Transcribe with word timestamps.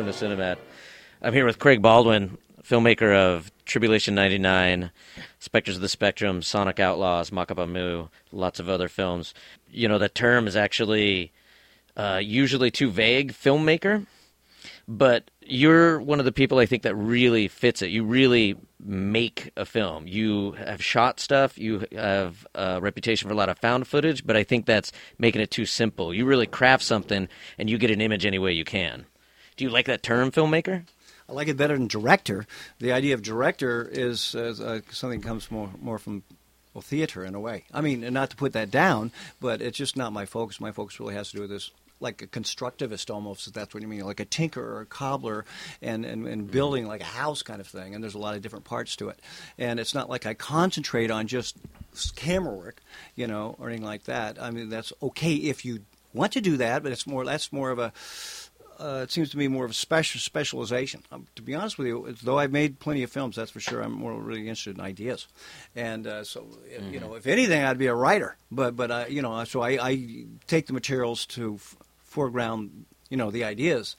Welcome 0.00 0.18
to 0.18 0.26
Cinemat. 0.26 0.56
I'm 1.20 1.34
here 1.34 1.44
with 1.44 1.58
Craig 1.58 1.82
Baldwin, 1.82 2.38
filmmaker 2.62 3.14
of 3.14 3.52
Tribulation 3.66 4.14
99, 4.14 4.90
Spectres 5.40 5.76
of 5.76 5.82
the 5.82 5.90
Spectrum, 5.90 6.40
Sonic 6.40 6.80
Outlaws, 6.80 7.30
Mock 7.30 7.50
Up 7.50 7.58
on 7.58 7.74
Mu, 7.74 8.06
lots 8.32 8.58
of 8.58 8.70
other 8.70 8.88
films. 8.88 9.34
You 9.70 9.88
know, 9.88 9.98
that 9.98 10.14
term 10.14 10.46
is 10.46 10.56
actually 10.56 11.32
uh, 11.98 12.18
usually 12.24 12.70
too 12.70 12.90
vague, 12.90 13.34
filmmaker, 13.34 14.06
but 14.88 15.30
you're 15.42 16.00
one 16.00 16.18
of 16.18 16.24
the 16.24 16.32
people 16.32 16.58
I 16.58 16.64
think 16.64 16.82
that 16.84 16.94
really 16.94 17.46
fits 17.46 17.82
it. 17.82 17.90
You 17.90 18.02
really 18.02 18.56
make 18.82 19.52
a 19.54 19.66
film. 19.66 20.06
You 20.06 20.52
have 20.52 20.82
shot 20.82 21.20
stuff. 21.20 21.58
You 21.58 21.84
have 21.92 22.46
a 22.54 22.80
reputation 22.80 23.28
for 23.28 23.34
a 23.34 23.36
lot 23.36 23.50
of 23.50 23.58
found 23.58 23.86
footage, 23.86 24.26
but 24.26 24.34
I 24.34 24.44
think 24.44 24.64
that's 24.64 24.92
making 25.18 25.42
it 25.42 25.50
too 25.50 25.66
simple. 25.66 26.14
You 26.14 26.24
really 26.24 26.46
craft 26.46 26.84
something 26.84 27.28
and 27.58 27.68
you 27.68 27.76
get 27.76 27.90
an 27.90 28.00
image 28.00 28.24
any 28.24 28.38
way 28.38 28.52
you 28.54 28.64
can. 28.64 29.04
Do 29.60 29.64
you 29.64 29.70
like 29.70 29.88
that 29.88 30.02
term, 30.02 30.30
filmmaker? 30.30 30.84
I 31.28 31.32
like 31.34 31.48
it 31.48 31.58
better 31.58 31.76
than 31.76 31.86
director. 31.86 32.46
The 32.78 32.92
idea 32.92 33.12
of 33.12 33.20
director 33.20 33.86
is 33.92 34.34
uh, 34.34 34.80
something 34.90 35.20
that 35.20 35.26
comes 35.26 35.50
more 35.50 35.68
more 35.82 35.98
from 35.98 36.22
well 36.72 36.80
theater 36.80 37.26
in 37.26 37.34
a 37.34 37.40
way. 37.40 37.64
I 37.70 37.82
mean, 37.82 38.10
not 38.10 38.30
to 38.30 38.36
put 38.36 38.54
that 38.54 38.70
down, 38.70 39.12
but 39.38 39.60
it's 39.60 39.76
just 39.76 39.98
not 39.98 40.14
my 40.14 40.24
focus. 40.24 40.62
My 40.62 40.72
focus 40.72 40.98
really 40.98 41.12
has 41.12 41.28
to 41.32 41.36
do 41.36 41.40
with 41.42 41.50
this 41.50 41.72
like 42.00 42.22
a 42.22 42.26
constructivist 42.26 43.12
almost, 43.12 43.48
if 43.48 43.52
that's 43.52 43.74
what 43.74 43.82
you 43.82 43.88
mean, 43.88 44.00
like 44.00 44.20
a 44.20 44.24
tinker 44.24 44.62
or 44.62 44.80
a 44.80 44.86
cobbler 44.86 45.44
and, 45.82 46.06
and, 46.06 46.26
and 46.26 46.44
mm-hmm. 46.44 46.50
building 46.50 46.86
like 46.86 47.02
a 47.02 47.04
house 47.04 47.42
kind 47.42 47.60
of 47.60 47.66
thing. 47.66 47.94
And 47.94 48.02
there's 48.02 48.14
a 48.14 48.18
lot 48.18 48.36
of 48.36 48.40
different 48.40 48.64
parts 48.64 48.96
to 48.96 49.10
it. 49.10 49.20
And 49.58 49.78
it's 49.78 49.94
not 49.94 50.08
like 50.08 50.24
I 50.24 50.32
concentrate 50.32 51.10
on 51.10 51.26
just 51.26 51.58
camera 52.16 52.54
work, 52.54 52.80
you 53.14 53.26
know, 53.26 53.56
or 53.58 53.68
anything 53.68 53.84
like 53.84 54.04
that. 54.04 54.40
I 54.40 54.52
mean, 54.52 54.70
that's 54.70 54.94
okay 55.02 55.34
if 55.34 55.66
you 55.66 55.80
want 56.14 56.32
to 56.32 56.40
do 56.40 56.56
that, 56.56 56.82
but 56.82 56.92
it's 56.92 57.06
more, 57.06 57.26
that's 57.26 57.52
more 57.52 57.70
of 57.70 57.78
a, 57.78 57.92
uh, 58.80 59.00
it 59.02 59.10
seems 59.10 59.30
to 59.30 59.38
me 59.38 59.46
more 59.46 59.64
of 59.64 59.70
a 59.70 59.74
special 59.74 60.20
specialization. 60.20 61.02
Um, 61.12 61.26
to 61.36 61.42
be 61.42 61.54
honest 61.54 61.78
with 61.78 61.86
you, 61.86 62.16
though 62.22 62.38
I've 62.38 62.52
made 62.52 62.80
plenty 62.80 63.02
of 63.02 63.10
films, 63.10 63.36
that's 63.36 63.50
for 63.50 63.60
sure. 63.60 63.82
I'm 63.82 63.92
more 63.92 64.14
really 64.14 64.40
interested 64.40 64.76
in 64.76 64.80
ideas, 64.80 65.28
and 65.76 66.06
uh, 66.06 66.24
so 66.24 66.40
mm-hmm. 66.42 66.92
you 66.92 67.00
know, 67.00 67.14
if 67.14 67.26
anything, 67.26 67.62
I'd 67.62 67.78
be 67.78 67.86
a 67.86 67.94
writer. 67.94 68.36
But 68.50 68.76
but 68.76 68.90
uh, 68.90 69.04
you 69.08 69.22
know, 69.22 69.44
so 69.44 69.60
I, 69.60 69.78
I 69.80 70.24
take 70.46 70.66
the 70.66 70.72
materials 70.72 71.26
to 71.26 71.58
foreground, 71.98 72.86
you 73.10 73.16
know, 73.16 73.30
the 73.30 73.44
ideas. 73.44 73.96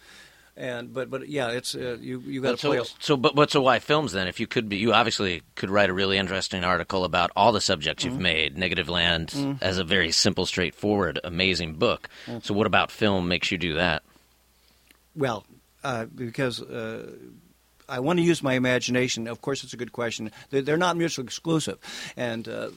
And 0.58 0.94
but 0.94 1.10
but 1.10 1.30
yeah, 1.30 1.52
it's 1.52 1.76
uh, 1.76 1.98
you 2.02 2.20
you 2.20 2.42
got 2.42 2.52
to 2.52 2.58
so, 2.58 2.70
play. 2.70 2.82
So 3.00 3.16
but 3.16 3.36
but 3.36 3.52
so 3.52 3.62
why 3.62 3.80
films 3.80 4.12
then? 4.12 4.28
If 4.28 4.40
you 4.40 4.48
could 4.48 4.68
be, 4.68 4.78
you 4.78 4.94
obviously 4.94 5.44
could 5.56 5.70
write 5.70 5.90
a 5.90 5.94
really 5.94 6.18
interesting 6.18 6.66
article 6.66 7.06
about 7.06 7.32
all 7.36 7.54
the 7.54 7.62
subjects 7.62 8.04
mm-hmm. 8.04 8.14
you've 8.14 8.22
made. 8.22 8.58
Negativland 8.58 9.28
mm-hmm. 9.28 9.64
as 9.64 9.78
a 9.78 9.84
very 9.84 10.12
simple, 10.12 10.46
straightforward, 10.46 11.20
amazing 11.24 11.76
book. 11.76 12.10
Mm-hmm. 12.26 12.40
So 12.44 12.54
what 12.54 12.68
about 12.68 12.92
film 12.92 13.30
makes 13.30 13.50
you 13.50 13.58
do 13.58 13.76
that? 13.76 14.04
Well, 15.16 15.46
uh, 15.84 16.06
because. 16.06 16.62
Uh, 16.62 17.12
I 17.90 18.00
want 18.00 18.20
to 18.20 18.24
use 18.24 18.42
my 18.42 18.54
imagination. 18.54 19.28
Of 19.28 19.42
course, 19.42 19.66
it's 19.66 19.74
a 19.74 19.78
good 19.78 19.92
question. 19.92 20.32
They're, 20.50 20.62
they're 20.62 20.78
not 20.78 20.96
mutually 20.96 21.26
exclusive, 21.26 21.78
and 22.16 22.48
uh, 22.48 22.70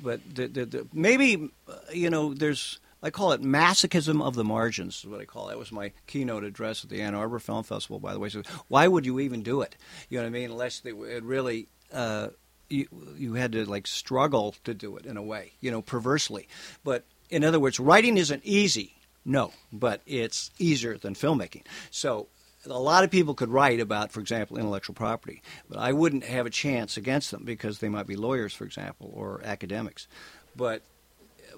but 0.00 0.20
the, 0.32 0.46
the, 0.46 0.64
the, 0.64 0.86
maybe 0.92 1.50
you 1.92 2.08
know 2.08 2.34
there's 2.34 2.78
I 3.02 3.10
call 3.10 3.32
it 3.32 3.42
masochism 3.42 4.22
of 4.22 4.34
the 4.34 4.44
margins, 4.44 4.98
is 4.98 5.06
what 5.06 5.20
I 5.20 5.24
call 5.24 5.48
it. 5.48 5.52
That 5.52 5.58
was 5.58 5.72
my 5.72 5.92
keynote 6.06 6.44
address 6.44 6.84
at 6.84 6.90
the 6.90 7.00
Ann 7.00 7.14
Arbor 7.14 7.38
Film 7.38 7.64
Festival, 7.64 7.98
by 7.98 8.12
the 8.12 8.18
way. 8.18 8.28
So 8.28 8.42
why 8.68 8.86
would 8.86 9.06
you 9.06 9.20
even 9.20 9.42
do 9.42 9.62
it? 9.62 9.74
You 10.08 10.18
know 10.18 10.24
what 10.24 10.28
I 10.28 10.30
mean? 10.30 10.50
Unless 10.50 10.82
it 10.84 11.24
really. 11.24 11.68
Uh, 11.92 12.28
you, 12.68 12.86
you 13.16 13.34
had 13.34 13.50
to 13.52 13.64
like 13.68 13.88
struggle 13.88 14.54
to 14.62 14.74
do 14.74 14.96
it 14.96 15.04
in 15.04 15.16
a 15.16 15.22
way, 15.22 15.54
you 15.60 15.72
know, 15.72 15.82
perversely. 15.82 16.46
But 16.84 17.04
in 17.28 17.42
other 17.42 17.58
words, 17.58 17.80
writing 17.80 18.16
isn't 18.16 18.44
easy. 18.44 18.94
No, 19.30 19.52
but 19.72 20.02
it's 20.06 20.50
easier 20.58 20.98
than 20.98 21.14
filmmaking. 21.14 21.62
So 21.92 22.26
a 22.66 22.70
lot 22.70 23.04
of 23.04 23.12
people 23.12 23.34
could 23.34 23.48
write 23.48 23.78
about, 23.78 24.10
for 24.10 24.18
example, 24.18 24.58
intellectual 24.58 24.94
property, 24.94 25.40
but 25.68 25.78
I 25.78 25.92
wouldn't 25.92 26.24
have 26.24 26.46
a 26.46 26.50
chance 26.50 26.96
against 26.96 27.30
them 27.30 27.44
because 27.44 27.78
they 27.78 27.88
might 27.88 28.08
be 28.08 28.16
lawyers, 28.16 28.52
for 28.52 28.64
example, 28.64 29.08
or 29.14 29.40
academics. 29.44 30.08
But 30.56 30.82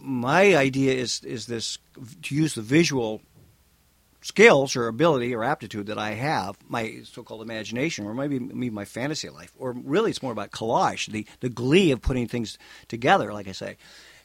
my 0.02 0.54
idea 0.54 0.92
is 0.92 1.24
is 1.24 1.46
this 1.46 1.78
to 2.24 2.34
use 2.34 2.54
the 2.54 2.60
visual 2.60 3.22
skills 4.20 4.76
or 4.76 4.86
ability 4.86 5.34
or 5.34 5.42
aptitude 5.42 5.86
that 5.86 5.98
I 5.98 6.10
have, 6.10 6.58
my 6.68 7.00
so-called 7.04 7.40
imagination, 7.40 8.04
or 8.04 8.12
maybe, 8.12 8.38
maybe 8.38 8.68
my 8.68 8.84
fantasy 8.84 9.30
life, 9.30 9.52
or 9.58 9.72
really 9.72 10.10
it's 10.10 10.22
more 10.22 10.32
about 10.32 10.50
collage, 10.50 11.06
the 11.10 11.26
the 11.40 11.48
glee 11.48 11.90
of 11.90 12.02
putting 12.02 12.28
things 12.28 12.58
together, 12.88 13.32
like 13.32 13.48
I 13.48 13.52
say, 13.52 13.78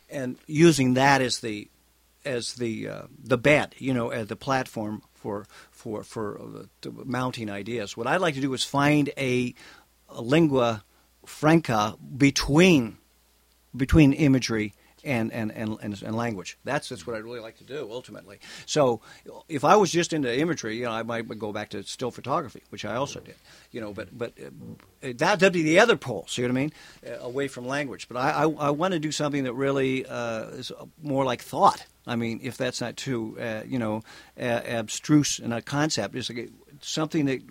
and 0.09 0.37
using 0.47 0.95
that 0.95 1.21
as 1.21 1.39
the 1.39 1.69
as 2.27 2.53
the 2.55 2.87
uh, 2.87 3.01
the 3.23 3.37
bed, 3.37 3.75
you 3.77 3.93
know, 3.93 4.09
as 4.09 4.27
the 4.27 4.35
platform 4.35 5.01
for 5.13 5.47
for 5.71 6.03
for 6.03 6.39
uh, 6.39 6.89
mounting 7.05 7.49
ideas. 7.49 7.97
What 7.97 8.07
I'd 8.07 8.21
like 8.21 8.35
to 8.35 8.41
do 8.41 8.53
is 8.53 8.63
find 8.63 9.09
a, 9.17 9.53
a 10.09 10.21
lingua 10.21 10.83
franca 11.25 11.97
between 12.17 12.97
between 13.75 14.13
imagery 14.13 14.73
and, 15.07 15.31
and, 15.31 15.51
and, 15.51 15.79
and, 15.81 16.15
language. 16.15 16.57
That's, 16.63 16.89
that's 16.89 17.07
what 17.07 17.15
I'd 17.15 17.23
really 17.23 17.39
like 17.39 17.57
to 17.59 17.63
do 17.63 17.87
ultimately. 17.91 18.39
So 18.65 19.01
if 19.47 19.63
I 19.63 19.75
was 19.75 19.91
just 19.91 20.13
into 20.13 20.37
imagery, 20.37 20.77
you 20.77 20.85
know, 20.85 20.91
I 20.91 21.03
might 21.03 21.27
go 21.39 21.51
back 21.51 21.69
to 21.69 21.83
still 21.83 22.11
photography, 22.11 22.61
which 22.69 22.85
I 22.85 22.95
also 22.95 23.19
did. 23.19 23.35
You 23.71 23.81
know, 23.81 23.93
but 23.93 24.17
but 24.17 24.33
uh, 24.39 25.13
that 25.17 25.41
would 25.41 25.53
be 25.53 25.63
the 25.63 25.79
other 25.79 25.95
pole. 25.95 26.25
See 26.27 26.41
what 26.41 26.51
I 26.51 26.53
mean? 26.53 26.73
Uh, 27.05 27.19
away 27.21 27.47
from 27.47 27.65
language. 27.65 28.07
But 28.07 28.17
I, 28.17 28.43
I, 28.43 28.49
I 28.49 28.69
want 28.71 28.93
to 28.93 28.99
do 28.99 29.11
something 29.11 29.43
that 29.45 29.53
really 29.53 30.05
uh, 30.05 30.45
is 30.49 30.71
more 31.01 31.23
like 31.23 31.41
thought. 31.41 31.85
I 32.05 32.15
mean, 32.15 32.39
if 32.43 32.57
that's 32.57 32.79
not 32.79 32.95
too, 32.97 33.37
uh, 33.39 33.63
you 33.65 33.79
know, 33.79 34.01
abstruse 34.37 35.39
in 35.39 35.51
a 35.51 35.61
concept, 35.61 36.15
it's 36.15 36.29
like 36.29 36.49
something 36.81 37.25
that 37.25 37.41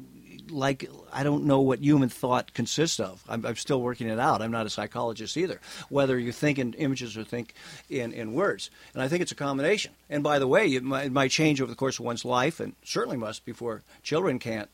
like 0.51 0.89
I 1.13 1.23
don't 1.23 1.45
know 1.45 1.61
what 1.61 1.81
human 1.81 2.09
thought 2.09 2.55
consists 2.55 3.01
of. 3.01 3.23
I'm, 3.29 3.45
I'm, 3.45 3.57
still 3.57 3.81
working 3.81 4.09
it 4.09 4.19
out. 4.19 4.43
I'm 4.43 4.51
not 4.51 4.67
a 4.67 4.71
psychologist 4.71 5.37
either. 5.37 5.61
Whether 5.89 6.19
you 6.19 6.33
think 6.33 6.59
in 6.59 6.73
images 6.75 7.17
or 7.17 7.25
think 7.25 7.55
in, 7.89 8.13
in 8.13 8.33
words, 8.33 8.71
and 8.95 9.03
I 9.03 9.09
think 9.09 9.23
it's 9.23 9.33
a 9.33 9.37
combination. 9.37 9.93
And 10.09 10.23
by 10.23 10.39
the 10.39 10.47
way, 10.47 10.67
it 10.69 10.83
might, 10.83 11.07
it 11.07 11.13
might 11.13 11.31
change 11.31 11.61
over 11.61 11.71
the 11.71 11.77
course 11.77 11.99
of 11.99 12.05
one's 12.05 12.25
life, 12.25 12.61
and 12.61 12.75
certainly 12.85 13.17
must 13.17 13.45
before 13.45 13.83
children 14.03 14.39
can't 14.39 14.69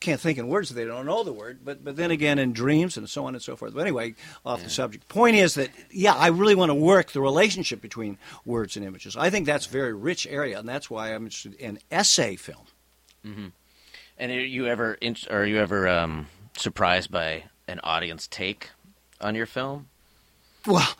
can't 0.00 0.20
think 0.20 0.38
in 0.38 0.46
words 0.46 0.70
if 0.70 0.76
they 0.76 0.84
don't 0.84 1.06
know 1.06 1.24
the 1.24 1.32
word. 1.32 1.60
But 1.64 1.84
but 1.84 1.96
then 1.96 2.10
again, 2.10 2.38
in 2.38 2.52
dreams 2.52 2.96
and 2.96 3.08
so 3.08 3.26
on 3.26 3.34
and 3.34 3.42
so 3.42 3.56
forth. 3.56 3.74
But 3.74 3.80
anyway, 3.80 4.14
off 4.44 4.60
yeah. 4.60 4.64
the 4.64 4.70
subject. 4.70 5.08
Point 5.08 5.36
is 5.36 5.54
that 5.54 5.70
yeah, 5.90 6.14
I 6.14 6.28
really 6.28 6.54
want 6.54 6.70
to 6.70 6.74
work 6.74 7.12
the 7.12 7.20
relationship 7.20 7.80
between 7.80 8.18
words 8.44 8.76
and 8.76 8.84
images. 8.84 9.16
I 9.16 9.30
think 9.30 9.46
that's 9.46 9.66
a 9.66 9.70
very 9.70 9.92
rich 9.92 10.26
area, 10.26 10.58
and 10.58 10.68
that's 10.68 10.88
why 10.88 11.14
I'm 11.14 11.24
interested 11.24 11.54
in 11.54 11.78
essay 11.90 12.36
film. 12.36 12.66
Mm-hmm. 13.26 13.46
And 14.18 14.32
are 14.32 14.44
you 14.44 14.66
ever 14.66 14.98
are 15.30 15.46
you 15.46 15.58
ever 15.58 15.88
um, 15.88 16.26
surprised 16.56 17.10
by 17.10 17.44
an 17.68 17.80
audience 17.84 18.26
take 18.26 18.70
on 19.20 19.34
your 19.34 19.46
film? 19.46 19.88
Well, 20.66 20.94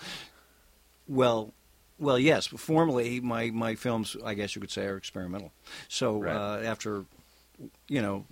well, 1.09 1.53
well, 1.99 2.19
yes. 2.19 2.47
Formally, 2.47 3.21
my 3.21 3.51
my 3.51 3.75
films, 3.75 4.17
I 4.25 4.35
guess 4.35 4.55
you 4.55 4.61
could 4.61 4.71
say, 4.71 4.87
are 4.87 4.97
experimental. 4.97 5.53
So 5.89 6.21
right. 6.21 6.35
uh, 6.35 6.61
after, 6.65 7.05
you 7.89 8.01
know, 8.01 8.25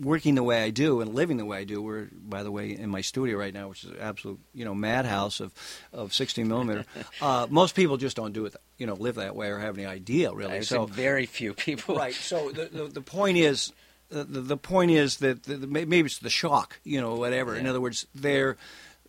working 0.00 0.34
the 0.34 0.42
way 0.42 0.62
I 0.62 0.70
do 0.70 1.00
and 1.00 1.14
living 1.14 1.36
the 1.36 1.44
way 1.44 1.58
I 1.58 1.64
do. 1.64 1.82
We're, 1.82 2.08
by 2.12 2.42
the 2.42 2.50
way, 2.50 2.70
in 2.70 2.90
my 2.90 3.00
studio 3.00 3.38
right 3.38 3.52
now, 3.52 3.68
which 3.68 3.84
is 3.84 3.90
an 3.90 3.98
absolute, 4.00 4.38
you 4.54 4.64
know, 4.64 4.74
madhouse 4.74 5.40
of, 5.40 5.52
of 5.92 6.14
16 6.14 6.46
millimeter. 6.46 6.84
uh, 7.22 7.46
most 7.50 7.74
people 7.74 7.96
just 7.96 8.16
don't 8.16 8.32
do 8.32 8.46
it, 8.46 8.54
you 8.78 8.86
know, 8.86 8.94
live 8.94 9.16
that 9.16 9.34
way 9.34 9.48
or 9.48 9.58
have 9.58 9.76
any 9.76 9.86
idea 9.86 10.32
really. 10.32 10.56
I've 10.56 10.66
so 10.66 10.86
very 10.86 11.26
few 11.26 11.54
people. 11.54 11.96
Right. 11.96 12.14
So 12.14 12.50
the, 12.54 12.66
the, 12.66 12.84
the 12.84 13.00
point 13.00 13.38
is, 13.38 13.72
the, 14.10 14.40
the 14.40 14.56
point 14.56 14.90
is 14.90 15.18
that 15.18 15.44
the, 15.44 15.56
the, 15.56 15.66
maybe 15.66 16.00
it's 16.00 16.18
the 16.18 16.30
shock, 16.30 16.80
you 16.84 17.00
know, 17.00 17.14
whatever. 17.14 17.54
Yeah. 17.54 17.60
In 17.60 17.66
other 17.66 17.80
words, 17.80 18.06
they're 18.14 18.56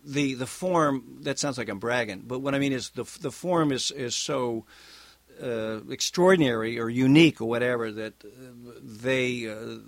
the 0.04 0.36
the 0.36 0.48
form. 0.48 1.20
That 1.22 1.40
sounds 1.40 1.58
like 1.58 1.70
I'm 1.70 1.80
bragging, 1.80 2.24
but 2.26 2.40
what 2.40 2.56
I 2.56 2.60
mean 2.60 2.74
is 2.74 2.90
the 2.92 3.04
the 3.20 3.32
form 3.32 3.72
is 3.72 3.92
is 3.92 4.16
so 4.16 4.66
uh, 5.42 5.80
extraordinary 5.90 6.80
or 6.80 6.90
unique 6.90 7.42
or 7.42 7.46
whatever 7.46 7.92
that 7.92 8.14
uh, 8.24 8.28
they 8.82 9.50
uh, 9.50 9.80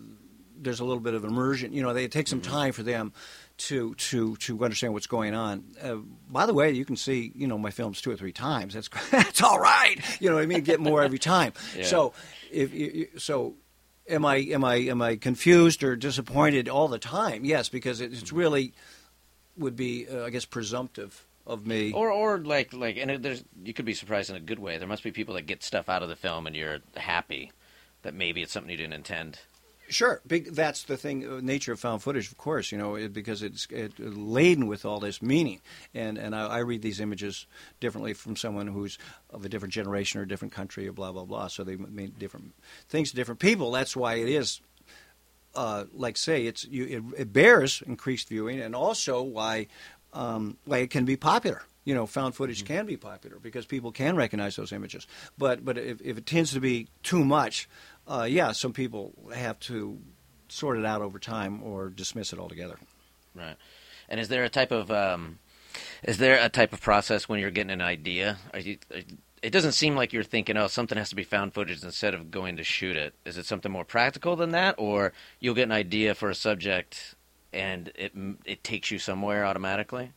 there's 0.58 0.80
a 0.80 0.86
little 0.86 1.02
bit 1.02 1.14
of 1.14 1.24
immersion. 1.24 1.74
You 1.74 1.84
know, 1.84 1.94
they, 1.94 2.06
it 2.06 2.12
takes 2.12 2.30
some 2.30 2.42
mm-hmm. 2.42 2.52
time 2.52 2.72
for 2.72 2.84
them 2.84 3.14
to 3.58 3.94
to 3.96 4.36
to 4.38 4.64
understand 4.64 4.94
what's 4.94 5.08
going 5.08 5.36
on. 5.36 5.64
Uh, 5.82 5.98
by 6.30 6.46
the 6.46 6.54
way, 6.54 6.72
you 6.72 6.86
can 6.86 6.96
see 6.96 7.32
you 7.36 7.48
know 7.48 7.58
my 7.58 7.72
films 7.72 8.02
two 8.02 8.12
or 8.12 8.16
three 8.16 8.32
times. 8.32 8.74
That's 8.74 8.90
that's 9.12 9.44
all 9.44 9.60
right. 9.60 9.96
You 10.20 10.30
know 10.30 10.36
what 10.36 10.44
I 10.44 10.48
mean? 10.48 10.62
Get 10.62 10.80
more 10.80 11.04
every 11.04 11.20
time. 11.20 11.54
Yeah. 11.76 11.86
So 11.86 12.14
if 12.52 13.22
so 13.22 13.56
am 14.08 14.26
I 14.26 14.38
am 14.38 14.64
I 14.64 14.76
am 14.76 15.02
I 15.02 15.16
confused 15.16 15.84
or 15.84 15.96
disappointed 15.96 16.70
all 16.70 16.88
the 16.88 17.00
time? 17.00 17.46
Yes, 17.46 17.70
because 17.70 18.02
it's 18.02 18.32
really 18.32 18.74
would 19.58 19.76
be 19.76 20.08
uh, 20.08 20.26
I 20.26 20.30
guess 20.30 20.46
presumptive 20.46 21.26
of 21.46 21.66
me. 21.66 21.92
Or 21.94 22.12
or 22.12 22.38
like 22.38 22.74
like 22.74 22.98
and 22.98 23.24
there's 23.24 23.44
you 23.64 23.74
could 23.74 23.86
be 23.86 23.94
surprised 23.94 24.30
in 24.30 24.36
a 24.36 24.42
good 24.42 24.60
way. 24.60 24.78
There 24.78 24.88
must 24.88 25.04
be 25.04 25.12
people 25.12 25.36
that 25.36 25.44
get 25.44 25.64
stuff 25.64 25.90
out 25.90 26.04
of 26.04 26.10
the 26.10 26.16
film 26.16 26.48
and 26.48 26.56
you're 26.56 26.80
happy 26.96 27.52
that 28.04 28.14
maybe 28.14 28.42
it's 28.42 28.52
something 28.52 28.70
you 28.72 28.78
didn't 28.78 28.94
intend. 28.94 29.40
Sure, 29.90 30.22
big, 30.26 30.54
that's 30.54 30.84
the 30.84 30.98
thing. 30.98 31.28
uh, 31.28 31.40
Nature 31.42 31.74
of 31.74 31.80
found 31.80 32.02
footage, 32.02 32.32
of 32.32 32.38
course, 32.38 32.72
you 32.72 32.78
know, 32.78 32.96
it, 32.96 33.14
because 33.14 33.44
it's 33.44 33.68
it, 33.70 34.00
laden 34.00 34.66
with 34.68 34.86
all 34.86 35.00
this 35.00 35.22
meaning, 35.22 35.62
and 35.94 36.18
and 36.18 36.34
I, 36.36 36.48
I 36.48 36.60
read 36.60 36.82
these 36.82 37.00
images 37.02 37.46
differently 37.80 38.14
from 38.14 38.36
someone 38.36 38.68
who's 38.68 38.98
of 39.30 39.44
a 39.46 39.50
different 39.50 39.74
generation 39.74 40.20
or 40.20 40.24
a 40.24 40.28
different 40.28 40.54
country 40.54 40.88
or 40.88 40.94
blah 40.94 41.12
blah 41.12 41.26
blah. 41.26 41.48
So 41.48 41.64
they 41.64 41.76
mean 41.76 42.16
different 42.18 42.54
things 42.88 43.10
to 43.12 43.16
different 43.16 43.40
people. 43.40 43.72
That's 43.72 43.96
why 43.96 44.16
it 44.16 44.30
is, 44.30 44.62
uh, 45.54 45.84
like 45.94 46.18
say, 46.18 46.46
it's 46.46 46.66
you, 46.66 46.86
it, 47.16 47.22
it 47.22 47.34
bears 47.34 47.84
increased 47.86 48.30
viewing, 48.30 48.62
and 48.62 48.76
also 48.76 49.22
why 49.22 49.68
um, 50.14 50.58
why 50.66 50.78
it 50.80 50.90
can 50.90 51.06
be 51.06 51.18
popular. 51.18 51.64
You 51.86 51.94
know, 51.94 52.06
found 52.06 52.34
footage 52.34 52.64
can 52.64 52.86
be 52.86 52.96
popular 52.96 53.38
because 53.40 53.66
people 53.66 53.92
can 53.92 54.16
recognize 54.16 54.56
those 54.56 54.72
images. 54.72 55.06
But 55.38 55.66
but 55.66 55.78
if, 55.78 56.02
if 56.02 56.18
it 56.18 56.26
tends 56.26 56.54
to 56.54 56.62
be 56.62 56.88
too 57.04 57.26
much, 57.26 57.68
uh, 58.08 58.28
yeah, 58.30 58.52
some 58.52 58.74
people 58.74 59.14
have 59.34 59.60
to 59.62 60.00
sort 60.50 60.78
it 60.78 60.86
out 60.86 61.02
over 61.02 61.20
time 61.20 61.64
or 61.64 61.90
dismiss 61.90 62.34
it 62.34 62.40
altogether. 62.40 62.78
Right. 63.36 63.56
And 64.10 64.20
is 64.20 64.28
there 64.28 64.44
a 64.44 64.50
type 64.50 64.72
of 64.72 64.92
um, 64.92 65.40
is 66.04 66.18
there 66.18 66.44
a 66.44 66.50
type 66.50 66.74
of 66.74 66.82
process 66.82 67.28
when 67.28 67.40
you're 67.40 67.52
getting 67.52 67.72
an 67.72 67.82
idea? 67.82 68.38
Are 68.54 68.60
you, 68.60 68.78
it 69.42 69.52
doesn't 69.52 69.74
seem 69.74 69.96
like 69.96 70.14
you're 70.14 70.24
thinking, 70.24 70.56
oh, 70.56 70.68
something 70.68 70.98
has 70.98 71.10
to 71.10 71.16
be 71.16 71.24
found 71.24 71.54
footage 71.54 71.84
instead 71.84 72.14
of 72.14 72.32
going 72.32 72.58
to 72.58 72.64
shoot 72.64 72.96
it. 72.96 73.14
Is 73.26 73.38
it 73.38 73.46
something 73.46 73.72
more 73.72 73.84
practical 73.84 74.36
than 74.36 74.52
that, 74.52 74.76
or 74.78 75.12
you'll 75.40 75.56
get 75.56 75.64
an 75.64 75.72
idea 75.72 76.16
for 76.16 76.30
a 76.30 76.36
subject 76.36 77.16
and 77.52 77.92
it 77.96 78.14
it 78.46 78.64
takes 78.64 78.92
you 78.92 79.00
somewhere 79.00 79.46
automatically? 79.46 80.12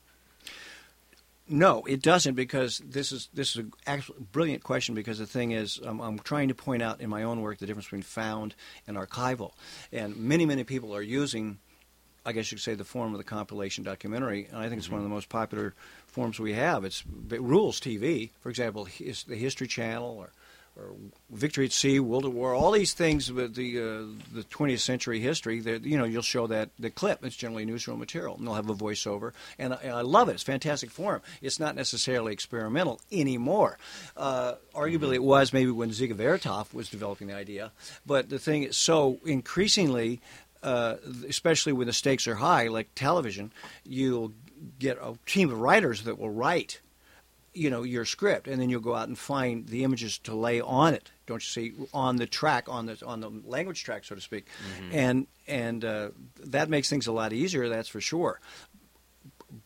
No, 1.49 1.85
it 1.85 2.03
doesn't 2.03 2.35
because 2.35 2.83
this 2.85 3.13
is 3.13 3.29
this 3.33 3.55
is 3.55 3.65
a 3.65 3.67
actually 3.89 4.19
brilliant 4.33 4.65
question 4.65 4.97
because 4.97 5.19
the 5.19 5.27
thing 5.27 5.53
is 5.53 5.81
um, 5.85 6.01
I'm 6.01 6.19
trying 6.19 6.49
to 6.49 6.55
point 6.55 6.83
out 6.83 7.01
in 7.01 7.09
my 7.09 7.23
own 7.23 7.41
work 7.41 7.59
the 7.59 7.67
difference 7.67 7.87
between 7.87 8.03
found 8.03 8.57
and 8.89 8.97
archival, 8.97 9.53
and 9.93 10.17
many 10.17 10.45
many 10.45 10.65
people 10.65 10.95
are 10.95 11.03
using, 11.03 11.59
I 12.25 12.33
guess 12.33 12.51
you 12.51 12.57
could 12.57 12.65
say, 12.65 12.75
the 12.75 12.85
form 12.85 13.13
of 13.13 13.19
the 13.19 13.25
compilation 13.25 13.85
documentary, 13.85 14.49
and 14.51 14.59
I 14.59 14.69
think 14.69 14.81
it's 14.81 14.91
one 14.91 14.99
of 14.99 15.05
the 15.05 15.15
most 15.15 15.29
popular 15.29 15.75
forms 16.09 16.41
we 16.41 16.55
have. 16.55 16.85
It's 16.85 17.05
it 17.31 17.41
rules 17.41 17.81
TV, 17.81 18.31
for 18.41 18.51
example, 18.51 18.85
his, 18.85 19.23
the 19.23 19.37
History 19.37 19.69
Channel 19.69 20.17
or 20.19 20.33
Victory 21.31 21.67
at 21.67 21.73
Sea, 21.73 22.01
World 22.01 22.25
at 22.25 22.33
War, 22.33 22.55
all 22.55 22.71
these 22.71 22.93
things 22.93 23.33
with 23.33 23.55
the 23.55 23.79
uh, 23.79 23.83
the 24.33 24.45
20th 24.45 24.81
century 24.81 25.21
history. 25.21 25.61
That 25.61 25.85
you 25.85 25.97
know, 25.97 26.05
you'll 26.05 26.23
show 26.23 26.47
that 26.49 26.71
the 26.79 26.91
clip. 26.91 27.25
It's 27.25 27.37
generally 27.37 27.65
newsroom 27.65 27.99
material, 27.99 28.37
and 28.37 28.47
they'll 28.47 28.55
have 28.55 28.69
a 28.69 28.75
voiceover, 28.75 29.33
and 29.59 29.75
I, 29.75 29.77
and 29.83 29.93
I 29.93 30.03
love 30.03 30.29
it. 30.29 30.33
It's 30.33 30.43
fantastic 30.43 30.91
form. 30.91 31.23
It's 31.41 31.59
not 31.59 31.77
necessarily 31.77 32.33
experimental 32.33 33.01
anymore. 33.11 33.79
Uh, 34.17 34.55
arguably, 34.75 35.15
it 35.15 35.23
was 35.23 35.53
maybe 35.53 35.71
when 35.71 35.91
Dziga 35.91 36.15
Vertov 36.15 36.73
was 36.75 36.89
developing 36.91 37.29
the 37.29 37.35
idea, 37.35 37.73
but 38.05 38.29
the 38.29 38.39
thing 38.39 38.65
is, 38.65 38.77
so 38.77 39.19
increasingly. 39.25 40.21
Uh, 40.63 40.97
especially 41.29 41.73
when 41.73 41.87
the 41.87 41.93
stakes 41.93 42.27
are 42.27 42.35
high, 42.35 42.67
like 42.67 42.89
television, 42.97 43.53
you'll 43.85 44.33
get 44.81 44.99
a 45.01 45.15
team 45.25 45.53
of 45.53 45.61
writers 45.61 46.03
that 46.03 46.19
will 46.19 46.31
write 46.31 46.81
you 47.57 47.71
know 47.71 47.83
your 47.83 48.05
script, 48.05 48.47
and 48.47 48.61
then 48.61 48.69
you'll 48.69 48.81
go 48.81 48.95
out 48.95 49.09
and 49.09 49.19
find 49.19 49.67
the 49.67 49.83
images 49.83 50.19
to 50.19 50.35
lay 50.35 50.61
on 50.61 50.95
it. 50.95 51.11
Don't 51.27 51.43
you 51.43 51.49
see 51.49 51.75
on 51.93 52.17
the 52.17 52.27
track 52.27 52.69
on 52.69 52.87
the 52.87 53.03
on 53.05 53.21
the 53.21 53.31
language 53.45 53.83
track, 53.83 54.05
so 54.05 54.15
to 54.15 54.21
speak, 54.21 54.47
mm-hmm. 54.47 54.95
and 54.95 55.27
and 55.47 55.85
uh, 55.85 56.11
that 56.45 56.69
makes 56.69 56.91
things 56.91 57.07
a 57.07 57.13
lot 57.13 57.33
easier. 57.33 57.69
That's 57.69 57.89
for 57.89 58.01
sure. 58.01 58.41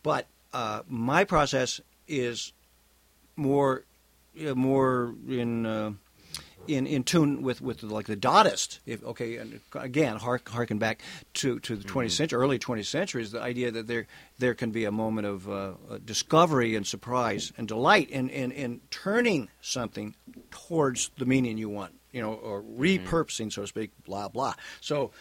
But 0.03 0.27
uh, 0.53 0.81
my 0.87 1.23
process 1.23 1.81
is 2.07 2.53
more 3.35 3.83
uh, 4.39 4.55
more 4.55 5.13
in 5.27 5.65
uh, 5.65 5.91
in, 6.67 6.87
in 6.87 7.03
tune 7.03 7.41
with, 7.41 7.61
with 7.61 7.83
like 7.83 8.07
the 8.07 8.15
Dadaist. 8.15 8.79
If, 8.85 9.03
okay, 9.03 9.37
and 9.37 9.59
again, 9.73 10.17
hark, 10.17 10.47
harken 10.49 10.77
back 10.77 11.01
to, 11.35 11.59
to 11.59 11.75
the 11.75 11.83
20th 11.83 11.89
mm-hmm. 11.89 12.07
century, 12.09 12.39
early 12.39 12.59
20th 12.59 12.85
century, 12.85 13.21
is 13.21 13.31
the 13.31 13.41
idea 13.41 13.71
that 13.71 13.87
there 13.87 14.07
there 14.39 14.53
can 14.55 14.71
be 14.71 14.85
a 14.85 14.91
moment 14.91 15.27
of 15.27 15.49
uh, 15.49 15.73
discovery 16.03 16.75
and 16.75 16.87
surprise 16.87 17.53
and 17.57 17.67
delight 17.67 18.09
in, 18.09 18.29
in, 18.29 18.51
in 18.51 18.81
turning 18.89 19.49
something 19.61 20.15
towards 20.49 21.11
the 21.17 21.25
meaning 21.25 21.57
you 21.57 21.69
want, 21.69 21.93
you 22.11 22.21
know, 22.21 22.33
or 22.33 22.61
mm-hmm. 22.61 22.81
repurposing, 22.81 23.47
mm-hmm. 23.47 23.49
so 23.49 23.61
to 23.61 23.67
speak, 23.67 23.91
blah 24.05 24.27
blah. 24.27 24.55
So 24.79 25.11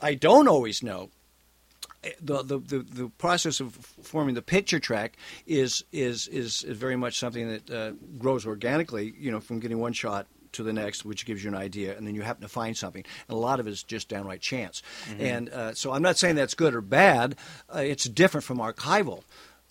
I 0.00 0.14
don't 0.14 0.48
always 0.48 0.82
know 0.82 1.10
the, 2.20 2.42
the, 2.42 2.58
the, 2.58 2.78
the, 2.78 3.08
process 3.18 3.60
of 3.60 3.74
forming 4.02 4.34
the 4.34 4.42
picture 4.42 4.78
track 4.78 5.16
is 5.46 5.84
is 5.92 6.28
is, 6.28 6.62
is 6.64 6.76
very 6.78 6.96
much 6.96 7.18
something 7.18 7.48
that 7.48 7.70
uh, 7.70 7.92
grows 8.18 8.46
organically. 8.46 9.14
You 9.18 9.30
know, 9.30 9.40
from 9.40 9.60
getting 9.60 9.78
one 9.78 9.92
shot 9.92 10.26
to 10.54 10.62
the 10.62 10.72
next, 10.72 11.04
which 11.04 11.26
gives 11.26 11.44
you 11.44 11.50
an 11.50 11.56
idea, 11.56 11.96
and 11.96 12.06
then 12.06 12.14
you 12.14 12.22
happen 12.22 12.42
to 12.42 12.48
find 12.48 12.76
something. 12.76 13.04
And 13.28 13.36
a 13.36 13.38
lot 13.38 13.60
of 13.60 13.66
it 13.66 13.70
is 13.70 13.82
just 13.82 14.08
downright 14.08 14.40
chance. 14.40 14.82
Mm-hmm. 15.08 15.20
And 15.20 15.48
uh, 15.50 15.74
so 15.74 15.92
I'm 15.92 16.02
not 16.02 16.16
saying 16.16 16.36
that's 16.36 16.54
good 16.54 16.74
or 16.74 16.80
bad. 16.80 17.36
Uh, 17.74 17.80
it's 17.80 18.04
different 18.04 18.44
from 18.44 18.58
archival. 18.58 19.22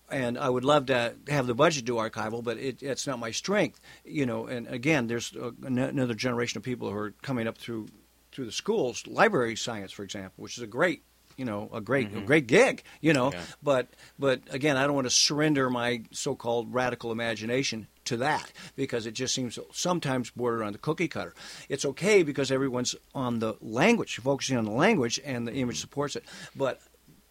And 0.10 0.38
I 0.38 0.50
would 0.50 0.66
love 0.66 0.88
to 0.88 1.16
have 1.28 1.48
the 1.48 1.56
budget 1.56 1.86
do 1.86 1.96
archival, 1.96 2.44
but 2.44 2.58
it, 2.58 2.84
it's 2.84 3.08
not 3.08 3.18
my 3.18 3.32
strength, 3.32 3.80
you 4.06 4.26
know. 4.26 4.46
And 4.46 4.68
again, 4.68 5.08
there's 5.08 5.34
a, 5.36 5.54
another 5.64 6.14
generation 6.14 6.58
of 6.58 6.64
people 6.64 6.92
who 6.92 6.98
are 6.98 7.14
coming 7.24 7.48
up 7.48 7.58
through 7.58 7.88
through 8.32 8.46
the 8.46 8.52
schools, 8.52 9.06
library 9.08 9.56
science, 9.56 9.92
for 9.92 10.04
example, 10.04 10.44
which 10.44 10.58
is 10.58 10.64
a 10.64 10.68
great 10.68 11.04
you 11.38 11.46
know 11.46 11.70
a 11.74 11.82
great 11.82 12.10
mm-hmm. 12.10 12.20
a 12.20 12.22
great 12.22 12.46
gig 12.46 12.84
you 13.02 13.12
know 13.12 13.32
yeah. 13.32 13.42
but 13.64 13.88
but 14.20 14.42
again 14.52 14.78
i 14.78 14.84
don't 14.84 14.94
want 14.94 15.08
to 15.08 15.12
surrender 15.12 15.68
my 15.68 16.04
so-called 16.12 16.72
radical 16.72 17.12
imagination 17.12 17.88
to 18.06 18.18
that 18.18 18.52
because 18.76 19.06
it 19.06 19.14
just 19.14 19.34
seems 19.34 19.58
sometimes 19.72 20.30
border 20.30 20.64
on 20.64 20.74
the 20.74 20.80
cookie 20.80 21.08
cutter. 21.08 21.34
It's 21.70 21.86
okay 21.86 22.24
because 22.24 22.52
everyone's 22.52 22.96
on 23.14 23.40
the 23.40 23.56
language, 23.62 24.18
focusing 24.18 24.58
on 24.58 24.66
the 24.66 24.72
language, 24.72 25.20
and 25.24 25.48
the 25.48 25.54
image 25.54 25.80
supports 25.80 26.16
it. 26.16 26.26
But 26.56 26.82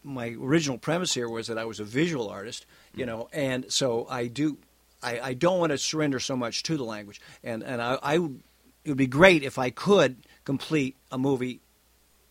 my 0.05 0.37
original 0.41 0.79
premise 0.79 1.15
here 1.15 1.29
was 1.29 1.47
that 1.47 1.59
I 1.59 1.65
was 1.65 1.81
a 1.81 1.85
visual 1.85 2.29
artist, 2.29 2.67
you 2.95 3.07
know, 3.07 3.29
and 3.33 3.71
so 3.71 4.07
I 4.09 4.27
do. 4.27 4.59
I, 5.03 5.21
I 5.21 5.35
don't 5.35 5.59
want 5.59 5.73
to 5.73 5.79
surrender 5.79 6.21
so 6.21 6.37
much 6.37 6.63
to 6.65 6.77
the 6.77 6.85
language, 6.85 7.21
and 7.43 7.63
and 7.63 7.81
I, 7.81 7.99
I 8.03 8.15
it 8.15 8.89
would 8.89 8.97
be 8.97 9.07
great 9.07 9.43
if 9.43 9.59
I 9.59 9.71
could 9.71 10.17
complete 10.45 10.97
a 11.11 11.19
movie 11.19 11.61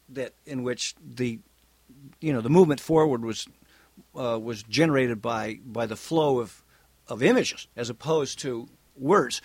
that 0.09 0.33
in 0.45 0.63
which 0.63 0.95
the 1.01 1.39
you 2.19 2.33
know 2.33 2.41
the 2.41 2.49
movement 2.49 2.79
forward 2.79 3.23
was 3.23 3.47
uh, 4.15 4.39
was 4.39 4.63
generated 4.63 5.21
by 5.21 5.59
by 5.65 5.85
the 5.85 5.95
flow 5.95 6.39
of 6.39 6.60
of 7.11 7.21
images 7.21 7.67
as 7.75 7.89
opposed 7.89 8.39
to 8.39 8.67
words. 8.95 9.41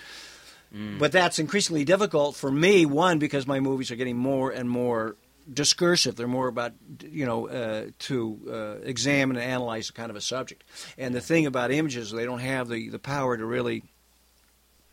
Mm. 0.75 0.99
But 0.99 1.13
that's 1.13 1.39
increasingly 1.39 1.85
difficult 1.85 2.37
for 2.37 2.51
me. 2.51 2.87
One, 2.87 3.19
because 3.19 3.47
my 3.47 3.61
movies 3.61 3.91
are 3.91 3.97
getting 3.97 4.17
more 4.17 4.51
and 4.51 4.69
more 4.69 5.17
discursive. 5.53 6.17
They're 6.17 6.27
more 6.27 6.49
about 6.49 6.73
you 7.03 7.25
know 7.25 7.49
uh, 7.49 7.87
to 8.01 8.41
uh, 8.51 8.87
examine 8.87 9.37
and 9.37 9.45
analyze 9.45 9.91
a 9.91 9.93
kind 9.93 10.11
of 10.11 10.17
a 10.17 10.21
subject. 10.21 10.65
And 10.99 11.15
the 11.15 11.21
thing 11.21 11.47
about 11.47 11.71
images, 11.71 12.11
they 12.11 12.25
don't 12.25 12.41
have 12.41 12.69
the, 12.69 12.89
the 12.89 12.99
power 12.99 13.37
to 13.37 13.45
really 13.45 13.85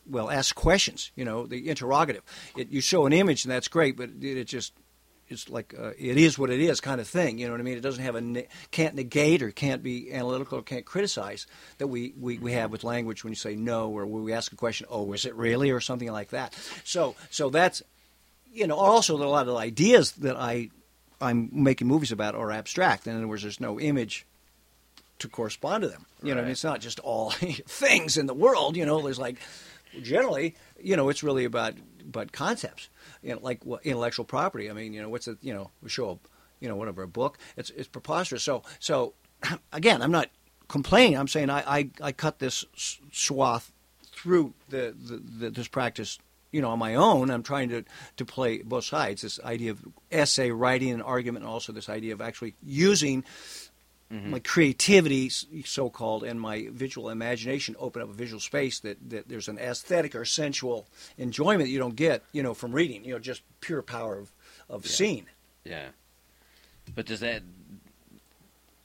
well 0.05 0.29
ask 0.29 0.55
questions. 0.55 1.11
You 1.15 1.25
know, 1.25 1.47
the 1.47 1.69
interrogative. 1.69 2.23
It, 2.55 2.69
you 2.69 2.81
show 2.81 3.05
an 3.05 3.13
image 3.13 3.45
and 3.45 3.51
that's 3.51 3.67
great, 3.67 3.97
but 3.97 4.09
it, 4.21 4.37
it 4.37 4.47
just 4.47 4.73
it's 5.33 5.49
like 5.49 5.73
uh, 5.77 5.91
it 5.97 6.17
is 6.17 6.39
what 6.39 6.49
it 6.49 6.61
is 6.61 6.79
kind 6.79 7.01
of 7.01 7.07
thing. 7.07 7.37
You 7.37 7.47
know 7.47 7.53
what 7.53 7.59
I 7.59 7.63
mean? 7.63 7.77
It 7.77 7.81
doesn't 7.81 8.03
have 8.03 8.15
a 8.15 8.21
ne- 8.21 8.47
can't 8.71 8.95
negate 8.95 9.41
or 9.41 9.51
can't 9.51 9.83
be 9.83 10.13
analytical 10.13 10.59
or 10.59 10.61
can't 10.61 10.85
criticize 10.85 11.47
that 11.79 11.87
we, 11.87 12.13
we, 12.19 12.37
we 12.37 12.53
have 12.53 12.71
with 12.71 12.83
language 12.83 13.23
when 13.23 13.31
you 13.31 13.35
say 13.35 13.55
no 13.55 13.89
or 13.89 14.05
when 14.05 14.23
we 14.23 14.31
ask 14.31 14.53
a 14.53 14.55
question, 14.55 14.87
oh, 14.89 15.11
is 15.13 15.25
it 15.25 15.35
really 15.35 15.71
or 15.71 15.81
something 15.81 16.11
like 16.11 16.29
that. 16.29 16.57
So 16.83 17.15
so 17.29 17.49
that's 17.49 17.81
you 18.53 18.67
know 18.67 18.77
also 18.77 19.15
a 19.15 19.25
lot 19.25 19.47
of 19.47 19.55
ideas 19.55 20.13
that 20.13 20.37
I 20.37 20.69
I'm 21.19 21.49
making 21.51 21.87
movies 21.87 22.11
about 22.11 22.35
are 22.35 22.51
abstract. 22.51 23.07
In 23.07 23.15
other 23.15 23.27
words, 23.27 23.41
there's 23.41 23.59
no 23.59 23.79
image 23.79 24.25
to 25.19 25.27
correspond 25.27 25.83
to 25.83 25.89
them. 25.89 26.05
You 26.21 26.29
right. 26.29 26.35
know, 26.35 26.41
I 26.41 26.43
mean, 26.45 26.51
it's 26.51 26.63
not 26.63 26.81
just 26.81 26.99
all 26.99 27.31
things 27.31 28.17
in 28.17 28.25
the 28.25 28.33
world. 28.33 28.75
You 28.75 28.85
know, 28.85 29.01
there's 29.01 29.19
like 29.19 29.37
generally, 30.01 30.55
you 30.81 30.95
know, 30.95 31.09
it's 31.09 31.23
really 31.23 31.45
about 31.45 31.73
but 32.05 32.31
concepts 32.31 32.89
you 33.21 33.33
know, 33.33 33.39
like 33.41 33.61
intellectual 33.83 34.25
property. 34.25 34.69
I 34.69 34.73
mean, 34.73 34.93
you 34.93 35.01
know, 35.01 35.09
what's 35.09 35.27
it? 35.27 35.37
You 35.41 35.53
know, 35.53 35.71
we 35.81 35.89
show 35.89 36.09
a, 36.09 36.17
you 36.59 36.69
know, 36.69 36.75
whatever 36.75 37.03
a 37.03 37.07
book. 37.07 37.37
It's 37.57 37.69
it's 37.71 37.87
preposterous. 37.87 38.43
So 38.43 38.63
so, 38.79 39.13
again, 39.73 40.01
I'm 40.01 40.11
not 40.11 40.29
complaining. 40.67 41.17
I'm 41.17 41.27
saying 41.27 41.49
I 41.49 41.63
I, 41.65 41.89
I 42.01 42.11
cut 42.11 42.39
this 42.39 42.65
swath 43.11 43.71
through 44.11 44.53
the, 44.69 44.95
the, 44.97 45.17
the 45.17 45.49
this 45.49 45.67
practice 45.67 46.19
you 46.53 46.61
know, 46.61 46.69
on 46.69 46.79
my 46.79 46.93
own, 46.95 47.31
I'm 47.31 47.41
trying 47.41 47.69
to, 47.69 47.83
to 48.15 48.25
play 48.25 48.59
both 48.59 48.85
sides. 48.85 49.23
This 49.23 49.39
idea 49.39 49.71
of 49.71 49.83
essay 50.11 50.51
writing 50.51 50.91
and 50.91 51.01
argument, 51.01 51.43
and 51.43 51.51
also 51.51 51.73
this 51.73 51.89
idea 51.89 52.13
of 52.13 52.21
actually 52.21 52.53
using 52.61 53.25
mm-hmm. 54.13 54.31
my 54.31 54.39
creativity, 54.39 55.29
so 55.29 55.89
called, 55.89 56.23
and 56.23 56.39
my 56.39 56.67
visual 56.71 57.09
imagination 57.09 57.75
open 57.79 58.01
up 58.01 58.09
a 58.09 58.13
visual 58.13 58.39
space 58.39 58.79
that, 58.81 58.97
that 59.09 59.27
there's 59.27 59.47
an 59.47 59.57
aesthetic 59.57 60.15
or 60.15 60.25
sensual 60.25 60.87
enjoyment 61.17 61.63
that 61.63 61.69
you 61.69 61.79
don't 61.79 61.95
get, 61.95 62.23
you 62.31 62.43
know, 62.43 62.53
from 62.53 62.71
reading. 62.71 63.03
You 63.03 63.13
know, 63.13 63.19
just 63.19 63.41
pure 63.59 63.81
power 63.81 64.19
of, 64.19 64.31
of 64.69 64.85
yeah. 64.85 64.91
seeing. 64.91 65.25
Yeah. 65.65 65.87
But 66.93 67.05
does 67.05 67.21
that 67.21 67.43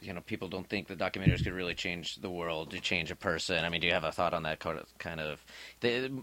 you 0.01 0.13
know 0.13 0.21
people 0.21 0.49
don't 0.49 0.69
think 0.69 0.87
the 0.87 0.95
documentaries 0.95 1.43
could 1.43 1.53
really 1.53 1.75
change 1.75 2.17
the 2.17 2.31
world 2.31 2.71
to 2.71 2.81
change 2.81 3.11
a 3.11 3.17
person. 3.17 3.65
I 3.65 3.69
mean, 3.69 3.81
do 3.81 3.87
you 3.87 3.93
have 3.93 4.05
a 4.05 4.13
thought 4.13 4.33
on 4.33 4.45
that 4.45 4.65
kind 4.99 5.21
of? 5.21 5.45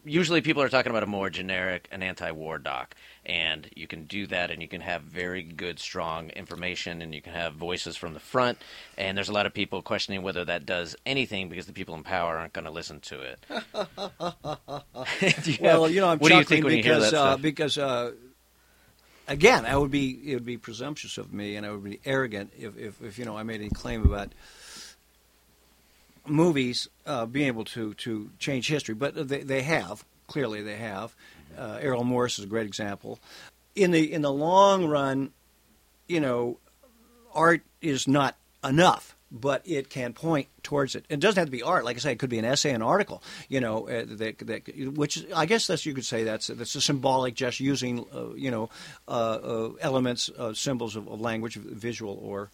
Usually, 0.06 0.42
people 0.42 0.64
are 0.64 0.70
talking 0.70 0.90
about 0.90 1.04
a 1.04 1.08
more 1.08 1.30
generic, 1.30 1.88
an 1.92 2.02
anti-war 2.02 2.58
doc, 2.58 2.96
and 3.26 3.70
you 3.76 3.88
can 3.88 4.06
do 4.06 4.28
that, 4.28 4.52
and 4.52 4.62
you 4.62 4.68
can 4.68 4.82
have 4.82 5.02
very 5.02 5.44
good, 5.44 5.80
strong 5.80 6.30
information, 6.30 7.02
and 7.02 7.14
you 7.14 7.22
can 7.22 7.34
have 7.34 7.54
voices 7.54 7.98
from 7.98 8.14
the 8.14 8.20
front. 8.20 8.58
And 8.98 9.18
there's 9.18 9.30
a 9.30 9.34
lot 9.34 9.46
of 9.46 9.54
people 9.54 9.82
questioning 9.82 10.22
whether 10.22 10.46
that 10.46 10.66
does 10.66 10.96
anything 11.06 11.50
because 11.50 11.66
the 11.66 11.74
people 11.74 11.96
in 11.96 12.04
power 12.04 12.38
aren't 12.38 12.54
going 12.54 12.66
to 12.66 12.72
listen 12.72 13.02
to 13.02 13.22
it. 13.22 13.40
you 15.48 15.58
well, 15.62 15.84
have, 15.84 15.94
you 15.94 16.02
know, 16.02 16.10
I'm 16.10 16.20
chuckling 16.20 16.64
because 16.64 17.14
uh, 17.14 17.38
because. 17.38 17.78
Uh, 17.78 18.12
again, 19.28 19.66
I 19.66 19.76
would 19.76 19.92
be 19.92 20.32
it 20.32 20.34
would 20.36 20.46
be 20.46 20.58
presumptuous 20.58 21.18
of 21.18 21.34
me, 21.34 21.56
and 21.56 21.66
I 21.66 21.72
would 21.72 21.84
be 21.84 22.00
arrogant 22.06 22.52
if, 22.58 22.78
if, 22.78 23.02
if 23.02 23.20
you 23.20 23.26
know 23.26 23.38
I 23.38 23.44
made 23.44 23.62
any 23.62 23.70
claim 23.70 24.04
about 24.06 24.32
movies 26.28 26.88
uh, 27.06 27.26
being 27.26 27.48
able 27.48 27.66
to 27.66 27.94
to 27.96 28.30
change 28.40 28.68
history, 28.68 28.96
but 28.96 29.28
they 29.28 29.44
they 29.44 29.62
have 29.64 30.04
clearly 30.28 30.62
they 30.62 30.78
have. 30.78 31.16
Uh, 31.58 31.78
Errol 31.80 32.04
Morris 32.04 32.40
is 32.40 32.46
a 32.46 32.48
great 32.48 32.66
example. 32.66 33.20
In 33.76 33.92
the 33.92 34.12
in 34.12 34.22
the 34.22 34.32
long 34.32 34.86
run, 34.86 35.32
you 36.08 36.20
know, 36.20 36.58
art 37.34 37.62
is 37.82 38.08
not 38.08 38.36
enough 38.64 39.15
but 39.32 39.62
it 39.66 39.90
can 39.90 40.14
point 40.14 40.48
towards 40.64 40.96
it. 40.96 41.06
It 41.10 41.20
doesn't 41.20 41.40
have 41.40 41.48
to 41.48 41.52
be 41.52 41.64
art. 41.64 41.86
Like 41.86 41.98
I 41.98 42.00
say, 42.00 42.12
it 42.12 42.20
could 42.20 42.30
be 42.30 42.40
an 42.40 42.46
essay, 42.46 42.72
an 42.72 42.82
article. 42.82 43.24
You 43.50 43.60
know, 43.60 43.88
uh, 43.88 44.06
that, 44.08 44.40
that, 44.40 44.96
which 44.96 45.26
I 45.36 45.46
guess 45.46 45.68
that's 45.68 45.86
you 45.86 45.94
could 45.94 46.06
say 46.06 46.24
that's 46.24 46.48
that's 46.48 46.76
a 46.76 46.82
symbolic, 46.82 47.36
just 47.36 47.60
using 47.60 48.06
uh, 48.14 48.34
you 48.36 48.52
know 48.52 48.70
uh, 49.08 49.12
uh 49.12 49.70
elements, 49.82 50.30
uh, 50.38 50.54
symbols 50.54 50.96
of, 50.96 51.08
of, 51.08 51.20
language, 51.20 51.56
visual 51.56 52.20
or 52.22 52.52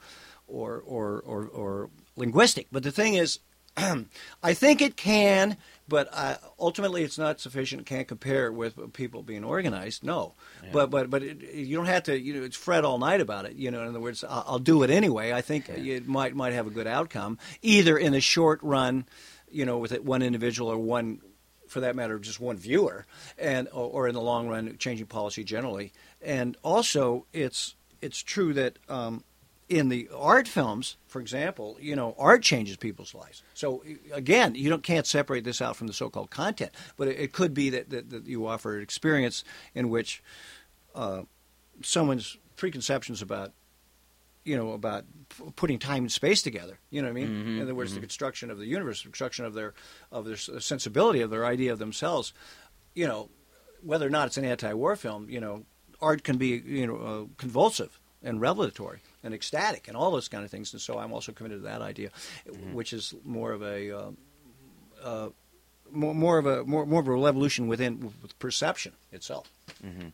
or 0.47 0.81
or 0.85 1.21
or, 1.25 1.45
or 1.47 1.89
linguistic. 2.15 2.67
But 2.71 2.83
the 2.83 2.91
thing 2.91 3.15
is, 3.15 3.39
I 4.43 4.53
think 4.53 4.81
it 4.81 4.97
can, 4.97 5.57
but 5.87 6.09
uh, 6.11 6.35
ultimately 6.59 7.03
it's 7.03 7.17
not 7.17 7.39
sufficient. 7.39 7.81
It 7.81 7.85
can't 7.85 8.07
compare 8.07 8.51
with 8.51 8.93
people 8.93 9.23
being 9.23 9.43
organized. 9.43 10.03
No, 10.03 10.33
yeah. 10.63 10.69
but 10.73 10.89
but 10.89 11.09
but 11.09 11.23
it, 11.23 11.41
you 11.53 11.77
don't 11.77 11.85
have 11.85 12.03
to 12.03 12.19
you 12.19 12.33
know 12.33 12.43
it's 12.43 12.57
fret 12.57 12.83
all 12.83 12.97
night 12.97 13.21
about 13.21 13.45
it. 13.45 13.53
You 13.53 13.71
know, 13.71 13.81
in 13.81 13.87
other 13.87 13.99
words, 13.99 14.23
I'll, 14.23 14.43
I'll 14.47 14.59
do 14.59 14.83
it 14.83 14.89
anyway. 14.89 15.31
I 15.31 15.41
think 15.41 15.67
yeah. 15.69 15.95
it 15.95 16.07
might 16.07 16.35
might 16.35 16.53
have 16.53 16.67
a 16.67 16.69
good 16.69 16.87
outcome 16.87 17.37
either 17.61 17.97
in 17.97 18.11
the 18.11 18.21
short 18.21 18.59
run, 18.61 19.05
you 19.49 19.65
know, 19.65 19.77
with 19.77 19.97
one 20.01 20.21
individual 20.21 20.69
or 20.69 20.77
one. 20.77 21.21
For 21.67 21.79
that 21.79 21.95
matter, 21.95 22.19
just 22.19 22.41
one 22.41 22.57
viewer, 22.57 23.05
and 23.37 23.69
or, 23.69 23.89
or 23.89 24.07
in 24.09 24.13
the 24.13 24.21
long 24.21 24.49
run, 24.49 24.75
changing 24.77 25.05
policy 25.05 25.45
generally. 25.45 25.93
And 26.21 26.57
also, 26.63 27.25
it's 27.31 27.75
it's 28.01 28.21
true 28.21 28.53
that 28.55 28.77
um, 28.89 29.23
in 29.71 29.87
the 29.87 30.09
art 30.13 30.49
films, 30.49 30.97
for 31.07 31.21
example, 31.21 31.77
you 31.79 31.95
know, 31.95 32.13
art 32.19 32.43
changes 32.43 32.75
people's 32.75 33.15
lives. 33.15 33.41
So 33.53 33.83
again, 34.11 34.53
you 34.53 34.69
don't 34.69 34.83
can't 34.83 35.07
separate 35.07 35.45
this 35.45 35.61
out 35.61 35.77
from 35.77 35.87
the 35.87 35.93
so-called 35.93 36.29
content, 36.29 36.71
but 36.97 37.07
it, 37.07 37.17
it 37.17 37.31
could 37.31 37.53
be 37.53 37.69
that, 37.69 37.89
that, 37.89 38.09
that, 38.09 38.27
you 38.27 38.45
offer 38.47 38.75
an 38.75 38.83
experience 38.83 39.45
in 39.73 39.89
which 39.89 40.21
uh, 40.93 41.21
someone's 41.81 42.37
preconceptions 42.57 43.21
about, 43.21 43.53
you 44.43 44.57
know, 44.57 44.73
about 44.73 45.05
p- 45.29 45.45
putting 45.55 45.79
time 45.79 46.03
and 46.03 46.11
space 46.11 46.41
together. 46.41 46.77
You 46.89 47.01
know 47.01 47.07
what 47.07 47.17
I 47.17 47.21
mean? 47.21 47.29
Mm-hmm, 47.29 47.55
in 47.55 47.61
other 47.61 47.73
words, 47.73 47.91
mm-hmm. 47.91 48.01
the 48.01 48.07
construction 48.07 48.51
of 48.51 48.57
the 48.57 48.65
universe, 48.65 49.03
the 49.03 49.07
construction 49.07 49.45
of 49.45 49.53
their 49.53 49.73
of 50.11 50.25
their 50.25 50.35
sensibility, 50.35 51.21
of 51.21 51.29
their 51.29 51.45
idea 51.45 51.71
of 51.71 51.79
themselves. 51.79 52.33
You 52.93 53.07
know, 53.07 53.29
whether 53.81 54.05
or 54.05 54.09
not 54.09 54.27
it's 54.27 54.37
an 54.37 54.43
anti-war 54.43 54.97
film, 54.97 55.29
you 55.29 55.39
know, 55.39 55.63
art 56.01 56.25
can 56.25 56.35
be 56.35 56.61
you 56.65 56.87
know 56.87 56.97
uh, 56.97 57.25
convulsive 57.37 58.01
and 58.21 58.41
revelatory 58.41 58.99
and 59.23 59.33
ecstatic 59.33 59.87
and 59.87 59.95
all 59.95 60.11
those 60.11 60.27
kind 60.27 60.43
of 60.43 60.51
things. 60.51 60.73
And 60.73 60.81
so 60.81 60.97
I'm 60.97 61.13
also 61.13 61.31
committed 61.31 61.59
to 61.59 61.63
that 61.63 61.81
idea, 61.81 62.09
mm-hmm. 62.47 62.73
which 62.73 62.93
is 62.93 63.13
more 63.23 63.51
of 63.51 63.61
a 63.61 63.97
uh, 63.97 64.11
uh, 65.03 65.29
more, 65.91 66.13
more 66.13 66.37
of 66.37 66.45
a 66.45 66.63
more, 66.63 66.85
more 66.85 67.01
of 67.01 67.07
a 67.07 67.11
revolution 67.13 67.67
within 67.67 68.11
with 68.21 68.37
perception 68.39 68.93
itself. 69.11 69.49
Mm-hmm. 69.85 70.09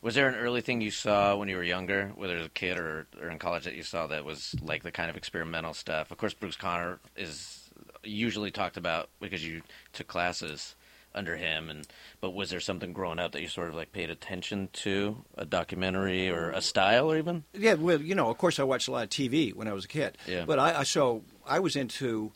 Was 0.00 0.14
there 0.14 0.28
an 0.28 0.36
early 0.36 0.60
thing 0.60 0.80
you 0.80 0.92
saw 0.92 1.34
when 1.36 1.48
you 1.48 1.56
were 1.56 1.62
younger, 1.62 2.12
whether 2.14 2.36
as 2.36 2.46
a 2.46 2.50
kid 2.50 2.78
or, 2.78 3.06
or 3.20 3.28
in 3.28 3.38
college, 3.38 3.64
that 3.64 3.74
you 3.74 3.82
saw 3.82 4.06
that 4.06 4.24
was 4.24 4.54
like 4.62 4.84
the 4.84 4.92
kind 4.92 5.10
of 5.10 5.16
experimental 5.16 5.74
stuff? 5.74 6.10
Of 6.10 6.18
course, 6.18 6.34
Bruce 6.34 6.56
Conner 6.56 7.00
is 7.16 7.68
usually 8.04 8.50
talked 8.50 8.76
about 8.76 9.08
because 9.20 9.44
you 9.44 9.62
took 9.92 10.06
classes 10.06 10.76
under 11.14 11.36
him 11.36 11.68
and 11.68 11.86
but 12.20 12.34
was 12.34 12.50
there 12.50 12.60
something 12.60 12.92
growing 12.92 13.18
up 13.18 13.32
that 13.32 13.42
you 13.42 13.48
sort 13.48 13.68
of 13.68 13.74
like 13.74 13.92
paid 13.92 14.10
attention 14.10 14.68
to 14.72 15.24
a 15.36 15.44
documentary 15.44 16.30
or 16.30 16.50
a 16.50 16.60
style 16.60 17.10
or 17.10 17.16
even 17.16 17.44
yeah 17.52 17.74
well 17.74 18.00
you 18.00 18.14
know 18.14 18.30
of 18.30 18.38
course 18.38 18.58
i 18.58 18.62
watched 18.62 18.88
a 18.88 18.90
lot 18.92 19.04
of 19.04 19.10
tv 19.10 19.54
when 19.54 19.68
i 19.68 19.72
was 19.72 19.84
a 19.84 19.88
kid 19.88 20.16
yeah. 20.26 20.44
but 20.46 20.58
i, 20.58 20.80
I 20.80 20.82
so 20.84 21.22
i 21.46 21.58
was 21.58 21.76
into 21.76 22.32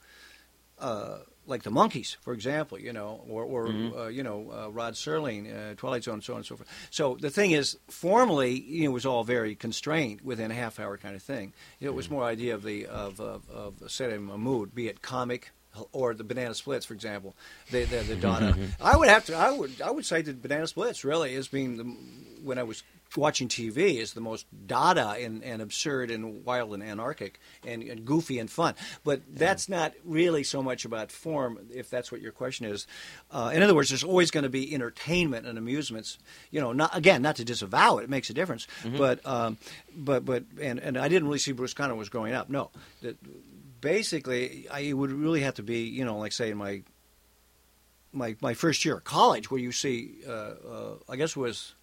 uh, 0.78 1.18
like 1.46 1.62
the 1.62 1.70
Monkees, 1.70 2.16
for 2.16 2.32
example, 2.32 2.78
you 2.78 2.92
know, 2.92 3.24
or, 3.28 3.44
or 3.44 3.68
mm-hmm. 3.68 3.98
uh, 3.98 4.06
you 4.08 4.22
know, 4.22 4.50
uh, 4.52 4.70
Rod 4.70 4.94
Serling, 4.94 5.72
uh, 5.72 5.74
Twilight 5.74 6.04
Zone, 6.04 6.20
so 6.20 6.32
on 6.34 6.38
and 6.38 6.46
so 6.46 6.56
forth. 6.56 6.68
So 6.90 7.16
the 7.20 7.30
thing 7.30 7.52
is, 7.52 7.78
formally, 7.88 8.60
you 8.60 8.84
know, 8.84 8.90
it 8.90 8.94
was 8.94 9.06
all 9.06 9.24
very 9.24 9.54
constrained 9.54 10.20
within 10.22 10.50
a 10.50 10.54
half 10.54 10.80
hour 10.80 10.96
kind 10.98 11.14
of 11.14 11.22
thing. 11.22 11.52
It 11.80 11.94
was 11.94 12.06
mm-hmm. 12.06 12.14
more 12.16 12.24
idea 12.24 12.54
of 12.54 12.62
the 12.62 12.86
of 12.86 13.20
of, 13.20 13.48
of 13.50 13.90
setting 13.90 14.28
a 14.30 14.38
mood, 14.38 14.74
be 14.74 14.88
it 14.88 15.02
comic, 15.02 15.52
or 15.92 16.14
the 16.14 16.24
banana 16.24 16.54
splits, 16.54 16.86
for 16.86 16.94
example, 16.94 17.34
the 17.70 17.84
the, 17.84 17.98
the 17.98 18.16
Dada. 18.16 18.56
I 18.80 18.96
would 18.96 19.08
have 19.08 19.24
to. 19.26 19.34
I 19.34 19.50
would. 19.50 19.80
I 19.80 19.90
would 19.90 20.06
say 20.06 20.22
the 20.22 20.32
banana 20.32 20.66
splits 20.66 21.04
really 21.04 21.34
is 21.34 21.48
being 21.48 21.76
the 21.76 21.84
when 22.42 22.58
I 22.58 22.62
was 22.62 22.82
watching 23.16 23.48
TV 23.48 23.96
is 23.96 24.14
the 24.14 24.20
most 24.20 24.46
Dada 24.66 25.10
and, 25.10 25.42
and 25.44 25.62
absurd 25.62 26.10
and 26.10 26.44
wild 26.44 26.74
and 26.74 26.82
anarchic 26.82 27.38
and, 27.66 27.82
and 27.82 28.04
goofy 28.04 28.38
and 28.38 28.50
fun. 28.50 28.74
But 29.04 29.22
that's 29.32 29.68
not 29.68 29.94
really 30.04 30.42
so 30.42 30.62
much 30.62 30.84
about 30.84 31.12
form, 31.12 31.58
if 31.72 31.90
that's 31.90 32.10
what 32.10 32.20
your 32.20 32.32
question 32.32 32.66
is. 32.66 32.86
Uh, 33.30 33.50
in 33.54 33.62
other 33.62 33.74
words, 33.74 33.90
there's 33.90 34.04
always 34.04 34.30
going 34.30 34.44
to 34.44 34.50
be 34.50 34.74
entertainment 34.74 35.46
and 35.46 35.58
amusements. 35.58 36.18
You 36.50 36.60
know, 36.60 36.72
not 36.72 36.96
again, 36.96 37.22
not 37.22 37.36
to 37.36 37.44
disavow 37.44 37.98
it, 37.98 38.04
it 38.04 38.10
makes 38.10 38.30
a 38.30 38.34
difference. 38.34 38.66
Mm-hmm. 38.82 38.98
But 38.98 39.26
um, 39.26 39.58
but 39.94 40.24
but 40.24 40.44
and, 40.60 40.78
and 40.78 40.98
I 40.98 41.08
didn't 41.08 41.28
really 41.28 41.38
see 41.38 41.52
Bruce 41.52 41.74
Conner 41.74 41.94
was 41.94 42.08
growing 42.08 42.32
up. 42.32 42.48
No, 42.48 42.70
that 43.02 43.16
basically, 43.86 44.66
I 44.68 44.92
would 44.92 45.12
really 45.12 45.42
have 45.42 45.54
to 45.54 45.62
be, 45.62 45.82
you 45.82 46.04
know, 46.04 46.18
like 46.18 46.32
say 46.32 46.50
in 46.50 46.56
my 46.56 46.82
my 48.12 48.34
my 48.40 48.54
first 48.54 48.84
year 48.84 48.96
of 48.96 49.04
college, 49.04 49.48
where 49.48 49.60
you 49.60 49.70
see, 49.70 50.16
uh, 50.26 50.30
uh, 50.30 50.94
I 51.08 51.16
guess 51.16 51.30
it 51.30 51.40
was. 51.40 51.74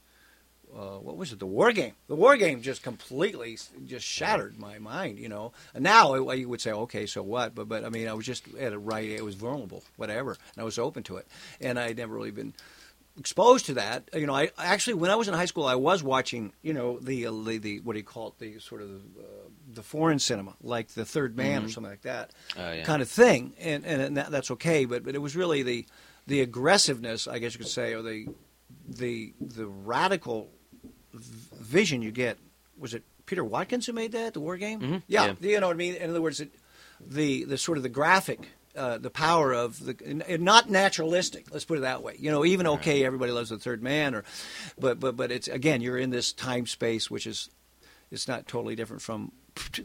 Uh, 0.76 0.98
what 0.98 1.18
was 1.18 1.32
it? 1.32 1.38
The 1.38 1.46
war 1.46 1.72
game. 1.72 1.94
The 2.08 2.16
war 2.16 2.36
game 2.36 2.64
just 2.64 2.82
completely 2.82 3.60
just 3.86 4.04
shattered 4.04 4.58
my 4.60 4.80
mind, 4.80 5.20
you 5.20 5.30
know. 5.30 5.52
And 5.76 5.84
now 5.84 6.16
you 6.16 6.50
would 6.50 6.62
say, 6.62 6.72
okay, 6.72 7.06
so 7.06 7.22
what? 7.22 7.54
But 7.54 7.70
but 7.70 7.86
I 7.86 7.90
mean, 7.90 8.08
I 8.08 8.14
was 8.14 8.26
just 8.26 8.44
at 8.56 8.74
a 8.74 8.80
right. 8.80 9.08
It 9.08 9.24
was 9.24 9.36
vulnerable, 9.36 9.84
whatever, 9.96 10.32
and 10.32 10.62
I 10.62 10.64
was 10.64 10.80
open 10.80 11.04
to 11.04 11.18
it. 11.18 11.28
And 11.62 11.78
I'd 11.78 11.98
never 11.98 12.16
really 12.16 12.32
been 12.32 12.54
exposed 13.20 13.68
to 13.68 13.76
that. 13.76 14.10
You 14.16 14.26
know, 14.26 14.34
I 14.34 14.50
actually 14.58 14.96
when 14.96 15.12
I 15.12 15.16
was 15.16 15.28
in 15.28 15.36
high 15.36 15.46
school, 15.46 15.68
I 15.68 15.76
was 15.76 16.02
watching, 16.02 16.54
you 16.64 16.74
know, 16.74 16.98
the 16.98 17.26
the, 17.26 17.60
the 17.60 17.80
what 17.82 17.94
do 17.94 18.00
you 18.00 18.06
call 18.06 18.30
it? 18.30 18.40
The 18.40 18.60
sort 18.60 18.82
of 18.82 18.90
uh, 18.90 19.50
the 19.74 19.84
foreign 19.84 20.20
cinema, 20.20 20.56
like 20.62 20.90
The 20.90 21.06
Third 21.06 21.36
Man 21.36 21.58
mm-hmm. 21.58 21.66
or 21.66 21.70
something 21.70 21.92
like 21.92 22.02
that, 22.04 22.32
oh, 22.58 22.72
yeah. 22.72 22.84
kind 22.84 23.02
of 23.02 23.10
thing, 23.10 23.54
and 23.60 23.86
and 23.86 24.18
that, 24.18 24.32
that's 24.32 24.52
okay. 24.52 24.86
But 24.86 25.04
but 25.04 25.16
it 25.16 25.20
was 25.20 25.36
really 25.36 25.64
the 25.64 25.86
the 26.28 26.42
aggressiveness, 26.42 27.28
I 27.28 27.40
guess 27.40 27.54
you 27.54 27.60
could 27.60 27.68
say, 27.68 27.94
or 27.94 28.02
the 28.02 28.28
the 28.88 29.34
the 29.40 29.68
radical 29.68 30.50
vision 31.14 32.02
you 32.02 32.12
get. 32.12 32.38
Was 32.78 32.94
it 32.94 33.04
Peter 33.26 33.44
Watkins 33.44 33.86
who 33.86 33.94
made 33.94 34.12
that 34.14 34.34
the 34.34 34.40
war 34.40 34.58
game? 34.58 34.80
Mm-hmm. 34.80 34.98
Yeah, 35.08 35.34
yeah, 35.40 35.50
you 35.52 35.60
know 35.60 35.68
what 35.68 35.74
I 35.74 35.78
mean. 35.78 35.96
In 35.96 36.10
other 36.10 36.22
words, 36.22 36.40
it, 36.40 36.54
the 37.00 37.46
the 37.46 37.58
sort 37.58 37.78
of 37.78 37.84
the 37.84 37.90
graphic 37.90 38.50
uh, 38.76 38.98
the 38.98 39.10
power 39.10 39.54
of 39.54 39.86
the 39.86 40.38
not 40.40 40.70
naturalistic. 40.70 41.48
Let's 41.52 41.66
put 41.66 41.78
it 41.78 41.82
that 41.82 42.02
way. 42.02 42.16
You 42.18 42.32
know, 42.32 42.44
even 42.44 42.68
okay, 42.68 43.06
everybody 43.06 43.32
loves 43.32 43.50
the 43.50 43.60
third 43.60 43.84
man, 43.84 44.16
or 44.16 44.24
but 44.80 45.00
but 45.00 45.16
but 45.16 45.32
it's 45.32 45.48
again, 45.48 45.82
you're 45.82 45.98
in 45.98 46.10
this 46.10 46.34
time 46.34 46.66
space 46.66 47.12
which 47.12 47.28
is 47.28 47.50
it's 48.12 48.28
not 48.28 48.48
totally 48.48 48.76
different 48.76 49.02
from 49.02 49.32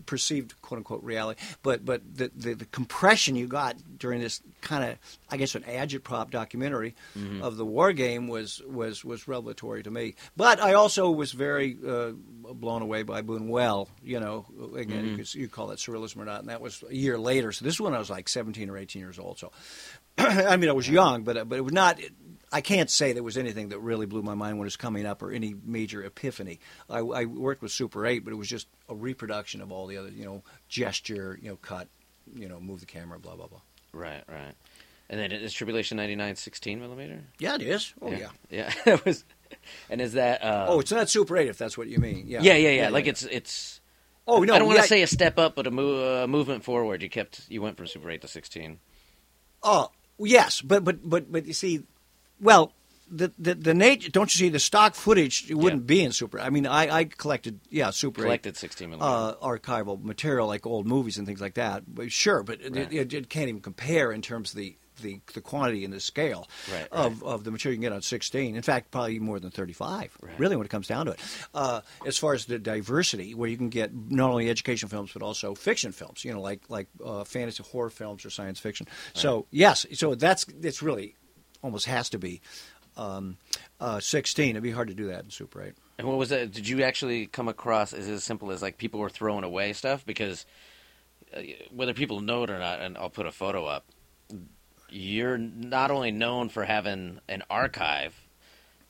perceived 0.07 0.61
quote 0.63 0.79
unquote 0.79 1.03
reality, 1.03 1.41
but 1.63 1.85
but 1.85 2.03
the, 2.17 2.31
the, 2.35 2.55
the 2.55 2.65
compression 2.67 3.37
you 3.37 3.47
got 3.47 3.77
during 3.99 4.21
this 4.21 4.41
kind 4.61 4.85
of 4.85 4.99
I 5.31 5.37
guess 5.37 5.55
an 5.55 5.63
agitprop 5.63 6.31
documentary 6.31 6.95
mm-hmm. 7.17 7.43
of 7.43 7.57
the 7.57 7.65
war 7.65 7.93
game 7.93 8.29
was 8.29 8.63
was 8.67 9.05
was 9.05 9.29
revelatory 9.29 9.83
to 9.83 9.91
me. 9.91 10.15
But 10.37 10.61
I 10.61 10.75
also 10.75 11.11
was 11.11 11.33
very 11.33 11.77
uh, 11.87 12.11
blown 12.53 12.83
away 12.83 13.03
by 13.03 13.23
Buñuel. 13.23 13.89
You 14.03 14.21
know, 14.21 14.47
again, 14.77 14.99
mm-hmm. 14.99 15.11
you, 15.11 15.17
could, 15.17 15.35
you 15.35 15.49
call 15.49 15.69
that 15.69 15.79
surrealism 15.79 16.19
or 16.19 16.25
not, 16.25 16.41
and 16.41 16.49
that 16.49 16.61
was 16.61 16.83
a 16.89 16.95
year 16.95 17.19
later. 17.19 17.53
So 17.53 17.65
this 17.65 17.75
is 17.75 17.81
when 17.81 17.95
I 17.95 17.99
was 17.99 18.11
like 18.11 18.29
17 18.29 18.71
or 18.71 18.77
18 18.77 19.01
years 19.01 19.19
old. 19.19 19.39
So 19.39 19.53
I 20.19 20.57
mean, 20.57 20.69
I 20.69 20.73
was 20.73 20.89
young, 20.89 21.23
but 21.23 21.49
but 21.49 21.59
it 21.59 21.63
was 21.63 21.73
not 21.73 22.01
I 22.51 22.61
can't 22.61 22.91
say 22.91 23.13
there 23.13 23.23
was 23.23 23.37
anything 23.37 23.69
that 23.71 23.79
really 23.81 24.07
blew 24.07 24.23
my 24.23 24.35
mind 24.35 24.59
when 24.59 24.65
it 24.65 24.67
was 24.67 24.77
coming 24.77 25.07
up 25.07 25.23
or 25.23 25.31
any 25.31 25.55
major 25.65 26.03
epiphany. 26.03 26.61
I, 26.89 26.99
I, 27.01 27.25
worked 27.27 27.63
with 27.63 27.73
Super 27.73 28.07
8, 28.07 28.21
but 28.21 28.33
it 28.33 28.37
was 28.37 28.49
just 28.49 28.69
a 28.89 28.95
reproduction 28.95 29.61
of 29.61 29.71
all 29.71 29.87
the 29.87 29.99
other, 29.99 30.09
you 30.09 30.25
know, 30.25 30.43
gesture, 30.69 31.39
you 31.43 31.51
know, 31.51 31.57
cut, 31.57 31.89
you 32.35 32.49
know, 32.49 32.59
move 32.59 32.81
the 32.81 32.87
camera, 32.87 33.19
blah, 33.19 33.37
blah, 33.37 33.49
blah. 33.49 33.61
Right, 33.93 34.23
right. 34.29 34.55
And 35.11 35.19
then 35.19 35.33
is 35.33 35.53
Tribulation 35.53 35.97
99 35.97 36.37
16 36.37 36.81
millimeter? 36.81 37.25
Yeah, 37.39 37.55
it 37.55 37.63
is. 37.63 37.95
Oh, 38.01 38.11
yeah. 38.11 38.29
Yeah. 38.51 38.73
yeah. 38.87 38.99
was, 39.05 39.25
and 39.89 40.01
is 40.01 40.15
that. 40.15 40.43
Uh, 40.43 40.67
oh, 40.69 40.81
it's 40.81 40.93
not 40.93 41.09
Super 41.09 41.37
8 41.37 41.49
if 41.49 41.59
that's 41.59 41.79
what 41.79 41.89
you 41.89 41.99
mean. 41.99 42.25
Yeah. 42.27 42.43
Yeah, 42.43 42.55
yeah, 42.55 42.69
yeah. 42.69 42.83
yeah 42.83 42.89
like 42.91 43.07
it's. 43.07 43.23
it's 43.23 43.81
Oh 44.31 44.43
no, 44.43 44.53
I 44.53 44.59
don't 44.59 44.69
want 44.69 44.81
to 44.81 44.87
say 44.87 45.01
a 45.01 45.07
step 45.07 45.39
up, 45.39 45.55
but 45.55 45.67
a 45.67 45.71
uh, 45.71 46.27
movement 46.27 46.63
forward. 46.63 47.03
You 47.03 47.09
kept 47.09 47.47
you 47.49 47.63
went 47.63 47.79
from 47.79 47.87
Super 47.87 48.11
8 48.11 48.21
to 48.21 48.29
16. 48.29 48.79
Oh 49.63 49.91
yes, 50.19 50.61
but 50.61 50.85
but 50.85 51.09
but 51.09 51.33
but 51.33 51.47
you 51.47 51.55
see, 51.55 51.85
well, 52.41 52.73
the 53.11 53.33
the, 53.39 53.55
the 53.55 53.75
nature. 53.75 54.11
Don't 54.11 54.35
you 54.35 54.39
see 54.39 54.49
the 54.51 54.59
stock 54.59 54.95
footage? 54.95 55.51
It 55.51 55.55
wouldn't 55.55 55.83
Yeah. 55.83 55.87
be 55.87 56.03
in 56.03 56.13
Super. 56.13 56.39
I 56.41 56.51
mean, 56.51 56.67
I, 56.67 56.89
I 56.95 57.05
collected 57.05 57.61
yeah 57.71 57.91
Super 57.91 58.23
8, 58.23 58.25
Collected 58.25 58.57
16 58.57 58.91
millimeter. 58.91 59.11
uh, 59.11 59.35
archival 59.47 60.03
material 60.03 60.47
like 60.47 60.67
old 60.67 60.87
movies 60.87 61.17
and 61.19 61.27
things 61.27 61.41
like 61.41 61.55
that. 61.55 61.85
But 61.87 62.13
sure, 62.13 62.43
but 62.43 62.61
it, 62.61 62.75
Right. 62.77 62.93
it, 62.93 63.15
it 63.15 63.29
can't 63.31 63.49
even 63.49 63.61
compare 63.63 64.13
in 64.13 64.23
terms 64.23 64.51
of 64.53 64.57
the. 64.57 64.77
The, 65.01 65.21
the 65.33 65.41
quantity 65.41 65.85
and 65.85 65.95
the 65.95 66.01
scale 66.01 66.49
Right, 66.73 66.89
of, 66.91 67.23
of 67.23 67.45
the 67.45 67.53
material 67.53 67.75
you 67.75 67.77
can 67.79 67.83
get 67.83 67.93
on 67.95 68.03
16. 68.03 68.57
In 68.57 68.63
fact, 68.63 68.91
probably 68.91 69.21
more 69.21 69.39
than 69.39 69.53
35, 69.53 70.17
Right. 70.21 70.37
really, 70.41 70.57
when 70.57 70.65
it 70.67 70.71
comes 70.71 70.89
down 70.89 71.07
to 71.07 71.13
it. 71.13 71.21
Uh, 71.55 71.83
as 72.05 72.19
far 72.19 72.35
as 72.35 72.47
the 72.47 72.59
diversity, 72.59 73.33
where 73.33 73.49
you 73.49 73.57
can 73.57 73.69
get 73.69 73.95
not 73.95 74.29
only 74.31 74.51
education 74.51 74.89
films, 74.89 75.13
but 75.13 75.23
also 75.23 75.55
fiction 75.55 75.93
films, 75.93 76.25
you 76.25 76.33
know, 76.35 76.41
like, 76.41 76.63
like 76.69 76.89
uh, 77.05 77.23
fantasy 77.23 77.63
horror 77.63 77.91
films 77.91 78.25
or 78.27 78.31
science 78.31 78.59
fiction. 78.59 78.89
So, 79.15 79.47
yes, 79.53 79.87
so 79.93 80.17
that's 80.17 80.45
it's 80.65 80.83
really 80.83 81.15
almost 81.63 81.87
has 81.87 82.11
to 82.11 82.19
be 82.19 82.41
um, 82.97 83.37
uh, 83.81 84.01
16. 84.01 84.51
It'd 84.51 84.63
be 84.63 84.71
hard 84.71 84.89
to 84.89 84.95
do 84.95 85.09
that 85.09 85.25
in 85.25 85.31
Super 85.31 85.63
8. 85.63 85.75
And 85.99 86.07
what 86.07 86.19
was 86.19 86.29
that? 86.31 86.53
Did 86.53 86.69
you 86.69 86.83
actually 86.83 87.27
come 87.27 87.49
across 87.49 87.93
it 87.93 88.01
as 88.01 88.25
simple 88.25 88.51
as 88.51 88.63
like 88.63 88.79
people 88.79 89.01
were 89.01 89.09
throwing 89.09 89.45
away 89.45 89.73
stuff 89.73 90.05
because 90.05 90.45
uh, 91.35 91.41
whether 91.71 91.95
people 91.95 92.21
know 92.21 92.45
it 92.45 92.51
or 92.51 92.59
not, 92.59 92.81
and 92.81 92.97
I'll 92.97 93.11
put 93.11 93.27
a 93.27 93.33
photo 93.33 93.65
up. 93.67 93.85
You're 94.91 95.39
not 95.39 95.91
only 95.91 96.11
known 96.11 96.49
for 96.49 96.65
having 96.65 97.21
an 97.29 97.43
archive 97.51 98.15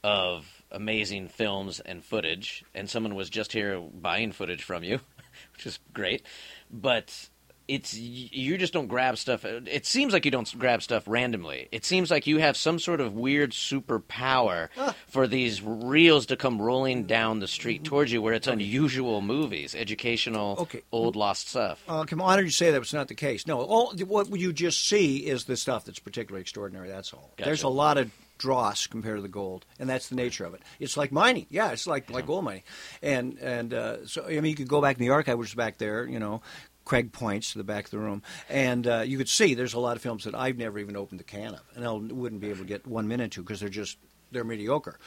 of 0.04 0.46
amazing 0.70 1.28
films 1.28 1.80
and 1.80 2.04
footage, 2.04 2.64
and 2.74 2.88
someone 2.88 3.14
was 3.14 3.30
just 3.30 3.52
here 3.52 3.80
buying 3.80 4.32
footage 4.32 4.62
from 4.62 4.84
you, 4.84 5.00
which 5.54 5.66
is 5.66 5.78
great, 5.92 6.22
but 6.70 7.28
it's 7.68 7.94
you 7.94 8.56
just 8.58 8.72
don't 8.72 8.86
grab 8.88 9.18
stuff. 9.18 9.44
It 9.44 9.84
seems 9.86 10.12
like 10.14 10.24
you 10.24 10.30
don't 10.30 10.58
grab 10.58 10.82
stuff 10.82 11.04
randomly. 11.06 11.68
It 11.70 11.84
seems 11.84 12.10
like 12.10 12.26
you 12.26 12.38
have 12.38 12.56
some 12.56 12.78
sort 12.78 13.00
of 13.00 13.12
weird 13.14 13.52
superpower 13.52 14.68
for 15.06 15.26
these 15.26 15.62
reels 15.62 16.26
to 16.26 16.36
come 16.36 16.60
rolling 16.60 17.04
down 17.04 17.40
the 17.40 17.46
street 17.48 17.84
towards 17.84 18.10
you, 18.12 18.22
where 18.22 18.34
it's 18.34 18.46
unusual 18.46 19.20
movies, 19.20 19.74
educational, 19.74 20.56
Okay. 20.60 20.80
old 20.92 21.14
lost 21.16 21.48
stuff. 21.48 21.82
Uh, 21.88 22.04
I'm 22.10 22.20
honored 22.20 22.46
you 22.46 22.50
say 22.50 22.70
that 22.70 22.78
was 22.80 22.94
not 22.94 23.08
the 23.08 23.14
case. 23.14 23.46
No, 23.46 23.60
all, 23.60 23.92
what 24.06 24.30
you 24.40 24.52
just 24.52 24.86
see 24.88 25.18
is 25.18 25.44
the 25.44 25.56
stuff 25.56 25.84
that's 25.84 25.98
particularly 25.98 26.40
extraordinary. 26.40 26.88
That's 26.88 27.12
all. 27.12 27.30
Gotcha. 27.36 27.48
There's 27.48 27.62
a 27.64 27.68
lot 27.68 27.98
of 27.98 28.10
dross 28.38 28.86
compared 28.86 29.18
to 29.18 29.22
the 29.22 29.28
gold, 29.28 29.66
and 29.78 29.88
that's 29.90 30.08
the 30.08 30.14
nature 30.14 30.44
of 30.44 30.54
it. 30.54 30.62
It's 30.80 30.96
like 30.96 31.12
mining. 31.12 31.46
Yeah, 31.50 31.72
it's 31.72 31.86
like 31.86 32.08
like 32.10 32.26
gold 32.26 32.44
mining, 32.44 32.62
and 33.02 33.36
and 33.40 33.74
uh, 33.74 34.06
so 34.06 34.24
I 34.26 34.40
mean 34.40 34.44
you 34.46 34.54
could 34.54 34.68
go 34.68 34.80
back 34.80 34.96
in 34.96 35.00
the 35.04 35.10
archive, 35.12 35.38
which 35.38 35.48
is 35.50 35.54
back 35.54 35.78
there, 35.78 36.06
you 36.06 36.18
know. 36.18 36.40
Craig 36.88 37.12
points 37.12 37.52
to 37.52 37.58
the 37.58 37.64
back 37.64 37.84
of 37.84 37.90
the 37.90 37.98
room, 37.98 38.22
and 38.48 38.86
uh, 38.86 39.00
you 39.00 39.18
could 39.18 39.28
see 39.28 39.52
there's 39.52 39.74
a 39.74 39.78
lot 39.78 39.94
of 39.96 40.02
films 40.02 40.24
that 40.24 40.34
I've 40.34 40.56
never 40.56 40.78
even 40.78 40.96
opened 40.96 41.20
the 41.20 41.24
can 41.24 41.52
of, 41.52 41.60
and 41.76 41.84
I 41.84 41.92
wouldn't 41.92 42.40
be 42.40 42.48
able 42.48 42.60
to 42.60 42.64
get 42.64 42.86
one 42.86 43.06
minute 43.06 43.32
to 43.32 43.42
because 43.42 43.60
they're 43.60 43.68
just 43.68 43.98
they're 44.32 44.42
mediocre. 44.42 44.98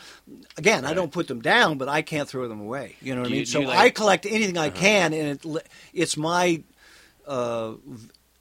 Again, 0.58 0.86
I 0.86 0.94
don't 0.94 1.12
put 1.12 1.28
them 1.28 1.42
down, 1.42 1.80
but 1.80 1.90
I 1.90 2.04
can't 2.04 2.30
throw 2.30 2.48
them 2.48 2.62
away. 2.62 2.98
You 3.02 3.16
know 3.16 3.22
what 3.22 3.30
Do 3.30 3.34
I 3.34 3.38
mean? 3.38 3.46
do 3.46 3.52
So 3.52 3.60
like- 3.62 3.78
I 3.80 3.90
collect 3.90 4.28
anything 4.28 4.60
I 4.60 4.70
can, 4.70 5.12
and 5.12 5.44
it, 5.44 5.68
it's 5.92 6.16
my 6.18 6.62
uh, 7.28 7.74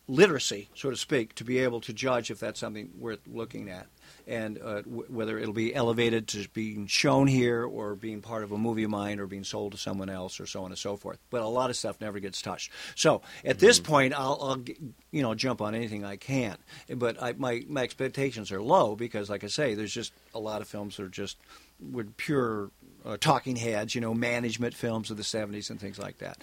literacy, 0.07 0.69
so 0.75 0.91
to 0.91 0.97
speak, 0.97 1.35
to 1.37 1.45
be 1.45 1.61
able 1.61 1.81
to 1.81 1.95
judge 1.95 2.31
if 2.31 2.41
that's 2.41 2.61
something 2.61 2.91
worth 2.99 3.21
looking 3.27 3.71
at, 3.71 3.87
and 4.27 4.59
uh, 4.59 4.83
w- 4.83 5.05
whether 5.09 5.39
it'll 5.39 5.55
be 5.55 5.75
elevated 5.75 6.29
to 6.29 6.49
being 6.49 6.87
shown 6.87 7.27
here, 7.27 7.65
or 7.65 7.95
being 7.95 8.21
part 8.21 8.43
of 8.43 8.53
a 8.53 8.59
movie 8.59 8.85
of 8.85 8.91
mine, 8.91 9.19
or 9.21 9.27
being 9.27 9.45
sold 9.45 9.73
to 9.73 9.79
someone 9.79 10.09
else, 10.09 10.41
or 10.41 10.47
so 10.47 10.65
on 10.65 10.71
and 10.71 10.79
so 10.79 10.97
forth. 10.97 11.19
But 11.31 11.43
a 11.43 11.47
lot 11.47 11.71
of 11.71 11.77
stuff 11.77 12.01
never 12.01 12.21
gets 12.21 12.43
touched. 12.43 12.73
So 12.95 13.23
at 13.45 13.59
this 13.59 13.79
point, 13.81 14.15
I'll, 14.15 14.39
I'll 14.41 14.65
you 15.11 15.23
know 15.23 15.35
jump 15.35 15.61
on 15.61 15.75
anything 15.75 16.05
I 16.05 16.17
can, 16.17 16.57
but 16.89 17.23
I, 17.23 17.33
my 17.33 17.65
my 17.69 17.83
expectations 17.83 18.53
are 18.53 18.63
low 18.63 18.97
because, 18.97 19.31
like 19.31 19.45
I 19.45 19.49
say, 19.49 19.75
there's 19.75 19.95
just 19.95 20.13
a 20.35 20.39
lot 20.39 20.61
of 20.63 20.69
films 20.69 20.97
that 20.97 21.05
are 21.05 21.09
just 21.09 21.37
with 21.81 22.17
pure 22.17 22.71
uh, 23.05 23.17
talking 23.19 23.57
heads, 23.57 23.95
you 23.95 24.01
know, 24.01 24.15
management 24.15 24.75
films 24.75 25.11
of 25.11 25.17
the 25.17 25.23
70s 25.23 25.71
and 25.71 25.81
things 25.81 25.99
like 25.99 26.19
that. 26.19 26.39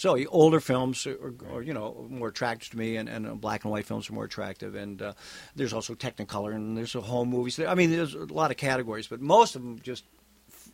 So 0.00 0.16
older 0.30 0.60
films 0.60 1.06
are, 1.06 1.34
are, 1.52 1.60
you 1.60 1.74
know, 1.74 2.06
more 2.08 2.28
attractive 2.28 2.70
to 2.70 2.78
me, 2.78 2.96
and, 2.96 3.06
and 3.06 3.26
uh, 3.26 3.34
black 3.34 3.64
and 3.64 3.70
white 3.70 3.84
films 3.84 4.08
are 4.08 4.14
more 4.14 4.24
attractive. 4.24 4.74
And 4.74 5.02
uh, 5.02 5.12
there's 5.54 5.74
also 5.74 5.94
Technicolor, 5.94 6.54
and 6.54 6.74
there's 6.74 6.94
a 6.94 7.02
home 7.02 7.28
movies. 7.28 7.60
I 7.60 7.74
mean, 7.74 7.90
there's 7.90 8.14
a 8.14 8.24
lot 8.24 8.50
of 8.50 8.56
categories, 8.56 9.08
but 9.08 9.20
most 9.20 9.56
of 9.56 9.62
them 9.62 9.78
just 9.82 10.04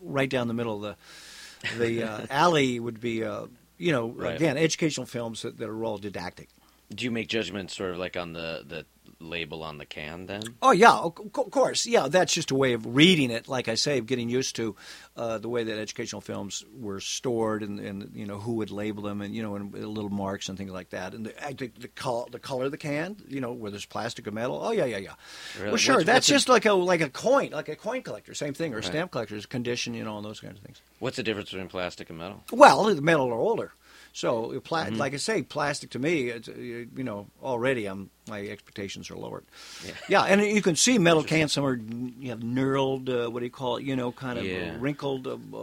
right 0.01 0.31
down 0.31 0.47
the 0.47 0.55
middle 0.55 0.77
of 0.77 0.83
the 0.83 1.77
the 1.85 2.05
uh, 2.05 2.27
alley 2.31 2.79
would 2.79 3.01
be, 3.01 3.25
uh, 3.25 3.47
you 3.79 3.91
know, 3.91 4.11
Right. 4.11 4.37
again, 4.37 4.57
educational 4.57 5.07
films 5.07 5.43
that, 5.43 5.59
that 5.59 5.69
are 5.69 5.85
all 5.85 5.99
didactic. 5.99 6.49
Do 6.95 7.05
you 7.05 7.11
make 7.11 7.27
judgments 7.27 7.77
sort 7.77 7.91
of 7.91 7.99
like 7.99 8.17
on 8.17 8.33
the, 8.33 8.63
the 8.65 8.87
label 9.21 9.63
on 9.63 9.79
the 9.79 9.87
can 9.87 10.27
then? 10.27 10.43
Oh 10.63 10.73
yeah, 10.73 10.93
of 10.93 11.15
course. 11.51 11.87
Yeah, 11.87 12.09
that's 12.09 12.33
just 12.35 12.51
a 12.51 12.55
way 12.55 12.73
of 12.75 12.95
reading 12.95 13.31
it. 13.31 13.49
Like 13.49 13.69
I 13.69 13.75
say, 13.75 13.99
of 13.99 14.07
getting 14.07 14.29
used 14.29 14.57
to 14.57 14.77
uh, 15.17 15.39
the 15.39 15.49
way 15.49 15.65
that 15.65 15.79
educational 15.79 16.21
films 16.21 16.65
were 16.79 17.01
stored, 17.01 17.63
and, 17.63 17.81
and 17.81 18.11
you 18.15 18.27
know 18.27 18.39
who 18.39 18.55
would 18.55 18.71
label 18.71 19.03
them, 19.03 19.23
and 19.23 19.35
you 19.35 19.43
know, 19.43 19.57
and 19.57 19.73
little 19.73 20.11
marks 20.11 20.49
and 20.49 20.59
things 20.59 20.71
like 20.71 20.91
that. 20.91 21.15
And 21.15 21.27
the, 21.27 21.45
I 21.47 21.53
think 21.55 21.81
the 21.81 21.89
color, 21.89 22.27
the 22.31 22.39
color 22.39 22.67
of 22.67 22.71
the 22.71 22.77
can, 22.79 23.17
you 23.29 23.41
know, 23.41 23.53
whether 23.53 23.77
it's 23.77 23.87
plastic 23.87 24.27
or 24.27 24.31
metal. 24.33 24.61
Oh 24.63 24.71
yeah, 24.73 24.85
yeah, 24.85 24.99
yeah. 24.99 25.15
Really? 25.59 25.69
Well, 25.69 25.77
sure. 25.77 25.95
What's- 25.97 26.07
that's 26.07 26.17
what's 26.17 26.29
a- 26.29 26.33
just 26.33 26.49
like 26.49 26.67
a 26.67 26.73
like 26.75 27.01
a 27.01 27.09
coin, 27.09 27.51
like 27.53 27.69
a 27.69 27.77
coin 27.77 28.03
collector. 28.03 28.35
Same 28.35 28.55
thing, 28.55 28.73
or 28.73 28.77
Right. 28.77 28.85
stamp 28.85 29.13
collectors, 29.13 29.47
condition, 29.47 29.95
you 29.95 30.05
know, 30.05 30.17
and 30.17 30.25
those 30.27 30.41
kinds 30.41 30.59
of 30.59 30.65
things. 30.65 30.81
What's 30.99 31.17
the 31.17 31.23
difference 31.23 31.51
between 31.51 31.69
plastic 31.69 32.11
and 32.11 32.19
metal? 32.19 32.43
Well, 32.53 32.85
the 32.95 33.01
metal 33.03 33.29
are 33.29 33.35
older. 33.35 33.73
So, 34.17 34.59
pla- 34.61 34.87
Mm-hmm. 34.87 34.97
like 34.97 35.13
I 35.13 35.19
say, 35.19 35.43
plastic 35.43 35.91
to 35.91 35.99
me, 35.99 36.29
it's, 36.31 36.49
you 36.49 36.89
know, 37.05 37.27
already 37.43 37.85
I'm, 37.85 38.09
my 38.27 38.41
expectations 38.47 39.11
are 39.11 39.17
lowered. 39.17 39.45
Yeah. 39.85 39.93
Yeah, 40.09 40.23
and 40.23 40.41
you 40.41 40.63
can 40.63 40.75
see 40.75 40.97
metal 40.97 41.23
cans. 41.23 41.53
Some 41.53 41.67
are 41.67 41.75
you 41.77 42.31
have 42.31 42.41
knurled, 42.41 43.11
uh, 43.11 43.31
what 43.31 43.41
do 43.41 43.45
you 43.45 43.51
call 43.53 43.77
it? 43.77 43.85
You 43.85 43.95
know, 43.95 44.13
kind 44.13 44.39
of 44.39 44.47
Yeah. 44.47 44.73
uh, 44.75 44.79
wrinkled 44.79 45.27
uh, 45.27 45.59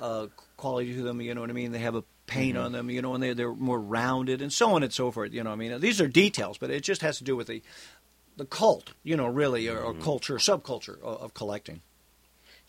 uh, 0.00 0.26
quality 0.56 0.94
to 0.94 1.02
them. 1.02 1.20
You 1.20 1.34
know 1.34 1.40
what 1.40 1.50
I 1.50 1.54
mean? 1.54 1.72
They 1.72 1.80
have 1.80 1.96
a 1.96 2.04
paint 2.28 2.54
Mm-hmm. 2.56 2.64
on 2.66 2.70
them. 2.72 2.88
You 2.88 3.02
know, 3.02 3.14
and 3.14 3.22
they 3.22 3.32
they're 3.34 3.52
more 3.52 3.80
rounded 3.80 4.40
and 4.42 4.52
so 4.52 4.74
on 4.76 4.84
and 4.84 4.92
so 4.92 5.10
forth. 5.10 5.32
You 5.32 5.42
know, 5.42 5.50
what 5.50 5.56
I 5.56 5.68
mean, 5.68 5.80
these 5.80 6.00
are 6.00 6.06
details, 6.06 6.58
but 6.58 6.70
it 6.70 6.84
just 6.84 7.02
has 7.02 7.18
to 7.18 7.24
do 7.24 7.34
with 7.34 7.48
the 7.48 7.62
the 8.36 8.44
cult. 8.46 8.92
You 9.02 9.16
know, 9.16 9.26
really, 9.26 9.66
or, 9.68 9.78
Mm-hmm. 9.78 10.00
or 10.00 10.04
culture, 10.04 10.36
subculture 10.36 11.00
of, 11.02 11.20
of 11.20 11.34
collecting. 11.34 11.80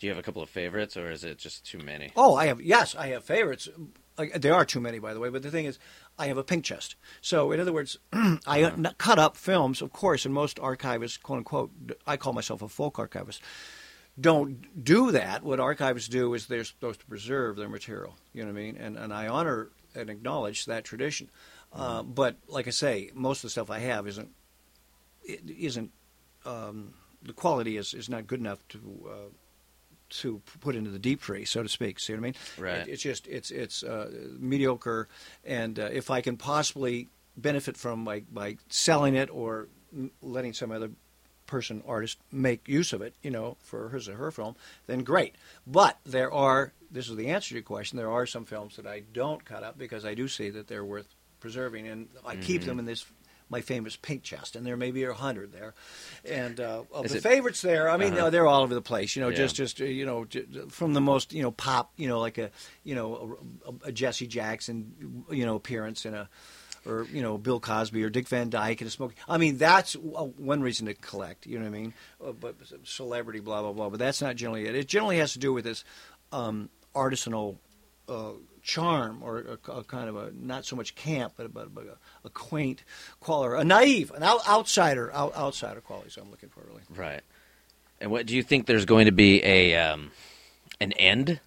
Do 0.00 0.08
you 0.08 0.10
have 0.10 0.18
a 0.18 0.24
couple 0.24 0.42
of 0.42 0.50
favorites, 0.50 0.96
or 0.96 1.08
is 1.12 1.22
it 1.22 1.38
just 1.38 1.64
too 1.64 1.78
many? 1.78 2.10
Oh, 2.16 2.34
I 2.34 2.46
have 2.46 2.60
yes, 2.60 2.96
I 2.96 3.06
have 3.14 3.22
favorites. 3.24 3.68
Uh, 4.16 4.26
There 4.36 4.54
are 4.54 4.64
too 4.64 4.80
many, 4.80 4.98
by 4.98 5.14
the 5.14 5.20
way. 5.20 5.28
But 5.28 5.42
the 5.42 5.50
thing 5.50 5.64
is, 5.64 5.78
I 6.18 6.26
have 6.26 6.38
a 6.38 6.44
pink 6.44 6.64
chest. 6.64 6.96
So, 7.20 7.52
in 7.52 7.60
other 7.60 7.72
words, 7.72 7.98
I 8.12 8.62
uh, 8.62 8.70
n- 8.70 8.94
cut 8.98 9.18
up 9.18 9.36
films, 9.36 9.82
of 9.82 9.92
course, 9.92 10.24
and 10.24 10.32
most 10.34 10.58
archivists, 10.58 11.20
quote 11.20 11.38
unquote, 11.38 11.70
I 12.06 12.16
call 12.16 12.32
myself 12.32 12.62
a 12.62 12.68
folk 12.68 12.98
archivist, 12.98 13.42
don't 14.20 14.84
do 14.84 15.10
that. 15.10 15.42
What 15.42 15.58
archivists 15.58 16.08
do 16.08 16.34
is 16.34 16.46
they're 16.46 16.64
supposed 16.64 17.00
to 17.00 17.06
preserve 17.06 17.56
their 17.56 17.68
material. 17.68 18.16
You 18.32 18.42
know 18.44 18.52
what 18.52 18.58
I 18.60 18.62
mean? 18.62 18.76
And 18.76 18.96
and 18.96 19.12
I 19.12 19.26
honor 19.26 19.70
and 19.94 20.08
acknowledge 20.10 20.66
that 20.66 20.84
tradition. 20.84 21.30
Uh, 21.72 22.04
but 22.04 22.36
like 22.46 22.68
I 22.68 22.70
say, 22.70 23.10
most 23.14 23.38
of 23.38 23.42
the 23.42 23.50
stuff 23.50 23.70
I 23.70 23.80
have 23.80 24.06
isn't 24.06 24.30
it 25.24 25.40
isn't 25.50 25.90
um, 26.46 26.94
the 27.22 27.32
quality 27.32 27.76
is, 27.76 27.94
is 27.94 28.08
not 28.08 28.26
good 28.26 28.38
enough 28.38 28.66
to 28.68 28.78
uh, 29.10 29.30
to 30.10 30.40
put 30.60 30.76
into 30.76 30.90
the 30.90 30.98
deep 30.98 31.20
freeze, 31.20 31.50
so 31.50 31.62
to 31.62 31.68
speak. 31.68 31.98
See 31.98 32.12
what 32.12 32.18
I 32.18 32.22
mean? 32.22 32.34
Right. 32.58 32.78
It, 32.80 32.88
it's 32.88 33.02
just 33.02 33.26
it's 33.26 33.50
it's 33.50 33.82
uh, 33.82 34.10
mediocre, 34.38 35.08
and 35.44 35.78
uh, 35.78 35.88
if 35.92 36.10
I 36.10 36.20
can 36.20 36.36
possibly 36.36 37.08
benefit 37.36 37.76
from 37.76 38.04
by 38.04 38.20
by 38.20 38.56
selling 38.68 39.14
it 39.16 39.28
or 39.30 39.68
letting 40.22 40.52
some 40.52 40.70
other 40.70 40.90
person 41.46 41.82
artist 41.86 42.18
make 42.32 42.66
use 42.68 42.92
of 42.92 43.02
it, 43.02 43.14
you 43.22 43.30
know, 43.30 43.56
for 43.60 43.90
his 43.90 44.08
or 44.08 44.14
her 44.16 44.30
film, 44.30 44.56
then 44.86 45.00
great. 45.04 45.34
But 45.66 45.98
there 46.04 46.32
are 46.32 46.72
this 46.90 47.08
is 47.08 47.16
the 47.16 47.28
answer 47.28 47.48
to 47.50 47.54
your 47.56 47.62
question. 47.62 47.98
There 47.98 48.10
are 48.10 48.26
some 48.26 48.44
films 48.44 48.76
that 48.76 48.86
I 48.86 49.02
don't 49.12 49.44
cut 49.44 49.62
up 49.64 49.76
because 49.78 50.04
I 50.04 50.14
do 50.14 50.28
see 50.28 50.50
that 50.50 50.68
they're 50.68 50.84
worth 50.84 51.08
preserving, 51.40 51.88
and 51.88 52.08
I 52.24 52.36
keep 52.36 52.60
Mm-hmm. 52.62 52.68
them 52.68 52.78
in 52.78 52.84
this 52.84 53.04
my 53.50 53.60
famous 53.60 53.96
pink 53.96 54.22
chest, 54.22 54.56
and 54.56 54.66
there 54.66 54.76
may 54.76 54.90
be 54.90 55.04
a 55.04 55.12
hundred 55.12 55.52
there. 55.52 55.74
And 56.24 56.58
uh, 56.58 56.82
of 56.92 57.04
Is 57.06 57.12
the 57.12 57.18
it- 57.18 57.22
favorites 57.22 57.60
there, 57.62 57.88
I 57.90 57.96
mean, 57.96 58.14
Uh-huh. 58.14 58.30
they're 58.30 58.46
all 58.46 58.62
over 58.62 58.74
the 58.74 58.82
place. 58.82 59.14
You 59.16 59.22
know, 59.22 59.28
Yeah. 59.28 59.36
just 59.36 59.56
just 59.56 59.80
uh, 59.80 59.84
you 59.84 60.06
know, 60.06 60.26
from 60.70 60.94
the 60.94 61.00
most 61.00 61.32
you 61.32 61.42
know 61.42 61.50
pop, 61.50 61.92
you 61.96 62.08
know, 62.08 62.20
like 62.20 62.38
a 62.38 62.50
you 62.84 62.94
know 62.94 63.38
a, 63.84 63.88
a 63.88 63.92
Jesse 63.92 64.26
Jackson, 64.26 65.24
you 65.30 65.44
know, 65.46 65.56
appearance 65.56 66.04
in 66.06 66.14
a. 66.14 66.28
Or 66.86 67.06
you 67.10 67.22
know 67.22 67.38
Bill 67.38 67.60
Cosby 67.60 68.04
or 68.04 68.10
Dick 68.10 68.28
Van 68.28 68.50
Dyke 68.50 68.82
in 68.82 68.86
a 68.86 68.90
smoking. 68.90 69.16
I 69.26 69.38
mean 69.38 69.56
that's 69.56 69.94
one 69.94 70.60
reason 70.60 70.84
to 70.84 70.92
collect. 70.92 71.46
You 71.46 71.58
know 71.58 71.64
what 71.64 71.74
I 71.74 71.78
mean? 71.80 71.94
Uh, 72.22 72.32
but 72.32 72.56
celebrity, 72.84 73.40
blah 73.40 73.62
blah 73.62 73.72
blah. 73.72 73.88
But 73.88 73.98
that's 74.00 74.20
not 74.20 74.36
generally 74.36 74.66
it. 74.66 74.74
It 74.74 74.86
generally 74.86 75.16
has 75.16 75.32
to 75.32 75.38
do 75.38 75.54
with 75.54 75.64
this 75.64 75.82
um, 76.30 76.68
artisanal 76.94 77.56
uh, 78.08 78.32
charm 78.62 79.22
or 79.22 79.38
a, 79.38 79.70
a 79.70 79.84
kind 79.84 80.08
of 80.08 80.16
a 80.16 80.30
not 80.32 80.64
so 80.64 80.76
much 80.76 80.94
camp, 80.94 81.34
but, 81.36 81.52
but, 81.52 81.74
but 81.74 81.84
a, 81.84 82.26
a 82.26 82.30
quaint 82.30 82.84
quality, 83.20 83.60
a 83.60 83.64
naive, 83.64 84.10
an 84.12 84.22
out, 84.22 84.46
outsider, 84.48 85.12
out, 85.12 85.34
outsider 85.36 85.80
quality. 85.80 86.10
So 86.10 86.22
I'm 86.22 86.30
looking 86.30 86.48
for 86.48 86.62
really. 86.66 86.82
Right. 86.94 87.22
And 88.00 88.10
what 88.10 88.26
do 88.26 88.34
you 88.34 88.42
think? 88.42 88.66
There's 88.66 88.84
going 88.84 89.06
to 89.06 89.12
be 89.12 89.42
a 89.44 89.76
um, 89.76 90.10
an 90.80 90.92
end 90.92 91.40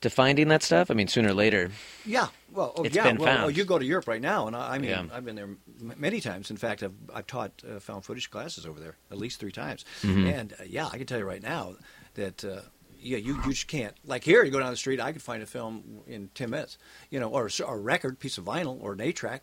to 0.00 0.10
finding 0.10 0.48
that 0.48 0.62
stuff? 0.62 0.90
I 0.90 0.94
mean, 0.94 1.08
sooner 1.08 1.30
or 1.30 1.34
later. 1.34 1.70
Yeah, 2.04 2.28
well, 2.52 2.72
oh, 2.76 2.84
It's 2.84 2.94
yeah, 2.94 3.04
been 3.04 3.16
well, 3.18 3.38
well, 3.38 3.50
you 3.50 3.64
go 3.64 3.78
to 3.78 3.84
Europe 3.84 4.06
right 4.06 4.20
now, 4.20 4.46
and 4.46 4.54
I, 4.54 4.74
I 4.74 4.78
mean, 4.78 4.90
Yeah. 4.90 5.04
I've 5.12 5.24
been 5.24 5.36
there 5.36 5.44
m- 5.80 5.94
many 5.96 6.20
times. 6.20 6.50
In 6.50 6.56
fact, 6.56 6.82
I've, 6.82 6.92
I've 7.14 7.26
taught 7.26 7.52
uh, 7.68 7.80
found 7.80 8.04
footage 8.04 8.30
classes 8.30 8.66
over 8.66 8.78
there 8.78 8.96
at 9.10 9.18
least 9.18 9.40
three 9.40 9.52
times. 9.52 9.84
Mm-hmm. 10.02 10.26
And 10.26 10.52
uh, 10.52 10.64
yeah, 10.66 10.88
I 10.92 10.98
can 10.98 11.06
tell 11.06 11.18
you 11.18 11.24
right 11.24 11.42
now 11.42 11.76
that 12.14 12.44
uh, 12.44 12.60
yeah, 13.06 13.18
you 13.18 13.36
you 13.44 13.52
just 13.52 13.68
can't. 13.68 13.94
Like 14.04 14.24
here, 14.24 14.44
you 14.44 14.50
go 14.50 14.58
down 14.58 14.70
the 14.70 14.76
street, 14.76 15.00
I 15.00 15.12
could 15.12 15.22
find 15.22 15.42
a 15.42 15.46
film 15.46 16.00
in 16.06 16.28
ten 16.34 16.50
minutes, 16.50 16.78
you 17.10 17.20
know, 17.20 17.30
or, 17.30 17.46
a 17.46 17.62
a 17.64 17.76
record, 17.76 18.18
piece 18.18 18.38
of 18.38 18.44
vinyl, 18.44 18.78
or 18.82 18.92
an 18.92 19.00
eight 19.00 19.16
track. 19.16 19.42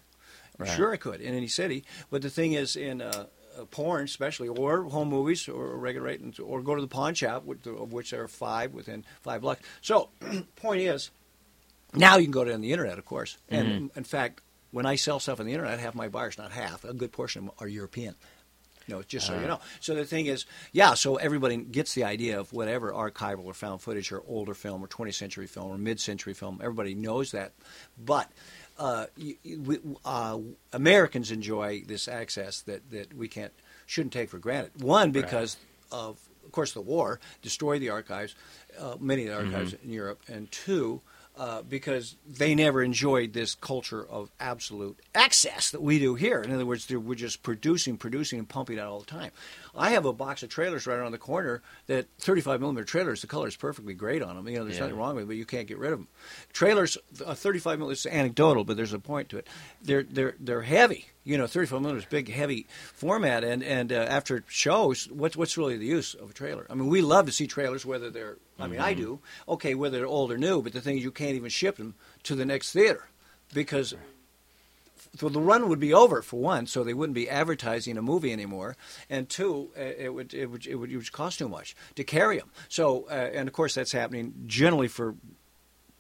Right. 0.58 0.70
Sure, 0.70 0.94
I 0.94 0.98
could 0.98 1.20
in 1.20 1.34
any 1.34 1.48
city. 1.48 1.84
But 2.12 2.22
the 2.22 2.30
thing 2.30 2.54
is, 2.54 2.76
in 2.76 3.02
uh, 3.02 3.26
uh, 3.60 3.66
porn, 3.66 4.04
especially, 4.04 4.48
or 4.48 4.84
home 4.84 5.10
movies, 5.10 5.48
or 5.48 5.78
regular 5.78 6.08
rate, 6.08 6.40
or 6.40 6.62
go 6.62 6.76
to 6.76 6.82
the 6.82 6.88
pawn 6.88 7.14
shop, 7.14 7.44
which, 7.46 7.66
of 7.66 7.92
which 7.92 8.12
there 8.12 8.22
are 8.24 8.28
five 8.28 8.74
within 8.74 9.04
five 9.22 9.42
blocks. 9.42 9.62
So, 9.82 10.10
point 10.56 10.82
is, 10.82 11.12
now 11.94 12.18
you 12.18 12.24
can 12.26 12.32
go 12.32 12.44
to 12.44 12.58
the 12.58 12.72
internet, 12.72 12.98
of 12.98 13.06
course. 13.06 13.38
And 13.50 13.92
in 13.96 14.04
fact, 14.04 14.42
when 14.72 14.86
I 14.86 14.96
sell 14.96 15.20
stuff 15.20 15.40
on 15.40 15.46
the 15.46 15.54
internet, 15.54 15.80
half 15.80 15.94
my 15.94 16.08
buyers, 16.08 16.38
not 16.38 16.52
half, 16.52 16.84
a 16.84 16.94
good 16.94 17.12
portion 17.12 17.44
of 17.44 17.46
them 17.46 17.56
are 17.60 17.68
European. 17.68 18.16
Know, 18.88 19.02
just 19.02 19.28
so 19.28 19.40
you 19.40 19.48
know. 19.48 19.60
So 19.80 19.96
the 19.96 20.06
thing 20.06 20.26
is, 20.26 20.46
yeah. 20.72 20.94
So 20.94 21.16
everybody 21.16 21.58
gets 21.58 21.94
the 21.94 22.04
idea 22.04 22.40
of 22.40 22.52
whatever 22.52 22.92
archival 22.92 23.46
or 23.46 23.54
found 23.54 23.82
footage 23.82 24.12
or 24.12 24.24
older 24.28 24.54
film 24.54 24.84
or 24.84 24.88
20th 24.88 25.16
century 25.16 25.48
film 25.48 25.72
or 25.72 25.78
mid-century 25.78 26.34
film. 26.34 26.60
Everybody 26.62 26.94
knows 26.94 27.32
that, 27.32 27.54
but 27.98 28.30
uh, 28.78 29.06
we, 29.18 29.80
uh, 30.04 30.40
Americans 30.72 31.32
enjoy 31.32 31.84
this 31.86 32.08
access 32.08 32.62
that, 32.62 32.90
that 32.92 33.14
we 33.14 33.28
can't 33.28 33.54
shouldn't 33.86 34.14
take 34.14 34.30
for 34.30 34.40
granted. 34.40 34.82
One 34.82 35.12
because 35.12 35.58
of 35.92 36.20
of 36.44 36.52
course 36.52 36.74
the 36.74 36.82
war 36.82 37.20
destroyed 37.42 37.82
the 37.82 37.90
archives, 37.90 38.36
uh, 38.80 38.96
many 39.00 39.28
of 39.28 39.30
the 39.30 39.46
archives 39.46 39.76
in 39.84 39.92
Europe, 39.92 40.22
and 40.28 40.52
two. 40.52 41.02
Uh, 41.36 41.64
because 41.64 42.16
they 42.28 42.54
never 42.54 42.84
enjoyed 42.84 43.34
this 43.34 43.56
culture 43.56 44.06
of 44.08 44.30
absolute 44.40 45.00
excess 45.16 45.72
that 45.72 45.82
we 45.82 45.98
do 45.98 46.14
here. 46.14 46.44
In 46.44 46.52
other 46.54 46.64
words, 46.66 46.88
we're 46.88 47.16
just 47.16 47.42
producing, 47.42 47.98
producing, 47.98 48.38
and 48.38 48.48
pumping 48.48 48.78
out 48.78 48.88
all 48.88 49.00
the 49.00 49.08
time. 49.08 49.32
I 49.76 49.90
have 49.90 50.06
a 50.06 50.14
box 50.14 50.44
of 50.44 50.50
trailers 50.50 50.86
right 50.86 50.94
around 51.00 51.12
the 51.12 51.18
corner 51.18 51.64
that 51.88 52.06
35 52.20 52.60
millimeter 52.62 52.86
trailers. 52.86 53.22
The 53.22 53.28
color 53.28 53.48
is 53.48 53.56
perfectly 53.56 53.96
great 53.96 54.22
on 54.22 54.36
them. 54.36 54.48
You 54.48 54.60
know, 54.60 54.66
there's 54.66 54.76
Yeah. 54.76 54.84
nothing 54.84 54.98
wrong 54.98 55.16
with 55.16 55.24
it, 55.24 55.28
but 55.28 55.36
you 55.36 55.46
can't 55.46 55.68
get 55.68 55.80
rid 55.80 55.92
of 55.94 55.98
them. 55.98 56.08
Trailers, 56.54 57.00
uh, 57.26 57.34
35 57.34 57.80
millimeters, 57.80 58.06
it's 58.06 58.14
anecdotal, 58.14 58.64
but 58.64 58.78
there's 58.78 58.94
a 58.94 59.00
point 59.00 59.30
to 59.30 59.38
it. 59.38 59.48
They're 59.82 60.04
they're 60.04 60.36
they're 60.40 60.62
heavy. 60.62 61.08
You 61.26 61.38
know, 61.38 61.48
35 61.48 61.82
millimeters, 61.82 62.06
big, 62.06 62.30
heavy 62.30 62.68
format, 62.94 63.44
and 63.44 63.64
and 63.64 63.94
uh, 63.94 63.96
after 63.96 64.44
shows, 64.48 65.10
what's 65.10 65.38
what's 65.38 65.58
really 65.58 65.78
the 65.78 65.86
use 65.86 66.14
of 66.16 66.32
a 66.32 66.34
trailer? 66.34 66.68
I 66.70 66.76
mean, 66.76 66.88
we 66.88 67.02
love 67.02 67.26
to 67.28 67.32
see 67.32 67.48
trailers, 67.48 67.86
whether 67.86 68.10
they're, 68.10 68.38
I 68.60 68.68
mean, 68.68 68.82
I 68.82 68.94
do, 68.94 69.20
okay, 69.48 69.74
whether 69.74 69.98
they're 69.98 70.08
old 70.08 70.32
or 70.32 70.38
new, 70.38 70.62
but 70.62 70.74
the 70.74 70.82
thing 70.82 70.98
is, 70.98 71.04
you 71.04 71.12
can't 71.12 71.36
even 71.36 71.50
ship 71.50 71.78
them 71.78 71.96
to 72.24 72.36
the 72.36 72.46
next 72.46 72.74
theater 72.74 73.08
because 73.54 73.96
so 75.16 75.30
the 75.30 75.40
run 75.40 75.70
would 75.70 75.80
be 75.80 75.94
over 75.94 76.22
for 76.22 76.40
one, 76.40 76.66
so 76.66 76.84
they 76.84 76.94
wouldn't 76.94 77.14
be 77.14 77.30
advertising 77.30 77.98
a 77.98 78.02
movie 78.02 78.34
anymore, 78.34 78.76
and 79.10 79.30
two, 79.30 79.70
uh, 79.78 79.82
it 79.82 80.14
would 80.14 80.34
it 80.34 80.48
would 80.48 80.66
it 80.66 80.76
would, 80.76 80.92
it 80.92 80.98
would 80.98 81.12
cost 81.12 81.40
too 81.40 81.48
much 81.48 81.76
to 81.96 82.04
carry 82.04 82.40
them. 82.40 82.50
So, 82.68 83.06
uh, 83.10 83.14
and 83.14 83.48
of 83.48 83.54
course, 83.54 83.76
that's 83.76 83.92
happening 83.92 84.34
generally 84.48 84.88
for 84.88 85.16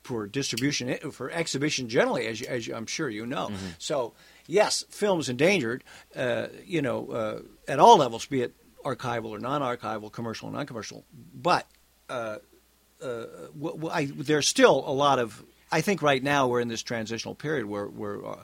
for 0.02 0.28
distribution 0.28 0.98
for 1.12 1.32
exhibition 1.32 1.88
generally, 1.90 2.28
as, 2.28 2.42
as 2.42 2.68
I'm 2.68 2.88
sure 2.88 3.10
you 3.10 3.26
know. 3.26 3.52
So, 3.78 4.14
yes, 4.48 4.84
film's 4.90 5.30
endangered. 5.30 5.84
Uh, 6.16 6.48
you 6.66 6.82
know, 6.82 7.08
uh, 7.10 7.40
at 7.68 7.80
all 7.80 7.98
levels, 7.98 8.26
be 8.26 8.42
it 8.42 8.54
archival 8.84 9.30
or 9.30 9.40
non-archival, 9.40 10.12
commercial 10.12 10.50
or 10.50 10.52
non-commercial, 10.52 11.06
but 11.34 11.68
uh, 12.10 12.38
uh, 13.02 13.26
w- 13.58 13.76
w- 13.76 13.90
I, 13.90 14.06
there's 14.06 14.48
still 14.48 14.84
a 14.86 14.92
lot 14.94 15.20
of. 15.20 15.44
I 15.72 15.82
think 15.82 16.02
right 16.02 16.22
now 16.22 16.48
we're 16.48 16.60
in 16.60 16.68
this 16.68 16.84
transitional 16.84 17.36
period 17.36 17.66
where 17.66 17.88
where 17.88 18.26
uh, 18.26 18.44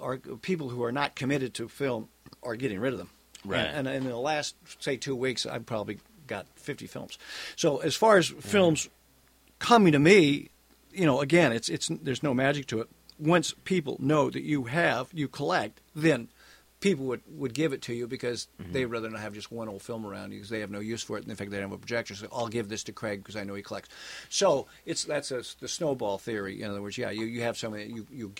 are 0.00 0.18
people 0.18 0.68
who 0.68 0.82
are 0.84 0.92
not 0.92 1.14
committed 1.14 1.54
to 1.54 1.68
film 1.68 2.08
are 2.42 2.56
getting 2.56 2.78
rid 2.80 2.92
of 2.92 2.98
them. 2.98 3.10
Right. 3.44 3.60
And, 3.60 3.86
and 3.86 4.04
in 4.04 4.10
the 4.10 4.16
last 4.18 4.54
say 4.80 4.96
two 4.96 5.16
weeks, 5.16 5.46
I've 5.46 5.66
probably 5.66 5.98
got 6.26 6.46
50 6.56 6.86
films. 6.86 7.18
So 7.56 7.78
as 7.78 7.94
far 7.94 8.16
as 8.16 8.28
films 8.28 8.88
coming 9.58 9.92
to 9.92 9.98
me, 9.98 10.48
you 10.92 11.06
know, 11.06 11.20
again, 11.20 11.52
it's 11.52 11.68
it's 11.68 11.88
there's 11.88 12.22
no 12.22 12.34
magic 12.34 12.66
to 12.68 12.80
it. 12.80 12.88
Once 13.18 13.54
people 13.64 13.96
know 14.00 14.30
that 14.30 14.42
you 14.42 14.64
have, 14.64 15.08
you 15.12 15.28
collect, 15.28 15.80
then 15.94 16.28
people 16.80 17.06
would, 17.06 17.22
would 17.28 17.54
give 17.54 17.72
it 17.72 17.80
to 17.80 17.94
you 17.94 18.06
because 18.06 18.48
they'd 18.58 18.84
rather 18.84 19.08
not 19.08 19.20
have 19.20 19.32
just 19.32 19.50
one 19.50 19.68
old 19.68 19.80
film 19.80 20.04
around 20.04 20.32
you 20.32 20.38
because 20.38 20.50
they 20.50 20.60
have 20.60 20.70
no 20.70 20.80
use 20.80 21.02
for 21.02 21.16
it. 21.16 21.22
And 21.22 21.30
in 21.30 21.36
fact, 21.36 21.50
they 21.50 21.56
don't 21.56 21.70
have 21.70 21.72
a 21.72 21.78
projector, 21.78 22.14
so 22.14 22.26
I'll 22.32 22.48
give 22.48 22.68
this 22.68 22.84
to 22.84 22.92
Craig 22.92 23.20
because 23.20 23.36
I 23.36 23.44
know 23.44 23.54
he 23.54 23.62
collects. 23.62 23.88
So 24.28 24.66
it's 24.84 25.04
that's 25.04 25.30
a, 25.30 25.42
the 25.60 25.68
snowball 25.68 26.18
theory. 26.18 26.60
In 26.60 26.70
other 26.70 26.82
words, 26.82 26.98
yeah, 26.98 27.10
you, 27.10 27.24
you 27.24 27.42
have 27.42 27.56
something 27.56 27.80
that 27.80 27.94
you, 27.94 28.06
you 28.10 28.32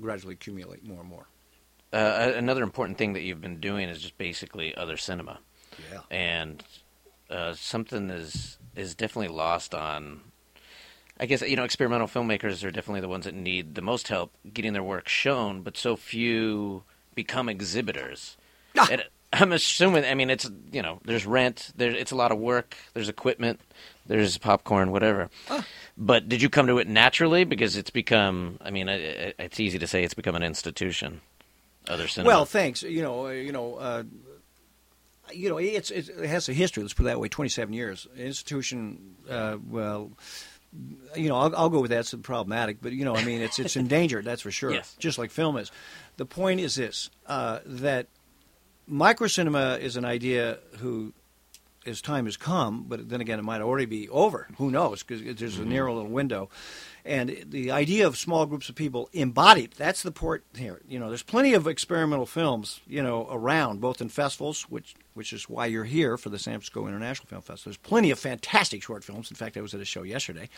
gradually 0.00 0.34
accumulate 0.34 0.84
more 0.84 1.00
and 1.00 1.08
more. 1.08 1.26
Uh, 1.92 2.32
another 2.36 2.62
important 2.62 2.98
thing 2.98 3.14
that 3.14 3.22
you've 3.22 3.40
been 3.40 3.60
doing 3.60 3.88
is 3.88 4.00
just 4.00 4.18
basically 4.18 4.74
other 4.74 4.96
cinema. 4.96 5.38
Yeah. 5.90 6.00
and 6.10 6.62
uh, 7.30 7.54
something 7.54 8.10
is 8.10 8.58
is 8.76 8.94
definitely 8.94 9.34
lost 9.34 9.74
on. 9.74 10.20
I 11.20 11.26
guess 11.26 11.42
you 11.42 11.54
know 11.54 11.64
experimental 11.64 12.08
filmmakers 12.08 12.64
are 12.64 12.70
definitely 12.70 13.02
the 13.02 13.08
ones 13.08 13.26
that 13.26 13.34
need 13.34 13.74
the 13.74 13.82
most 13.82 14.08
help 14.08 14.32
getting 14.52 14.72
their 14.72 14.82
work 14.82 15.06
shown, 15.06 15.60
but 15.62 15.76
so 15.76 15.94
few 15.94 16.82
become 17.14 17.48
exhibitors. 17.48 18.38
Ah. 18.78 18.88
And 18.90 19.04
I'm 19.32 19.52
assuming. 19.52 20.04
I 20.06 20.14
mean, 20.14 20.30
it's 20.30 20.50
you 20.72 20.80
know, 20.82 21.00
there's 21.04 21.26
rent, 21.26 21.72
there's 21.76 21.94
it's 21.94 22.10
a 22.10 22.16
lot 22.16 22.32
of 22.32 22.38
work, 22.38 22.74
there's 22.94 23.08
equipment, 23.10 23.60
there's 24.06 24.38
popcorn, 24.38 24.90
whatever. 24.92 25.28
Ah. 25.50 25.64
But 25.98 26.28
did 26.28 26.40
you 26.40 26.48
come 26.48 26.66
to 26.68 26.78
it 26.78 26.88
naturally 26.88 27.44
because 27.44 27.76
it's 27.76 27.90
become? 27.90 28.58
I 28.62 28.70
mean, 28.70 28.88
it, 28.88 29.00
it- 29.00 29.34
it's 29.38 29.60
easy 29.60 29.78
to 29.78 29.86
say 29.86 30.02
it's 30.02 30.14
become 30.14 30.34
an 30.34 30.42
institution. 30.42 31.20
Other 31.88 32.08
cinema. 32.08 32.28
Well, 32.28 32.44
thanks. 32.46 32.82
You 32.82 33.02
know, 33.02 33.26
uh, 33.26 33.30
you 33.30 33.52
know, 33.52 33.74
uh, 33.76 34.02
you 35.32 35.48
know, 35.48 35.58
it's, 35.58 35.90
it's 35.90 36.08
it 36.08 36.26
has 36.28 36.48
a 36.48 36.52
history. 36.52 36.82
Let's 36.82 36.94
put 36.94 37.04
it 37.04 37.06
that 37.06 37.20
way. 37.20 37.28
Twenty-seven 37.28 37.72
years 37.74 38.06
institution. 38.16 39.16
Uh, 39.28 39.58
well, 39.68 40.12
you 41.16 41.28
know, 41.28 41.36
I'll, 41.36 41.56
I'll 41.56 41.68
go 41.68 41.80
with 41.80 41.90
that's 41.90 42.14
problematic, 42.22 42.78
but 42.80 42.92
you 42.92 43.04
know, 43.04 43.16
I 43.16 43.24
mean, 43.24 43.40
it's 43.40 43.58
it's 43.58 43.76
endangered. 43.76 44.24
That's 44.24 44.42
for 44.42 44.50
sure. 44.50 44.70
Yes. 44.80 44.94
Just 44.98 45.18
like 45.18 45.30
film 45.30 45.56
is. 45.56 45.72
The 46.16 46.26
point 46.26 46.60
is 46.60 46.76
this: 46.76 47.10
uh, 47.26 47.58
that 47.66 48.06
microcinema 48.90 49.80
is 49.80 49.96
an 49.96 50.04
idea 50.04 50.58
who. 50.78 51.12
As 51.86 52.02
time 52.02 52.26
has 52.26 52.36
come, 52.36 52.84
but 52.86 53.08
then 53.08 53.22
again, 53.22 53.38
it 53.38 53.42
might 53.42 53.62
already 53.62 53.86
be 53.86 54.06
over. 54.10 54.46
Who 54.58 54.70
knows? 54.70 55.02
Because 55.02 55.22
there's 55.38 55.58
a 55.58 55.64
narrow 55.64 55.94
little 55.94 56.10
window, 56.10 56.50
and 57.04 57.44
the 57.46 57.70
idea 57.70 58.06
of 58.06 58.16
small 58.16 58.46
groups 58.46 58.68
of 58.68 58.74
people 58.74 59.08
embodied 59.12 59.72
that's 59.76 60.02
the 60.02 60.10
port 60.10 60.44
here. 60.56 60.80
You 60.88 60.98
know 60.98 61.08
there's 61.08 61.22
plenty 61.22 61.54
of 61.54 61.66
experimental 61.66 62.26
films 62.26 62.80
you 62.86 63.02
know 63.02 63.26
around 63.30 63.80
both 63.80 64.00
in 64.00 64.08
festivals 64.08 64.62
which 64.64 64.94
which 65.14 65.32
is 65.32 65.48
why 65.48 65.66
you're 65.66 65.84
here 65.84 66.16
for 66.16 66.28
the 66.28 66.38
san 66.38 66.54
francisco 66.54 66.86
international 66.86 67.26
film 67.26 67.42
festival 67.42 67.70
there's 67.70 67.76
plenty 67.76 68.10
of 68.10 68.18
fantastic 68.18 68.82
short 68.82 69.04
films. 69.04 69.30
In 69.30 69.36
fact 69.36 69.56
i 69.56 69.60
was 69.60 69.74
at 69.74 69.80
a 69.80 69.84
show 69.84 70.02
yesterday 70.02 70.48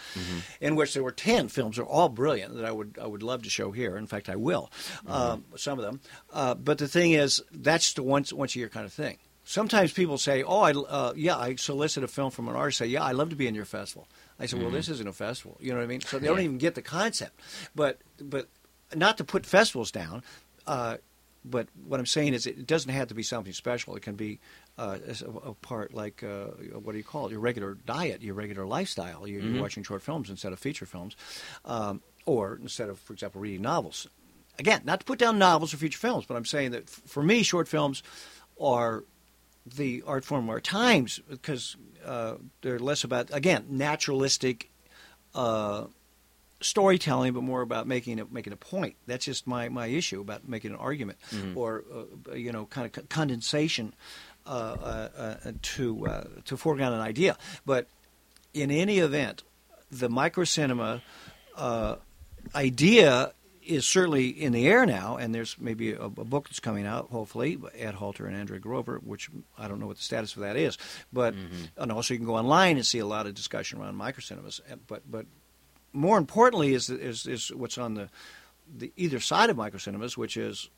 in 0.60 0.76
which 0.76 0.94
there 0.94 1.02
were 1.02 1.12
10 1.12 1.48
films. 1.48 1.76
They're 1.76 1.84
all 1.86 2.08
brilliant 2.08 2.54
that 2.56 2.64
i 2.64 2.72
would 2.72 2.98
i 3.00 3.06
would 3.06 3.22
love 3.22 3.42
to 3.42 3.50
show 3.50 3.70
here. 3.72 3.96
In 3.96 4.06
fact 4.06 4.28
i 4.28 4.36
will 4.36 4.70
um, 5.06 5.44
some 5.56 5.78
of 5.78 5.84
them. 5.84 6.00
Uh, 6.32 6.54
but 6.54 6.78
the 6.78 6.88
thing 6.88 7.12
is 7.12 7.42
that's 7.52 7.96
a 7.98 8.02
once 8.02 8.32
once 8.32 8.54
a 8.56 8.58
year 8.58 8.68
kind 8.68 8.86
of 8.86 8.92
thing. 8.92 9.18
Sometimes 9.44 9.92
people 9.92 10.18
say, 10.18 10.42
"Oh, 10.42 10.60
I 10.60 10.72
uh, 10.72 11.12
yeah, 11.16 11.36
I 11.36 11.56
solicit 11.56 12.04
a 12.04 12.08
film 12.08 12.30
from 12.30 12.48
an 12.48 12.54
artist. 12.54 12.78
Say, 12.78 12.86
yeah, 12.86 13.04
I'd 13.04 13.16
love 13.16 13.30
to 13.30 13.36
be 13.36 13.46
in 13.46 13.54
your 13.54 13.64
festival." 13.64 14.08
I 14.42 14.46
said, 14.46 14.60
"Well, 14.60 14.70
this 14.70 14.88
isn't 14.88 15.08
a 15.08 15.12
festival. 15.12 15.56
You 15.60 15.70
know 15.72 15.78
what 15.78 15.84
I 15.84 15.86
mean?" 15.86 16.00
So 16.00 16.18
they 16.18 16.26
don't 16.26 16.40
even 16.40 16.58
get 16.58 16.74
the 16.74 16.82
concept. 16.82 17.38
But 17.74 18.00
but 18.20 18.48
not 18.94 19.16
to 19.18 19.24
put 19.24 19.46
festivals 19.46 19.90
down. 19.90 20.22
Uh, 20.66 20.98
but 21.44 21.66
what 21.86 21.98
I'm 21.98 22.06
saying 22.06 22.34
is, 22.34 22.46
it 22.46 22.66
doesn't 22.68 22.92
have 22.92 23.08
to 23.08 23.14
be 23.14 23.22
something 23.24 23.52
special. 23.52 23.96
It 23.96 24.02
can 24.02 24.14
be 24.14 24.38
uh, 24.78 24.98
a, 25.24 25.48
a 25.48 25.54
part 25.54 25.92
like 25.92 26.22
uh, 26.22 26.46
what 26.78 26.92
do 26.92 26.98
you 26.98 27.04
call 27.04 27.26
it? 27.26 27.32
Your 27.32 27.40
regular 27.40 27.74
diet, 27.74 28.22
your 28.22 28.34
regular 28.34 28.64
lifestyle. 28.64 29.26
You're, 29.26 29.42
you're 29.42 29.60
watching 29.60 29.82
short 29.82 30.02
films 30.02 30.30
instead 30.30 30.52
of 30.52 30.60
feature 30.60 30.86
films, 30.86 31.16
um, 31.64 32.00
or 32.26 32.58
instead 32.62 32.88
of, 32.88 32.98
for 33.00 33.12
example, 33.12 33.40
reading 33.40 33.62
novels. 33.62 34.06
Again, 34.58 34.82
not 34.84 35.00
to 35.00 35.06
put 35.06 35.18
down 35.18 35.38
novels 35.38 35.74
or 35.74 35.78
feature 35.78 35.98
films, 35.98 36.26
but 36.26 36.36
I'm 36.36 36.44
saying 36.44 36.72
that 36.72 36.84
f- 36.84 37.02
for 37.06 37.22
me, 37.22 37.42
short 37.42 37.66
films 37.66 38.02
are 38.60 39.02
the 39.66 40.02
art 40.06 40.24
form 40.24 40.44
of 40.44 40.50
our 40.50 40.60
times 40.60 41.20
because 41.28 41.76
uh, 42.04 42.34
they're 42.62 42.78
less 42.78 43.04
about 43.04 43.28
again 43.32 43.66
naturalistic 43.70 44.70
uh, 45.34 45.84
storytelling, 46.60 47.32
but 47.32 47.42
more 47.42 47.62
about 47.62 47.86
making 47.86 48.20
a, 48.20 48.24
making 48.26 48.52
a 48.52 48.56
point. 48.56 48.96
That's 49.06 49.24
just 49.24 49.46
my, 49.46 49.68
my 49.68 49.86
issue 49.86 50.20
about 50.20 50.48
making 50.48 50.72
an 50.72 50.76
argument 50.76 51.18
or 51.54 51.84
uh, 52.30 52.34
you 52.34 52.52
know 52.52 52.66
kind 52.66 52.96
of 52.96 53.08
condensation 53.08 53.94
uh, 54.46 54.50
uh, 54.50 55.34
uh, 55.44 55.52
to 55.62 56.06
uh, 56.06 56.24
to 56.46 56.56
foreground 56.56 56.94
an 56.94 57.00
idea. 57.00 57.36
But 57.64 57.86
in 58.54 58.70
any 58.70 58.98
event, 58.98 59.42
the 59.90 60.08
microcinema 60.08 61.00
uh, 61.56 61.96
idea 62.54 63.32
is 63.64 63.86
certainly 63.86 64.28
in 64.28 64.52
the 64.52 64.66
air 64.66 64.86
now, 64.86 65.16
and 65.16 65.34
there's 65.34 65.56
maybe 65.58 65.92
a, 65.92 66.02
a, 66.02 66.08
book 66.08 66.48
that's 66.48 66.60
coming 66.60 66.86
out, 66.86 67.10
hopefully, 67.10 67.58
Ed 67.74 67.94
Halter 67.94 68.26
and 68.26 68.36
Andrea 68.36 68.60
Grover, 68.60 69.00
which 69.04 69.30
I 69.58 69.68
don't 69.68 69.80
know 69.80 69.86
what 69.86 69.96
the 69.96 70.02
status 70.02 70.34
of 70.34 70.42
that 70.42 70.56
is, 70.56 70.78
but 71.12 71.34
mm-hmm. 71.34 71.64
and 71.76 71.92
also 71.92 72.14
you 72.14 72.18
can 72.18 72.26
go 72.26 72.36
online 72.36 72.76
and 72.76 72.86
see 72.86 72.98
a 72.98 73.06
lot 73.06 73.26
of 73.26 73.34
discussion 73.34 73.80
around 73.80 73.96
microcinemas. 73.96 74.60
But 74.86 75.10
but 75.10 75.26
more 75.92 76.18
importantly 76.18 76.74
is 76.74 76.90
is, 76.90 77.26
is 77.26 77.48
what's 77.48 77.78
on 77.78 77.94
the 77.94 78.08
the 78.74 78.92
either 78.96 79.20
side 79.20 79.50
of 79.50 79.56
microcinemas, 79.56 80.16
which 80.16 80.36
is 80.36 80.70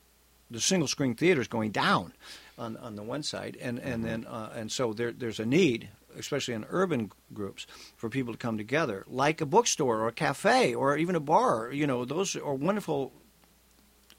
the 0.50 0.60
single 0.60 0.88
screen 0.88 1.14
theaters 1.14 1.48
going 1.48 1.70
down 1.70 2.12
on 2.58 2.76
on 2.76 2.96
the 2.96 3.02
one 3.02 3.22
side, 3.22 3.56
and 3.60 3.78
and 3.78 4.02
mm-hmm. 4.02 4.02
then 4.04 4.26
uh, 4.26 4.52
and 4.54 4.70
so 4.70 4.92
there 4.92 5.12
there's 5.12 5.40
a 5.40 5.46
need 5.46 5.88
especially 6.18 6.54
in 6.54 6.64
urban 6.68 7.10
groups, 7.32 7.66
for 7.96 8.08
people 8.08 8.32
to 8.32 8.38
come 8.38 8.58
together, 8.58 9.04
like 9.08 9.40
a 9.40 9.46
bookstore 9.46 10.00
or 10.00 10.08
a 10.08 10.12
cafe 10.12 10.74
or 10.74 10.96
even 10.96 11.14
a 11.14 11.20
bar. 11.20 11.70
You 11.72 11.86
know, 11.86 12.04
those 12.04 12.36
are 12.36 12.54
wonderful 12.54 13.12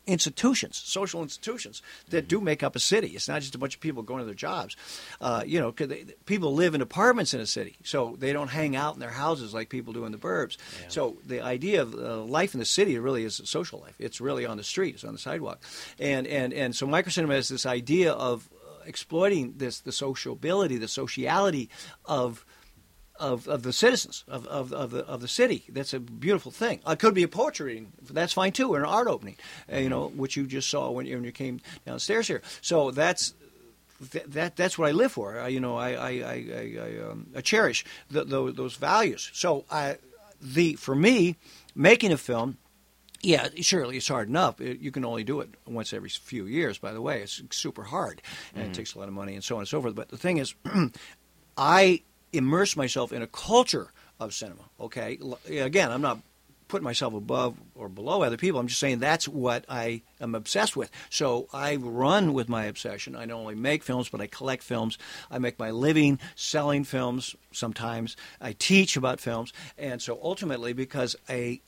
institutions, 0.07 0.81
social 0.83 1.21
institutions 1.23 1.81
that 2.09 2.27
do 2.27 2.39
make 2.39 2.63
up 2.63 2.75
a 2.75 2.79
city. 2.79 3.07
It's 3.07 3.27
not 3.27 3.41
just 3.41 3.55
a 3.55 3.57
bunch 3.57 3.75
of 3.75 3.81
people 3.81 4.03
going 4.03 4.19
to 4.19 4.25
their 4.25 4.35
jobs. 4.35 4.75
Uh, 5.19 5.43
you 5.45 5.59
know, 5.59 5.71
they, 5.71 6.05
people 6.25 6.53
live 6.53 6.75
in 6.75 6.81
apartments 6.81 7.33
in 7.33 7.39
a 7.39 7.45
city, 7.45 7.75
so 7.83 8.15
they 8.19 8.33
don't 8.33 8.49
hang 8.49 8.75
out 8.75 8.93
in 8.93 8.99
their 8.99 9.09
houses 9.09 9.53
like 9.53 9.69
people 9.69 9.93
do 9.93 10.05
in 10.05 10.11
the 10.11 10.17
burbs. 10.17 10.57
Yeah. 10.81 10.89
So 10.89 11.17
the 11.25 11.41
idea 11.41 11.81
of 11.81 11.93
uh, 11.93 12.23
life 12.23 12.53
in 12.53 12.59
the 12.59 12.65
city 12.65 12.97
really 12.99 13.23
is 13.23 13.41
social 13.45 13.79
life. 13.79 13.95
It's 13.99 14.21
really 14.21 14.45
on 14.45 14.57
the 14.57 14.63
street. 14.63 14.95
It's 14.95 15.03
on 15.03 15.13
the 15.13 15.19
sidewalk, 15.19 15.61
and 15.99 16.27
and 16.27 16.53
and 16.53 16.75
so 16.75 16.87
microcinema 16.87 17.33
has 17.33 17.49
this 17.49 17.65
idea 17.65 18.13
of 18.13 18.47
exploiting 18.85 19.53
this 19.57 19.79
the 19.79 19.91
sociability, 19.91 20.77
the 20.77 20.87
sociality 20.87 21.69
of 22.05 22.45
of, 23.17 23.47
of 23.47 23.63
the 23.63 23.73
citizens 23.73 24.23
of, 24.27 24.45
of, 24.47 24.73
of, 24.73 24.91
the, 24.91 25.05
of 25.05 25.21
the 25.21 25.27
city. 25.27 25.63
That's 25.69 25.93
a 25.93 25.99
beautiful 25.99 26.51
thing. 26.51 26.81
It 26.85 26.99
could 26.99 27.13
be 27.13 27.23
a 27.23 27.27
poetry 27.27 27.65
reading. 27.67 27.93
That's 28.11 28.33
fine 28.33 28.51
too, 28.51 28.73
or 28.73 28.79
an 28.79 28.85
art 28.85 29.07
opening, 29.07 29.37
uh, 29.71 29.77
you 29.77 29.89
know, 29.89 30.07
which 30.09 30.35
you 30.35 30.45
just 30.45 30.69
saw 30.69 30.91
when 30.91 31.05
you, 31.05 31.15
when 31.15 31.23
you 31.23 31.31
came 31.31 31.61
downstairs 31.85 32.27
here. 32.27 32.41
So 32.61 32.91
that's 32.91 33.33
that, 34.11 34.31
that 34.33 34.55
that's 34.57 34.77
what 34.77 34.89
I 34.89 34.91
live 34.91 35.13
for. 35.13 35.39
I, 35.39 35.47
you 35.47 35.59
know, 35.59 35.77
I 35.77 35.91
I, 35.93 36.09
I, 36.09 36.77
I, 36.81 37.09
um, 37.09 37.27
I 37.35 37.41
cherish 37.41 37.85
the, 38.09 38.25
the, 38.25 38.51
those 38.51 38.75
values. 38.75 39.31
So 39.33 39.65
I, 39.71 39.97
the 40.41 40.73
for 40.73 40.95
me, 40.95 41.37
making 41.73 42.11
a 42.11 42.17
film 42.17 42.57
yeah, 43.25 43.49
surely 43.61 43.97
it's 43.97 44.07
hard 44.07 44.29
enough. 44.29 44.59
you 44.59 44.91
can 44.91 45.03
only 45.03 45.23
do 45.23 45.41
it 45.41 45.49
once 45.65 45.93
every 45.93 46.09
few 46.09 46.45
years. 46.45 46.77
By 46.77 46.93
the 46.93 47.01
way, 47.01 47.21
it's 47.21 47.41
super 47.51 47.83
hard, 47.83 48.21
and 48.53 48.63
mm-hmm. 48.63 48.71
it 48.71 48.75
takes 48.75 48.93
a 48.93 48.99
lot 48.99 49.07
of 49.07 49.13
money 49.13 49.33
and 49.33 49.43
so 49.43 49.55
on 49.55 49.61
and 49.61 49.67
so 49.67 49.81
forth. 49.81 49.95
But 49.95 50.09
the 50.09 50.17
thing 50.17 50.37
is, 50.37 50.53
I 51.57 52.03
immerse 52.31 52.75
myself 52.75 53.11
in 53.11 53.21
a 53.21 53.27
culture 53.27 53.91
of 54.19 54.33
cinema. 54.33 54.61
Okay, 54.79 55.17
again, 55.49 55.91
I'm 55.91 56.01
not 56.01 56.19
putting 56.67 56.83
myself 56.83 57.13
above 57.13 57.55
or 57.75 57.89
below 57.89 58.21
other 58.21 58.37
people. 58.37 58.59
I'm 58.59 58.67
just 58.67 58.79
saying 58.79 58.99
that's 58.99 59.27
what 59.27 59.65
I 59.69 60.01
am 60.19 60.35
obsessed 60.35 60.75
with. 60.75 60.91
So 61.09 61.47
I 61.53 61.75
run 61.77 62.33
with 62.33 62.49
my 62.49 62.65
obsession. 62.65 63.15
I 63.15 63.25
not 63.25 63.37
only 63.37 63.55
make 63.55 63.83
films, 63.83 64.09
but 64.09 64.21
I 64.21 64.27
collect 64.27 64.63
films. 64.63 64.97
I 65.29 65.39
make 65.39 65.59
my 65.59 65.71
living 65.71 66.19
selling 66.35 66.83
films 66.83 67.35
sometimes. 67.51 68.15
I 68.41 68.53
teach 68.53 68.97
about 68.97 69.19
films. 69.19 69.53
And 69.77 70.01
so 70.01 70.19
ultimately, 70.21 70.73
because 70.73 71.15
a 71.29 71.61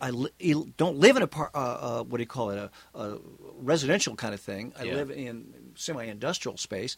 I 0.00 0.10
li- 0.10 0.72
don't 0.76 0.98
live 0.98 1.16
in 1.16 1.22
a 1.22 1.26
par- 1.26 1.50
uh, 1.54 1.58
uh, 1.58 2.02
what 2.04 2.18
do 2.18 2.22
you 2.22 2.28
call 2.28 2.50
it 2.50 2.58
a, 2.58 2.70
a 2.98 3.18
residential 3.58 4.16
kind 4.16 4.34
of 4.34 4.40
thing. 4.40 4.72
I 4.78 4.84
yeah. 4.84 4.94
live 4.94 5.10
in 5.10 5.72
semi-industrial 5.74 6.56
space, 6.58 6.96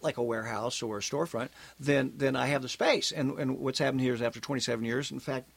like 0.00 0.16
a 0.16 0.22
warehouse 0.22 0.82
or 0.82 0.98
a 0.98 1.00
storefront. 1.00 1.50
Then 1.78 2.12
then 2.16 2.36
I 2.36 2.46
have 2.46 2.62
the 2.62 2.68
space. 2.68 3.12
And 3.12 3.38
and 3.38 3.58
what's 3.58 3.78
happened 3.78 4.00
here 4.00 4.14
is 4.14 4.22
after 4.22 4.40
27 4.40 4.84
years, 4.84 5.10
in 5.10 5.20
fact, 5.20 5.50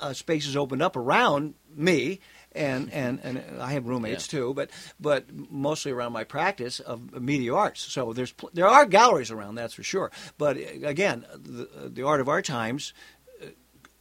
uh, 0.00 0.12
space 0.12 0.46
has 0.46 0.56
opened 0.56 0.82
up 0.82 0.96
around 0.96 1.54
me. 1.74 2.20
And, 2.56 2.92
and, 2.92 3.18
and 3.24 3.42
I 3.60 3.72
have 3.72 3.88
roommates 3.88 4.32
yeah. 4.32 4.38
too, 4.38 4.54
but 4.54 4.70
but 5.00 5.24
mostly 5.50 5.90
around 5.90 6.12
my 6.12 6.22
practice 6.22 6.78
of 6.78 7.20
media 7.20 7.52
arts. 7.52 7.80
So 7.80 8.12
there's 8.12 8.32
there 8.52 8.68
are 8.68 8.86
galleries 8.86 9.32
around, 9.32 9.56
that's 9.56 9.74
for 9.74 9.82
sure. 9.82 10.12
But 10.38 10.56
again, 10.56 11.26
the, 11.34 11.90
the 11.92 12.06
art 12.06 12.20
of 12.20 12.28
our 12.28 12.42
times 12.42 12.94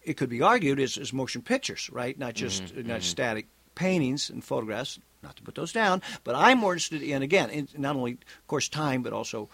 it 0.04 0.18
could 0.18 0.30
be 0.30 0.42
argued 0.42 0.80
is, 0.80 0.98
is 0.98 1.14
motion 1.14 1.42
pictures, 1.42 1.90
right? 1.92 2.18
Not 2.18 2.34
just 2.34 2.64
mm-hmm, 2.64 2.88
not 2.88 3.00
mm-hmm. 3.00 3.02
static 3.02 3.48
paintings 3.76 4.30
and 4.30 4.44
photographs. 4.44 5.00
Not 5.22 5.38
to 5.38 5.44
put 5.44 5.56
those 5.56 5.72
down, 5.72 6.02
but 6.26 6.36
I'm 6.36 6.58
more 6.58 6.74
interested 6.74 7.02
in 7.02 7.22
again, 7.22 7.50
in 7.50 7.70
not 7.78 7.96
only 7.96 8.14
of 8.14 8.48
course 8.48 8.68
time, 8.68 9.04
but 9.04 9.14
also 9.14 9.48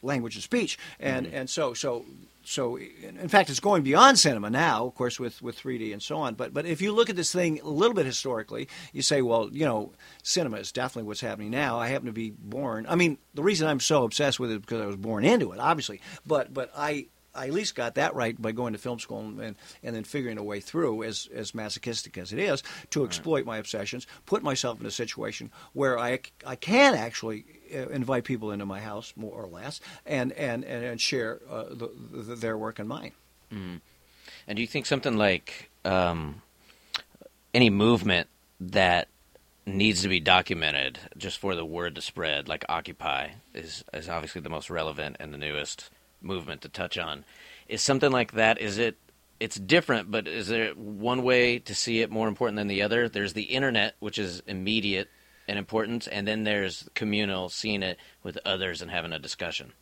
language 0.00 0.34
and 0.34 0.42
speech, 0.42 0.78
and 0.98 1.26
mm-hmm. 1.26 1.36
and 1.36 1.50
so 1.50 1.74
so 1.74 2.06
so 2.44 2.76
in 2.76 3.28
fact 3.28 3.48
it's 3.48 3.60
going 3.60 3.82
beyond 3.82 4.18
cinema 4.18 4.50
now 4.50 4.86
of 4.86 4.94
course 4.94 5.18
with, 5.18 5.40
with 5.40 5.58
3d 5.58 5.92
and 5.92 6.02
so 6.02 6.18
on 6.18 6.34
but 6.34 6.52
but 6.52 6.66
if 6.66 6.82
you 6.82 6.92
look 6.92 7.08
at 7.08 7.16
this 7.16 7.32
thing 7.32 7.58
a 7.60 7.68
little 7.68 7.94
bit 7.94 8.04
historically 8.04 8.68
you 8.92 9.02
say 9.02 9.22
well 9.22 9.48
you 9.50 9.64
know 9.64 9.92
cinema 10.22 10.58
is 10.58 10.70
definitely 10.70 11.06
what's 11.06 11.22
happening 11.22 11.50
now 11.50 11.78
i 11.78 11.88
happen 11.88 12.06
to 12.06 12.12
be 12.12 12.30
born 12.30 12.84
i 12.88 12.94
mean 12.94 13.16
the 13.32 13.42
reason 13.42 13.66
i'm 13.66 13.80
so 13.80 14.04
obsessed 14.04 14.38
with 14.38 14.50
it 14.50 14.54
is 14.54 14.60
because 14.60 14.82
i 14.82 14.86
was 14.86 14.96
born 14.96 15.24
into 15.24 15.52
it 15.52 15.58
obviously 15.58 16.00
but 16.26 16.52
but 16.52 16.70
i 16.76 17.06
I 17.34 17.46
at 17.46 17.52
least 17.52 17.74
got 17.74 17.96
that 17.96 18.14
right 18.14 18.40
by 18.40 18.52
going 18.52 18.72
to 18.74 18.78
film 18.78 18.98
school 18.98 19.20
and, 19.20 19.40
and, 19.40 19.56
and, 19.82 19.96
then 19.96 20.04
figuring 20.04 20.38
a 20.38 20.42
way 20.42 20.60
through, 20.60 21.02
as, 21.02 21.28
as 21.34 21.54
masochistic 21.54 22.16
as 22.16 22.32
it 22.32 22.38
is, 22.38 22.62
to 22.90 23.04
exploit 23.04 23.38
right. 23.38 23.46
my 23.46 23.58
obsessions, 23.58 24.06
put 24.26 24.42
myself 24.42 24.80
in 24.80 24.86
a 24.86 24.90
situation 24.90 25.50
where 25.72 25.98
I, 25.98 26.20
I 26.46 26.56
can 26.56 26.94
actually 26.94 27.44
uh, 27.74 27.88
invite 27.88 28.24
people 28.24 28.52
into 28.52 28.66
my 28.66 28.80
house, 28.80 29.12
more 29.16 29.32
or 29.32 29.48
less, 29.48 29.80
and, 30.06 30.32
and, 30.32 30.64
and, 30.64 30.84
and 30.84 31.00
share 31.00 31.40
uh, 31.50 31.64
the, 31.70 31.90
the, 32.12 32.34
their 32.36 32.56
work 32.56 32.78
and 32.78 32.88
mine. 32.88 33.12
Mm. 33.52 33.80
And 34.46 34.56
do 34.56 34.62
you 34.62 34.68
think 34.68 34.86
something 34.86 35.16
like 35.16 35.70
um, 35.84 36.42
any 37.52 37.70
movement 37.70 38.28
that 38.60 39.08
needs 39.66 40.02
to 40.02 40.08
be 40.08 40.20
documented 40.20 40.98
just 41.16 41.38
for 41.38 41.54
the 41.54 41.64
word 41.64 41.94
to 41.94 42.02
spread, 42.02 42.48
like 42.48 42.64
Occupy, 42.68 43.30
is, 43.54 43.84
is 43.92 44.08
obviously 44.08 44.40
the 44.40 44.50
most 44.50 44.70
relevant 44.70 45.16
and 45.20 45.32
the 45.32 45.38
newest 45.38 45.90
movement 46.24 46.62
to 46.62 46.68
touch 46.68 46.98
on. 46.98 47.24
Is 47.68 47.82
something 47.82 48.10
like 48.10 48.32
that? 48.32 48.60
Is 48.60 48.78
it? 48.78 48.96
It's 49.40 49.56
different, 49.56 50.10
but 50.10 50.28
is 50.28 50.48
there 50.48 50.70
one 50.74 51.22
way 51.22 51.58
to 51.58 51.74
see 51.74 52.00
it 52.00 52.10
more 52.10 52.28
important 52.28 52.56
than 52.56 52.68
the 52.68 52.82
other? 52.82 53.08
There's 53.08 53.32
the 53.32 53.42
internet, 53.42 53.96
which 53.98 54.18
is 54.18 54.42
immediate 54.46 55.08
and 55.48 55.58
important, 55.58 56.08
and 56.10 56.26
then 56.26 56.44
there's 56.44 56.88
communal, 56.94 57.48
seeing 57.48 57.82
it 57.82 57.98
with 58.22 58.38
others 58.44 58.80
and 58.80 58.90
having 58.90 59.12
a 59.12 59.18
discussion. 59.18 59.72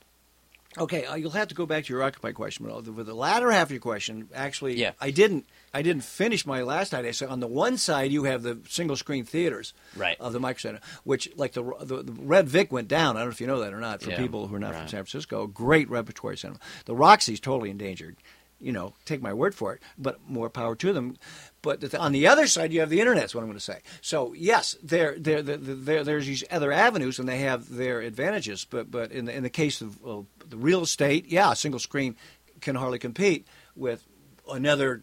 Okay, 0.78 1.04
uh, 1.04 1.16
you'll 1.16 1.30
have 1.30 1.48
to 1.48 1.54
go 1.54 1.66
back 1.66 1.84
to 1.84 1.92
your 1.92 2.02
Occupy 2.02 2.32
question, 2.32 2.66
but 2.66 2.86
with 2.88 3.06
the 3.06 3.14
latter 3.14 3.50
half 3.50 3.66
of 3.68 3.72
your 3.72 3.80
question, 3.80 4.28
actually, 4.34 4.78
yeah. 4.78 4.92
I 5.00 5.10
didn't. 5.10 5.46
I 5.74 5.82
didn't 5.82 6.04
finish 6.04 6.44
my 6.44 6.62
last 6.62 6.92
idea. 6.92 7.14
So 7.14 7.28
on 7.28 7.40
the 7.40 7.46
one 7.46 7.78
side, 7.78 8.12
you 8.12 8.24
have 8.24 8.42
the 8.42 8.58
single 8.68 8.96
screen 8.96 9.24
theaters 9.24 9.72
right. 9.96 10.18
of 10.20 10.34
the 10.34 10.40
microcinema, 10.40 10.80
which 11.04 11.30
like 11.36 11.52
the, 11.52 11.62
the, 11.80 12.02
the 12.02 12.12
Red 12.12 12.48
Vic 12.48 12.70
went 12.70 12.88
down. 12.88 13.16
I 13.16 13.20
don't 13.20 13.28
know 13.28 13.32
if 13.32 13.40
you 13.40 13.46
know 13.46 13.60
that 13.60 13.72
or 13.72 13.80
not. 13.80 14.02
For 14.02 14.10
yeah. 14.10 14.18
people 14.18 14.48
who 14.48 14.54
are 14.54 14.58
not 14.58 14.72
right. 14.72 14.80
from 14.80 14.88
San 14.88 15.04
Francisco, 15.04 15.46
great 15.46 15.88
repertory 15.88 16.36
cinema. 16.36 16.58
The 16.84 16.94
Roxy's 16.94 17.40
totally 17.40 17.70
endangered. 17.70 18.16
You 18.62 18.72
know, 18.72 18.94
take 19.04 19.20
my 19.20 19.34
word 19.34 19.54
for 19.54 19.74
it. 19.74 19.82
But 19.98 20.20
more 20.28 20.48
power 20.48 20.74
to 20.76 20.92
them. 20.92 21.16
But 21.60 21.94
on 21.94 22.12
the 22.12 22.26
other 22.26 22.46
side, 22.46 22.72
you 22.72 22.80
have 22.80 22.90
the 22.90 23.00
internet. 23.00 23.24
Is 23.24 23.34
what 23.34 23.42
I'm 23.42 23.48
going 23.48 23.58
to 23.58 23.64
say. 23.64 23.80
So 24.00 24.32
yes, 24.34 24.76
there, 24.82 25.18
there, 25.18 25.42
there, 25.42 26.04
there's 26.04 26.26
these 26.26 26.44
other 26.50 26.72
avenues, 26.72 27.18
and 27.18 27.28
they 27.28 27.38
have 27.38 27.68
their 27.68 28.00
advantages. 28.00 28.64
But 28.68 28.90
but 28.90 29.12
in 29.12 29.26
the 29.26 29.36
in 29.36 29.42
the 29.42 29.50
case 29.50 29.80
of 29.80 30.00
well, 30.02 30.26
the 30.48 30.56
real 30.56 30.82
estate, 30.82 31.26
yeah, 31.26 31.52
single 31.54 31.80
screen 31.80 32.16
can 32.60 32.76
hardly 32.76 32.98
compete 32.98 33.46
with 33.74 34.06
another 34.50 35.02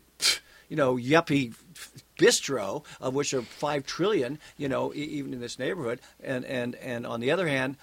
you 0.69 0.75
know, 0.75 0.95
yuppie 0.95 1.53
bistro, 2.17 2.85
of 3.01 3.15
which 3.15 3.33
are 3.33 3.41
five 3.41 3.85
trillion, 3.85 4.39
you 4.55 4.69
know, 4.69 4.93
even 4.93 5.33
in 5.33 5.41
this 5.41 5.59
neighborhood, 5.59 5.99
and 6.23 6.45
and 6.45 6.75
and 6.75 7.05
on 7.05 7.19
the 7.19 7.31
other 7.31 7.47
hand, 7.47 7.75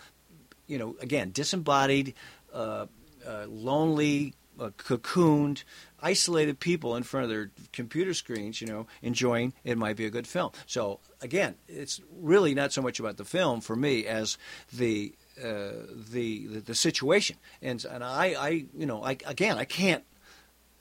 you 0.66 0.78
know, 0.78 0.96
again, 1.00 1.32
disembodied, 1.32 2.14
uh, 2.54 2.86
uh, 3.26 3.46
lonely, 3.48 4.34
uh, 4.60 4.70
cocooned, 4.76 5.64
isolated 6.00 6.60
people 6.60 6.96
in 6.96 7.02
front 7.02 7.24
of 7.24 7.30
their 7.30 7.50
computer 7.72 8.14
screens, 8.14 8.60
you 8.60 8.66
know, 8.66 8.86
enjoying 9.02 9.52
it 9.64 9.78
might 9.78 9.96
be 9.96 10.06
a 10.06 10.10
good 10.10 10.26
film. 10.26 10.52
So 10.66 11.00
again, 11.20 11.54
it's 11.68 12.00
really 12.18 12.54
not 12.54 12.72
so 12.72 12.82
much 12.82 13.00
about 13.00 13.16
the 13.16 13.24
film 13.24 13.60
for 13.60 13.76
me 13.76 14.06
as 14.06 14.38
the 14.72 15.14
uh, 15.42 15.72
the, 16.10 16.46
the, 16.46 16.60
the 16.60 16.74
situation, 16.74 17.36
and 17.60 17.84
and 17.84 18.02
I, 18.02 18.34
I 18.38 18.48
you 18.74 18.86
know 18.86 19.04
I 19.04 19.18
again 19.26 19.58
I 19.58 19.64
can't 19.64 20.04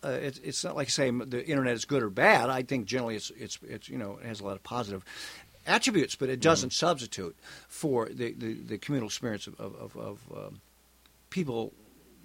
uh, 0.04 0.10
it's, 0.10 0.40
it's 0.40 0.64
not 0.64 0.76
like 0.76 0.90
saying 0.90 1.18
the 1.18 1.46
internet 1.46 1.74
is 1.74 1.84
good 1.86 2.04
or 2.04 2.10
bad. 2.10 2.50
I 2.50 2.62
think 2.62 2.86
generally 2.86 3.16
it's 3.16 3.32
it's 3.38 3.58
it's 3.68 3.90
you 3.90 3.98
know 3.98 4.20
it 4.22 4.28
has 4.28 4.40
a 4.40 4.46
lot 4.46 4.56
of 4.56 4.64
positive 4.64 5.04
attributes, 5.66 6.16
but 6.16 6.30
it 6.30 6.40
doesn't 6.40 6.70
mm 6.70 6.76
substitute 6.76 7.36
for 7.68 8.10
the, 8.10 8.34
the, 8.34 8.54
the, 8.54 8.78
communal 8.78 9.08
experience 9.08 9.48
of, 9.48 9.60
of, 9.60 9.96
of 9.98 10.20
um, 10.36 10.62
people 11.30 11.74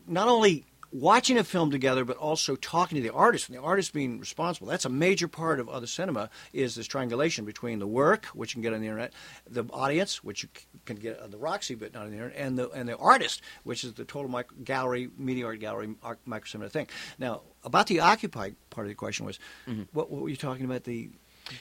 not 0.07 0.29
only 0.29 0.65
watching 0.93 1.39
a 1.39 1.45
film 1.45 1.71
together, 1.71 2.05
but 2.05 2.17
also 2.17 2.57
talking 2.57 2.97
to 2.97 3.03
the 3.03 3.13
artist, 3.13 3.49
and 3.49 3.57
the 3.57 3.63
artist 3.63 3.93
being 3.93 4.19
responsible. 4.19 4.69
That's 4.69 4.85
a 4.85 4.91
major 4.91 5.29
part 5.29 5.61
of 5.61 5.69
other 5.69 5.87
cinema 5.87 6.31
is 6.53 6.75
this 6.75 6.87
triangulation 6.87 7.45
between 7.45 7.79
the 7.79 7.87
work, 7.87 8.27
which 8.27 8.53
you 8.53 8.55
can 8.57 8.63
get 8.63 8.75
on 8.75 8.81
the 8.81 8.87
internet, 8.87 9.13
the 9.49 9.65
audience, 9.73 10.23
which 10.25 10.43
you 10.43 10.49
can 10.85 10.97
get 10.97 11.21
on 11.21 11.31
the 11.31 11.39
Roxy, 11.39 11.75
but 11.75 11.93
not 11.95 12.05
on 12.05 12.11
the 12.11 12.17
internet, 12.17 12.37
and 12.37 12.59
the 12.59 12.71
and 12.71 12.89
the 12.89 12.97
artist, 12.97 13.43
which 13.65 13.85
is 13.85 13.95
the 13.95 14.05
total 14.05 14.31
micro, 14.31 14.57
gallery, 14.65 15.11
media 15.17 15.47
art 15.47 15.61
gallery, 15.61 15.95
micro 16.25 16.47
cinema 16.47 16.71
thing. 16.71 16.89
Now, 17.19 17.43
about 17.65 17.87
the 17.87 18.01
Occupy 18.01 18.51
part 18.71 18.87
of 18.87 18.89
the 18.89 18.95
question 18.95 19.27
was, 19.27 19.39
mm-hmm. 19.67 19.83
what, 19.93 20.11
what, 20.11 20.23
were 20.23 20.29
you 20.29 20.37
talking 20.37 20.65
about? 20.65 20.85
The 20.85 21.11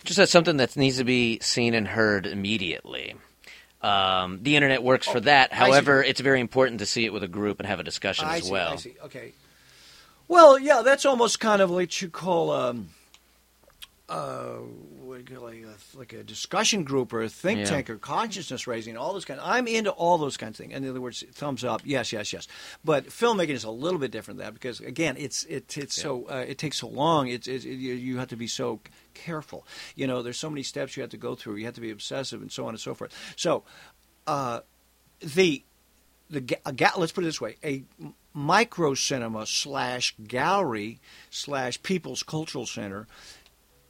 Just 0.03 0.17
that 0.17 0.29
something 0.29 0.57
that 0.57 0.75
needs 0.75 0.97
to 0.97 1.03
be 1.03 1.39
seen 1.41 1.73
and 1.73 1.87
heard 1.87 2.25
immediately. 2.25 3.15
Um, 3.81 4.39
the 4.43 4.55
internet 4.55 4.83
works 4.83 5.07
for 5.07 5.21
that. 5.21 5.51
Oh, 5.51 5.55
I 5.55 5.57
see. 5.57 5.71
However, 5.71 6.03
it's 6.03 6.19
very 6.19 6.41
important 6.41 6.79
to 6.79 6.85
see 6.85 7.05
it 7.05 7.13
with 7.13 7.23
a 7.23 7.27
group 7.27 7.59
and 7.59 7.67
have 7.67 7.79
a 7.79 7.83
discussion 7.83 8.25
I 8.25 8.37
as 8.37 8.43
see, 8.43 8.51
well. 8.51 8.73
I 8.73 8.75
see. 8.75 8.95
Okay. 9.05 9.33
Well, 10.27 10.59
yeah, 10.59 10.81
that's 10.83 11.05
almost 11.05 11.39
kind 11.39 11.61
of 11.61 11.71
what 11.71 12.01
you 12.01 12.09
call 12.09 12.51
um, 12.51 12.89
uh, 14.09 14.57
what 15.09 15.25
do 15.25 15.33
you 15.33 15.39
call 15.39 15.47
it, 15.49 15.63
like 15.65 15.75
a, 15.93 15.97
like 15.97 16.13
a 16.13 16.23
discussion 16.23 16.83
group 16.83 17.11
or 17.11 17.23
a 17.23 17.29
think 17.29 17.59
Yeah. 17.59 17.65
tank 17.65 17.89
or 17.89 17.97
consciousness 17.97 18.67
raising, 18.67 18.95
all 18.95 19.11
those 19.13 19.25
kind. 19.25 19.39
I'm 19.43 19.67
into 19.67 19.89
all 19.91 20.17
those 20.17 20.37
kinds 20.37 20.59
of 20.59 20.65
things. 20.65 20.73
In 20.77 20.87
other 20.87 21.01
words, 21.01 21.23
thumbs 21.33 21.63
up, 21.63 21.81
yes, 21.83 22.13
yes, 22.13 22.31
yes. 22.31 22.47
But 22.85 23.07
filmmaking 23.07 23.49
is 23.49 23.63
a 23.63 23.71
little 23.71 23.99
bit 23.99 24.11
different 24.11 24.37
than 24.37 24.45
that 24.45 24.53
because 24.53 24.79
again, 24.79 25.15
it's 25.17 25.43
it, 25.45 25.77
it's 25.77 25.95
so 26.01 26.25
uh, 26.29 26.45
it 26.47 26.57
takes 26.57 26.77
so 26.77 26.87
long. 26.87 27.27
It's, 27.27 27.47
it's 27.47 27.65
it, 27.65 27.69
you 27.73 28.17
have 28.17 28.29
to 28.29 28.35
be 28.37 28.47
so 28.47 28.79
careful. 29.13 29.65
You 29.95 30.07
know, 30.07 30.21
there's 30.21 30.37
so 30.37 30.49
many 30.49 30.63
steps 30.63 30.95
you 30.95 31.01
have 31.01 31.09
to 31.11 31.17
go 31.17 31.35
through. 31.35 31.55
You 31.55 31.65
have 31.65 31.75
to 31.75 31.81
be 31.81 31.91
obsessive 31.91 32.41
and 32.41 32.51
so 32.51 32.63
on 32.65 32.69
and 32.69 32.79
so 32.79 32.93
forth. 32.93 33.11
So, 33.35 33.63
uh, 34.27 34.61
the 35.21 35.63
the 36.29 36.41
ga- 36.41 36.91
let's 36.97 37.11
put 37.11 37.23
it 37.23 37.27
this 37.27 37.41
way 37.41 37.55
a 37.63 37.83
micro 38.33 38.93
cinema 38.93 39.45
slash 39.47 40.15
gallery 40.27 40.99
slash 41.31 41.81
people's 41.81 42.21
cultural 42.21 42.65
center 42.67 43.07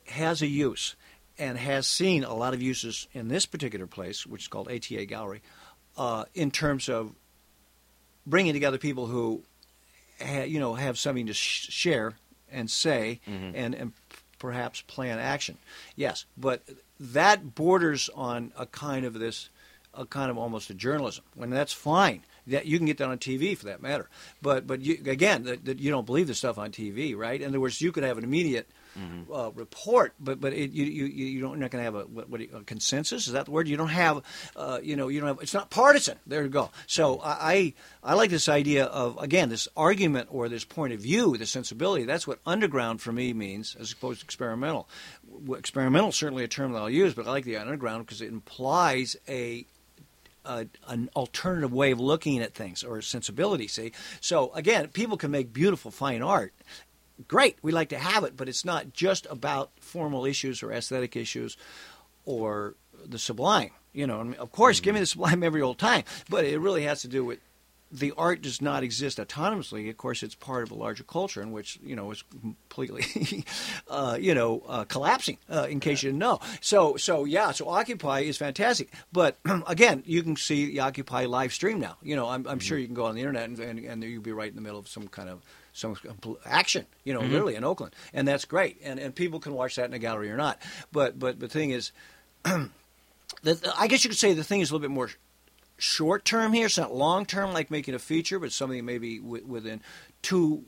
has 0.08 0.42
a 0.42 0.48
use 0.48 0.96
and 1.40 1.58
has 1.58 1.88
seen 1.88 2.24
a 2.24 2.34
lot 2.36 2.54
of 2.54 2.62
uses 2.62 3.08
in 3.14 3.30
this 3.30 3.46
particular 3.48 3.88
place 3.88 4.28
which 4.28 4.44
is 4.44 4.48
called 4.48 4.68
ATA 4.70 5.06
Gallery 5.06 5.42
uh, 5.98 6.26
in 6.36 6.52
terms 6.52 6.90
of 6.90 7.14
bringing 8.28 8.54
together 8.54 8.78
people 8.78 9.08
who 9.08 9.44
ha- 10.22 10.44
you 10.44 10.60
know 10.60 10.76
have 10.76 10.98
something 11.00 11.26
to 11.28 11.34
sh- 11.34 11.70
share 11.72 12.14
and 12.52 12.70
say 12.70 13.20
Mhm. 13.28 13.52
and 13.56 13.76
and 13.76 13.94
perhaps 14.38 14.82
plan 14.82 15.20
action. 15.20 15.58
Yes 15.96 16.26
but 16.38 16.64
that 17.00 17.56
borders 17.56 18.10
on 18.16 18.52
a 18.58 18.66
kind 18.66 19.06
of 19.06 19.14
this 19.14 19.50
a 19.94 20.06
kind 20.06 20.30
of 20.30 20.38
almost 20.38 20.70
a 20.70 20.74
journalism. 20.74 21.24
When 21.36 21.50
that's 21.50 21.74
fine. 21.74 22.24
That 22.48 22.66
you 22.66 22.78
can 22.78 22.86
get 22.88 22.98
that 22.98 23.10
on 23.10 23.18
TV 23.20 23.56
for 23.58 23.66
that 23.66 23.82
matter. 23.82 24.08
But 24.42 24.66
but 24.68 24.82
you, 24.82 24.94
again 25.06 25.44
that, 25.44 25.66
that 25.66 25.80
you 25.80 25.92
don't 25.92 26.06
believe 26.06 26.28
the 26.28 26.34
stuff 26.36 26.58
on 26.58 26.72
TV 26.72 27.16
right? 27.16 27.42
In 27.42 27.48
other 27.50 27.60
words 27.60 27.82
you 27.82 27.92
could 27.92 28.04
have 28.04 28.18
an 28.18 28.24
immediate 28.24 28.70
uh, 29.34 29.52
report, 29.56 30.14
but 30.20 30.42
but 30.42 30.54
it, 30.54 30.72
you 30.72 30.86
you 30.86 31.06
you 31.06 31.42
don't, 31.42 31.52
you're 31.52 31.60
not 31.60 31.72
going 31.72 31.82
to 31.82 31.86
have 31.86 31.96
a, 31.96 32.02
what, 32.04 32.30
what 32.30 32.42
you- 32.42 32.50
a 32.56 32.64
consensus. 32.64 33.28
Is 33.28 33.34
that 33.34 33.46
the 33.46 33.52
word? 33.52 33.68
You 33.68 33.78
don't 33.78 33.88
have, 33.90 34.22
uh, 34.56 34.80
you 34.84 34.96
know, 34.96 35.08
you 35.08 35.20
don't 35.20 35.28
have. 35.28 35.40
It's 35.42 35.54
not 35.54 35.70
partisan. 35.70 36.18
There 36.28 36.44
you 36.44 36.50
go. 36.50 36.72
So 36.88 37.22
I 37.24 37.74
I 38.04 38.14
like 38.16 38.30
this 38.30 38.50
idea 38.50 38.86
of 38.86 39.18
again 39.22 39.50
this 39.50 39.68
argument 39.78 40.28
or 40.32 40.50
this 40.50 40.66
point 40.66 40.94
of 40.94 41.00
view, 41.00 41.38
this 41.38 41.52
sensibility. 41.52 42.04
That's 42.06 42.28
what 42.28 42.40
underground 42.46 43.02
for 43.02 43.12
me 43.12 43.34
means, 43.34 43.76
as 43.80 43.92
opposed 43.92 44.22
to 44.22 44.26
experimental. 44.26 44.90
Experimental 45.56 46.10
is 46.10 46.16
certainly 46.16 46.44
a 46.44 46.48
term 46.48 46.74
that 46.74 46.80
I'll 46.80 46.90
use, 46.90 47.14
but 47.14 47.28
I 47.28 47.32
like 47.32 47.46
the 47.46 47.58
underground 47.58 48.06
because 48.06 48.22
it 48.22 48.30
implies 48.30 49.16
a 49.28 49.66
a, 50.46 50.66
an 50.88 51.10
alternative 51.16 51.72
way 51.74 51.92
of 51.92 52.00
looking 52.00 52.40
at 52.40 52.54
things 52.54 52.84
or 52.84 53.02
sensibility. 53.02 53.68
See, 53.68 53.92
so 54.22 54.52
again, 54.54 54.88
people 54.88 55.18
can 55.18 55.32
make 55.32 55.54
beautiful, 55.54 55.92
fine 55.92 56.22
art. 56.22 56.54
Great, 57.28 57.58
we 57.62 57.72
like 57.72 57.90
to 57.90 57.98
have 57.98 58.24
it, 58.24 58.38
but 58.38 58.48
it's 58.48 58.64
not 58.64 58.94
just 58.94 59.28
about 59.30 59.72
formal 59.80 60.26
issues 60.26 60.64
or 60.64 60.72
aesthetic 60.72 61.16
issues 61.16 61.58
or 62.26 62.76
the 63.06 63.20
sublime. 63.20 63.72
You 63.94 64.08
know, 64.08 64.20
I 64.20 64.24
mean, 64.24 64.36
of 64.36 64.52
course, 64.52 64.80
give 64.80 64.94
me 64.94 65.00
the 65.00 65.06
sublime 65.06 65.44
every 65.44 65.62
old 65.62 65.80
time, 65.80 66.04
but 66.30 66.46
it 66.46 66.60
really 66.60 66.84
has 66.84 67.02
to 67.02 67.08
do 67.08 67.26
with 67.26 67.40
the 67.92 68.14
art 68.18 68.42
does 68.42 68.62
not 68.62 68.84
exist 68.84 69.18
autonomously. 69.18 69.90
Of 69.90 69.98
course, 69.98 70.22
it's 70.22 70.36
part 70.36 70.64
of 70.64 70.72
a 70.72 70.76
larger 70.76 71.04
culture 71.04 71.42
in 71.42 71.52
which 71.52 71.80
you 71.84 71.96
know 71.96 72.12
is 72.12 72.22
completely, 72.22 73.46
uh, 73.90 74.18
you 74.20 74.36
know, 74.36 74.62
uh, 74.68 74.84
collapsing. 74.86 75.38
Uh, 75.50 75.68
in 75.70 75.80
case 75.80 76.04
you 76.04 76.10
didn't 76.10 76.20
know, 76.20 76.40
so 76.62 76.98
so 76.98 77.26
yeah, 77.26 77.52
so 77.52 77.68
Occupy 77.68 78.22
is 78.22 78.38
fantastic. 78.38 78.94
But 79.12 79.38
again, 79.68 80.04
you 80.06 80.24
can 80.24 80.36
see 80.36 80.68
the 80.68 80.82
Occupy 80.82 81.26
live 81.26 81.54
stream 81.54 81.80
now. 81.80 81.98
You 82.02 82.16
know, 82.16 82.30
I'm, 82.30 82.48
I'm 82.48 82.60
sure 82.60 82.78
you 82.78 82.86
can 82.86 82.96
go 82.96 83.06
on 83.06 83.16
the 83.16 83.22
internet 83.22 83.46
and, 83.46 83.60
and, 83.60 83.80
and 83.80 84.04
you'll 84.04 84.22
be 84.22 84.32
right 84.32 84.50
in 84.50 84.56
the 84.56 84.62
middle 84.62 84.80
of 84.80 84.88
some 84.88 85.08
kind 85.08 85.30
of 85.30 85.42
some 85.80 85.96
action. 86.46 86.86
You 87.04 87.14
know, 87.14 87.22
mm-hmm. 87.22 87.32
literally 87.32 87.56
in 87.56 87.64
Oakland, 87.64 87.96
and 88.14 88.28
that's 88.28 88.46
great. 88.46 88.80
And 88.84 89.00
and 89.00 89.16
people 89.16 89.40
can 89.40 89.54
watch 89.54 89.76
that 89.78 89.86
in 89.86 89.94
a 89.94 90.00
gallery 90.00 90.32
or 90.32 90.38
not. 90.38 90.62
But 90.92 91.18
but 91.20 91.40
the 91.40 91.48
thing 91.48 91.72
is. 91.72 91.92
The, 93.44 93.74
I 93.78 93.88
guess 93.88 94.04
you 94.04 94.10
could 94.10 94.20
say 94.20 94.34
the 94.34 94.44
thing 94.44 94.60
is 94.60 94.70
a 94.70 94.74
little 94.74 94.82
bit 94.82 94.94
more 94.94 95.12
short 95.78 96.26
term 96.26 96.54
here. 96.54 96.66
It's 96.66 96.78
not 96.78 96.94
long 96.94 97.26
term 97.26 97.54
like 97.54 97.72
making 97.72 97.96
a 97.96 98.00
feature, 98.00 98.40
but 98.40 98.52
something 98.52 98.86
maybe 98.86 99.20
wi- 99.20 99.46
within 99.46 99.82
two, 100.22 100.66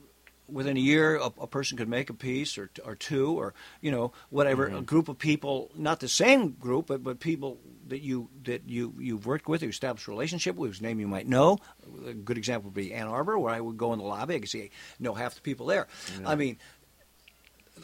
within 0.48 0.76
a 0.76 0.80
year, 0.80 1.16
a, 1.16 1.26
a 1.40 1.46
person 1.46 1.76
could 1.76 1.88
make 1.88 2.10
a 2.10 2.14
piece 2.14 2.58
or 2.58 2.70
or 2.84 2.94
two 2.94 3.38
or 3.38 3.54
you 3.80 3.90
know 3.90 4.12
whatever 4.30 4.66
mm-hmm. 4.66 4.78
a 4.78 4.82
group 4.82 5.08
of 5.08 5.18
people, 5.18 5.70
not 5.76 6.00
the 6.00 6.08
same 6.08 6.50
group, 6.52 6.86
but 6.86 7.04
but 7.04 7.20
people 7.20 7.58
that 7.92 8.00
you 8.02 8.28
that 8.44 8.68
you 8.68 8.92
you've 8.98 9.24
worked 9.26 9.48
with, 9.48 9.62
you 9.62 9.68
established 9.68 10.06
a 10.08 10.10
relationship 10.10 10.56
with, 10.56 10.70
whose 10.70 10.80
name 10.82 10.98
you 11.00 11.06
might 11.08 11.28
know. 11.28 11.58
A 12.06 12.12
good 12.12 12.36
example 12.36 12.68
would 12.70 12.74
be 12.74 12.92
Ann 12.92 13.06
Arbor, 13.06 13.38
where 13.38 13.54
I 13.54 13.60
would 13.60 13.76
go 13.78 13.92
in 13.92 13.98
the 13.98 14.04
lobby, 14.04 14.34
I 14.34 14.38
could 14.40 14.48
see 14.48 14.70
know 14.98 15.14
half 15.14 15.34
the 15.34 15.40
people 15.40 15.66
there. 15.66 15.86
I 16.26 16.34
mean 16.34 16.58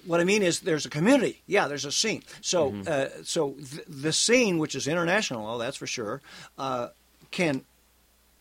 what 0.06 0.20
I 0.20 0.24
mean 0.24 0.42
is 0.42 0.60
there's 0.60 0.86
a 0.86 0.90
community. 0.90 1.42
Yeah, 1.46 1.66
there's 1.68 1.84
a 1.84 1.92
scene. 1.92 2.22
So 2.40 2.74
uh, 2.86 3.06
so 3.24 3.52
th- 3.52 3.84
the 3.88 4.12
scene, 4.12 4.58
which 4.58 4.74
is 4.74 4.86
international, 4.86 5.46
oh, 5.46 5.58
that's 5.58 5.76
for 5.76 5.86
sure, 5.86 6.20
uh, 6.58 6.88
can. 7.30 7.64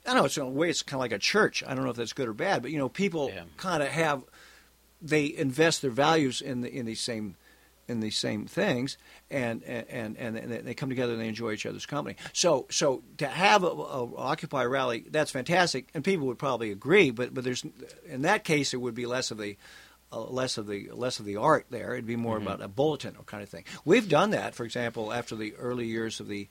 I 0.06 0.14
know 0.14 0.24
it's 0.26 0.38
in 0.38 0.44
a 0.44 0.50
way 0.50 0.70
it's 0.70 0.84
kind 0.84 0.96
of 1.00 1.02
like 1.02 1.12
a 1.12 1.20
church. 1.20 1.64
I 1.68 1.74
don't 1.76 1.84
know 1.84 1.90
if 1.90 1.98
that's 1.98 2.14
good 2.14 2.30
or 2.30 2.34
bad, 2.34 2.62
but 2.62 2.72
you 2.72 2.78
know, 2.78 2.88
people 2.90 3.30
Yeah. 3.34 3.44
kind 3.58 3.84
of 3.84 3.90
have 3.90 4.24
they 5.02 5.26
invest 5.36 5.82
their 5.82 5.92
values 5.92 6.40
in 6.42 6.62
the 6.62 6.70
in 6.74 6.86
these 6.86 7.02
same 7.02 7.36
in 7.88 8.00
these 8.00 8.18
same 8.18 8.46
things, 8.46 8.98
and 9.30 9.64
and 9.64 10.18
and, 10.18 10.38
and 10.38 10.66
they 10.66 10.74
come 10.74 10.90
together 10.90 11.14
and 11.14 11.22
they 11.22 11.28
enjoy 11.28 11.52
each 11.52 11.66
other's 11.66 11.86
company. 11.86 12.16
So 12.34 12.68
so 12.70 13.04
to 13.18 13.28
have 13.28 13.64
a, 13.64 13.68
a 13.68 14.16
Occupy 14.16 14.64
rally, 14.66 15.06
that's 15.10 15.32
fantastic, 15.32 15.88
and 15.94 16.04
people 16.04 16.28
would 16.28 16.40
probably 16.40 16.72
agree. 16.72 17.12
But 17.12 17.34
but 17.34 17.44
there's 17.44 17.64
in 18.08 18.24
that 18.24 18.44
case, 18.44 18.74
it 18.74 18.78
would 18.78 18.96
be 18.96 19.06
less 19.06 19.32
of 19.32 19.38
the 19.38 19.58
uh, 20.12 20.22
less 20.22 20.58
of 20.58 20.68
the 20.68 20.90
less 20.94 21.20
of 21.20 21.26
the 21.26 21.38
art 21.38 21.66
there. 21.70 21.94
It'd 21.94 22.06
be 22.06 22.16
more 22.16 22.38
about 22.38 22.62
a 22.62 22.68
bulletin 22.68 23.16
or 23.18 23.24
kind 23.24 23.44
of 23.44 23.50
thing. 23.50 23.66
We've 23.86 24.08
done 24.08 24.32
that, 24.32 24.56
for 24.56 24.64
example, 24.64 25.12
after 25.12 25.36
the 25.36 25.54
early 25.56 25.86
years 25.86 26.20
of 26.20 26.28
the 26.28 26.48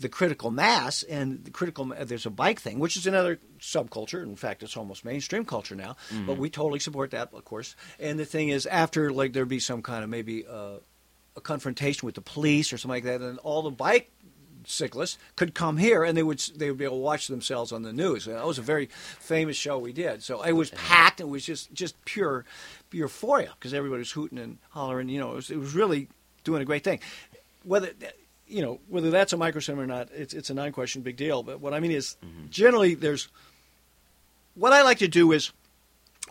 the 0.00 0.08
critical 0.08 0.50
mass 0.50 1.02
and 1.04 1.44
the 1.44 1.50
critical 1.50 1.92
there's 2.00 2.26
a 2.26 2.30
bike 2.30 2.60
thing 2.60 2.78
which 2.78 2.96
is 2.96 3.06
another 3.06 3.38
subculture 3.60 4.22
in 4.22 4.36
fact 4.36 4.62
it's 4.62 4.76
almost 4.76 5.04
mainstream 5.04 5.44
culture 5.44 5.74
now 5.74 5.96
but 6.26 6.36
we 6.36 6.50
totally 6.50 6.80
support 6.80 7.10
that 7.10 7.32
of 7.32 7.44
course 7.44 7.76
and 7.98 8.18
the 8.18 8.24
thing 8.24 8.48
is 8.48 8.66
after 8.66 9.12
like 9.12 9.32
there'd 9.32 9.48
be 9.48 9.60
some 9.60 9.82
kind 9.82 10.02
of 10.02 10.10
maybe 10.10 10.44
uh, 10.46 10.76
a 11.36 11.40
confrontation 11.40 12.06
with 12.06 12.14
the 12.14 12.20
police 12.20 12.72
or 12.72 12.78
something 12.78 12.96
like 12.96 13.04
that 13.04 13.20
and 13.20 13.38
all 13.40 13.62
the 13.62 13.70
bike 13.70 14.10
cyclists 14.66 15.18
could 15.36 15.54
come 15.54 15.76
here 15.76 16.04
and 16.04 16.16
they 16.16 16.22
would 16.22 16.38
they 16.56 16.68
would 16.70 16.78
be 16.78 16.84
able 16.84 16.96
to 16.96 17.02
watch 17.02 17.28
themselves 17.28 17.72
on 17.72 17.82
the 17.82 17.92
news. 17.92 18.26
And 18.26 18.36
that 18.36 18.46
was 18.46 18.58
a 18.58 18.62
very 18.62 18.86
famous 19.18 19.56
show 19.56 19.78
we 19.78 19.92
did. 19.92 20.22
So 20.22 20.42
it 20.42 20.52
was 20.52 20.70
packed. 20.70 21.20
It 21.20 21.28
was 21.28 21.44
just 21.44 21.72
just 21.72 22.02
pure 22.04 22.44
euphoria 22.92 23.52
because 23.58 23.74
everybody 23.74 24.00
was 24.00 24.10
hooting 24.10 24.38
and 24.38 24.58
hollering. 24.70 25.08
You 25.08 25.20
know, 25.20 25.32
it 25.32 25.36
was, 25.36 25.50
it 25.50 25.58
was 25.58 25.74
really 25.74 26.08
doing 26.44 26.62
a 26.62 26.64
great 26.64 26.84
thing. 26.84 27.00
Whether 27.64 27.90
you 28.50 28.62
know 28.62 28.80
whether 28.88 29.10
that's 29.10 29.32
a 29.32 29.36
micro 29.36 29.60
or 29.74 29.86
not, 29.86 30.08
it's 30.12 30.34
it's 30.34 30.50
a 30.50 30.54
non-question 30.54 31.02
big 31.02 31.16
deal. 31.16 31.42
But 31.42 31.60
what 31.60 31.72
I 31.72 31.80
mean 31.80 31.92
is, 31.92 32.16
mm-hmm. 32.24 32.46
generally 32.50 32.94
there's 32.94 33.28
what 34.54 34.72
I 34.72 34.82
like 34.82 34.98
to 34.98 35.08
do 35.08 35.32
is 35.32 35.52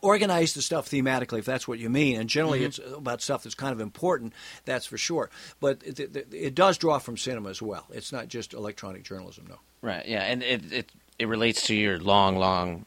organize 0.01 0.53
the 0.53 0.62
stuff 0.62 0.89
thematically, 0.89 1.39
if 1.39 1.45
that's 1.45 1.67
what 1.67 1.79
you 1.79 1.89
mean. 1.89 2.19
And 2.19 2.29
generally, 2.29 2.60
mm-hmm. 2.60 2.67
it's 2.67 2.97
about 2.97 3.21
stuff 3.21 3.43
that's 3.43 3.55
kind 3.55 3.73
of 3.73 3.82
important, 3.82 4.34
that's 4.65 4.86
for 4.86 4.97
sure. 4.97 5.29
But 5.60 5.82
it, 5.84 5.99
it, 5.99 6.34
it 6.34 6.55
does 6.55 6.77
draw 6.77 6.99
from 6.99 7.17
cinema 7.17 7.49
as 7.49 7.62
well. 7.62 7.86
It's 7.91 8.12
not 8.12 8.27
just 8.27 8.53
electronic 8.53 9.03
journalism, 9.03 9.45
no. 9.49 9.55
Right. 9.82 10.05
Yeah, 10.08 10.23
and 10.23 10.43
it 10.43 10.71
it 10.71 10.91
it 11.17 11.27
relates 11.27 11.67
to 11.67 11.75
your 11.75 11.99
long, 11.99 12.38
long 12.38 12.86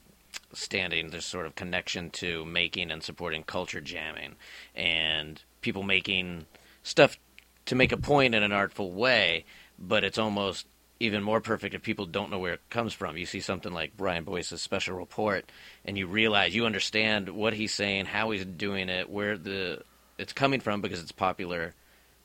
standing 0.54 1.10
this 1.10 1.24
sort 1.24 1.46
of 1.46 1.54
connection 1.54 2.10
to 2.10 2.44
making 2.44 2.90
and 2.90 3.02
supporting 3.02 3.42
culture 3.42 3.80
jamming 3.80 4.36
and 4.74 5.42
people 5.62 5.82
making 5.82 6.46
stuff 6.82 7.18
to 7.66 7.74
make 7.74 7.92
a 7.92 7.96
point 7.96 8.34
in 8.34 8.42
an 8.42 8.52
artful 8.52 8.92
way, 8.92 9.44
but 9.78 10.04
it's 10.04 10.18
almost 10.18 10.66
even 11.00 11.22
more 11.22 11.40
perfect 11.40 11.74
if 11.74 11.82
people 11.82 12.06
don't 12.06 12.30
know 12.30 12.38
where 12.38 12.54
it 12.54 12.70
comes 12.70 12.92
from. 12.92 13.16
You 13.16 13.26
see 13.26 13.40
something 13.40 13.72
like 13.72 13.96
Brian 13.96 14.24
Boyce's 14.24 14.62
special 14.62 14.96
report 14.96 15.50
and 15.84 15.98
you 15.98 16.06
realize 16.06 16.54
you 16.54 16.64
understand 16.66 17.28
what 17.30 17.54
he's 17.54 17.74
saying, 17.74 18.06
how 18.06 18.30
he's 18.30 18.44
doing 18.44 18.88
it, 18.88 19.10
where 19.10 19.36
the 19.36 19.82
it's 20.18 20.32
coming 20.32 20.60
from 20.60 20.80
because 20.80 21.02
it's 21.02 21.12
popular 21.12 21.74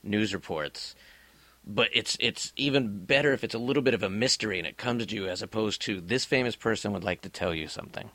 news 0.04 0.34
reports 0.34 0.96
but 1.66 1.90
it's 1.94 2.16
it's 2.20 2.54
even 2.56 3.04
better 3.06 3.34
if 3.34 3.44
it's 3.44 3.56
a 3.56 3.60
little 3.60 3.84
bit 3.84 3.94
of 3.94 4.02
a 4.02 4.10
mystery 4.10 4.58
and 4.58 4.68
it 4.68 4.78
comes 4.78 5.06
to 5.06 5.16
you 5.16 5.28
as 5.28 5.42
opposed 5.42 5.82
to 5.82 6.00
this 6.00 6.24
famous 6.24 6.56
person 6.56 6.94
would 6.94 7.04
like 7.04 7.22
to 7.22 7.30
tell 7.30 7.54
you 7.54 7.68
something. 7.68 8.10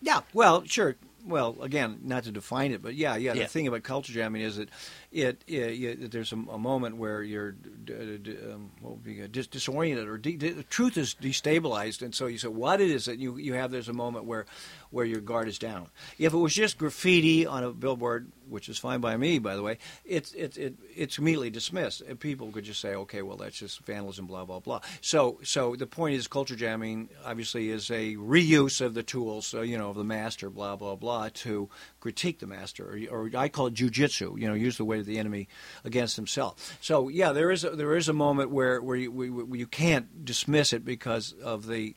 Yeah, 0.00 0.20
well, 0.34 0.62
sure. 0.64 0.96
Well, 1.26 1.56
again, 1.60 2.00
not 2.04 2.24
to 2.24 2.30
define 2.30 2.72
it, 2.72 2.82
but 2.82 2.94
yeah, 2.94 3.16
yeah. 3.16 3.32
The 3.32 3.40
Yeah. 3.40 3.46
thing 3.46 3.66
about 3.66 3.82
culture 3.82 4.12
jamming 4.12 4.42
is 4.42 4.56
that 4.56 4.68
it, 5.10 5.42
it, 5.46 5.54
it 5.54 6.10
there's 6.12 6.32
a, 6.32 6.36
a 6.36 6.58
moment 6.58 6.96
where 6.96 7.22
you're 7.22 7.52
d- 7.52 8.18
d- 8.22 8.36
um, 8.52 8.70
be 9.02 9.26
dis- 9.28 9.46
disoriented 9.46 10.06
or 10.06 10.18
de- 10.18 10.36
the 10.36 10.62
truth 10.64 10.98
is 10.98 11.14
destabilized, 11.14 12.02
and 12.02 12.14
so 12.14 12.26
you 12.26 12.38
say 12.38 12.48
what 12.48 12.80
it 12.80 12.90
is 12.90 13.06
that 13.06 13.18
you 13.18 13.36
you 13.36 13.54
have. 13.54 13.70
There's 13.70 13.88
a 13.88 13.94
moment 13.94 14.26
where 14.26 14.46
where 14.90 15.06
your 15.06 15.20
guard 15.20 15.48
is 15.48 15.58
down. 15.58 15.88
If 16.18 16.32
it 16.32 16.36
was 16.36 16.54
just 16.54 16.78
graffiti 16.78 17.46
on 17.46 17.64
a 17.64 17.70
billboard, 17.70 18.30
which 18.48 18.68
is 18.68 18.78
fine 18.78 19.00
by 19.00 19.16
me, 19.16 19.38
by 19.38 19.56
the 19.56 19.62
way, 19.62 19.78
it's 20.04 20.32
it's 20.32 20.56
it, 20.56 20.74
it's 20.94 21.18
immediately 21.18 21.50
dismissed. 21.50 22.02
And 22.02 22.20
people 22.20 22.50
could 22.52 22.64
just 22.64 22.80
say, 22.80 22.94
okay, 22.94 23.22
well 23.22 23.36
that's 23.36 23.58
just 23.58 23.80
vandalism, 23.86 24.26
blah 24.26 24.44
blah 24.44 24.60
blah. 24.60 24.80
So 25.00 25.40
so 25.42 25.74
the 25.74 25.86
point 25.86 26.16
is, 26.16 26.28
culture 26.28 26.56
jamming 26.56 27.08
obviously 27.24 27.70
is 27.70 27.90
a 27.90 28.16
reuse 28.16 28.80
of 28.80 28.94
the 28.94 29.02
tools, 29.02 29.54
uh, 29.54 29.62
you 29.62 29.78
know, 29.78 29.90
of 29.90 29.96
the 29.96 30.04
master, 30.04 30.50
blah 30.50 30.76
blah 30.76 30.96
blah, 30.96 31.30
to 31.34 31.70
critique 32.00 32.38
the 32.38 32.46
master, 32.46 32.84
or, 33.10 33.24
or 33.24 33.30
I 33.36 33.48
call 33.48 33.66
it 33.66 33.74
jujitsu. 33.74 34.38
You 34.38 34.48
know, 34.48 34.54
use 34.54 34.76
the 34.76 34.84
weight 34.84 35.00
of 35.00 35.06
the 35.06 35.18
enemy 35.18 35.48
against 35.84 36.16
himself. 36.16 36.78
So 36.80 37.08
yeah, 37.08 37.32
there 37.32 37.50
is 37.50 37.64
a, 37.64 37.70
there 37.70 37.96
is 37.96 38.08
a 38.08 38.12
moment 38.12 38.50
where 38.50 38.80
where 38.80 38.96
you, 38.96 39.10
where 39.10 39.58
you 39.58 39.66
can't 39.66 40.24
dismiss 40.24 40.72
it 40.72 40.84
because 40.84 41.34
of 41.42 41.66
the 41.66 41.94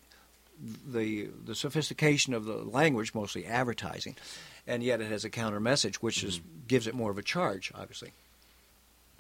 the 0.86 1.30
the 1.46 1.56
sophistication 1.56 2.34
of 2.34 2.46
the 2.46 2.58
language, 2.58 3.14
mostly 3.14 3.46
advertising, 3.46 4.16
and 4.68 4.84
yet 4.84 5.02
it 5.02 5.12
has 5.12 5.24
a 5.26 5.30
counter 5.30 5.60
message, 5.60 6.02
which 6.02 6.24
is 6.24 6.40
mm-hmm. 6.40 6.68
gives 6.68 6.88
it 6.88 6.94
more 6.94 7.12
of 7.12 7.18
a 7.18 7.24
charge, 7.24 7.72
obviously. 7.76 8.14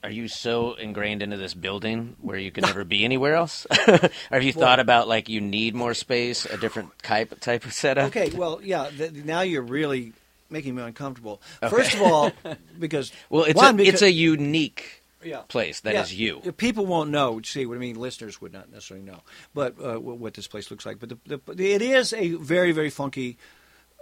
Are 0.03 0.09
you 0.09 0.27
so 0.27 0.73
ingrained 0.73 1.21
into 1.21 1.38
this 1.38 1.53
building 1.53 2.15
where 2.21 2.38
you 2.38 2.51
can 2.51 2.61
never 2.65 2.84
be 2.84 3.03
anywhere 3.05 3.36
else? 3.36 3.67
have 4.32 4.41
you 4.41 4.51
thought 4.53 4.79
about 4.79 5.07
like 5.07 5.29
you 5.29 5.41
need 5.41 5.75
more 5.75 5.93
space, 5.93 6.45
a 6.45 6.57
different 6.57 6.89
type 7.03 7.39
type 7.39 7.65
of 7.65 7.73
setup? 7.73 8.07
Okay, 8.07 8.32
well, 8.36 8.59
yeah. 8.63 8.89
Th- 8.89 9.11
now 9.13 9.41
you're 9.41 9.61
really 9.61 10.13
making 10.52 10.76
me 10.76 10.84
uncomfortable. 10.84 11.41
First 11.70 11.93
of 11.93 12.02
all, 12.02 12.32
because 12.80 13.12
Well, 13.30 13.45
it's 13.45 13.56
one, 13.56 13.76
a 13.76 13.78
because, 13.78 13.93
it's 13.93 14.02
a 14.02 14.12
unique 14.12 15.04
yeah. 15.24 15.41
place 15.47 15.80
that 15.82 15.93
Yeah, 15.93 16.02
is 16.02 16.14
you. 16.14 16.39
People 16.58 16.86
won't 16.86 17.10
know. 17.10 17.41
See 17.41 17.66
what 17.66 17.76
I 17.76 17.80
mean? 17.80 17.95
Listeners 17.99 18.41
would 18.41 18.54
not 18.54 18.72
necessarily 18.72 19.06
know, 19.06 19.22
but 19.54 19.76
uh, 19.82 19.99
what 19.99 20.34
this 20.34 20.47
place 20.47 20.70
looks 20.72 20.86
like. 20.86 20.99
But 20.99 21.10
the, 21.26 21.39
the, 21.47 21.74
it 21.74 21.82
is 21.82 22.14
a 22.14 22.34
very 22.36 22.72
very 22.72 22.89
funky. 22.89 23.38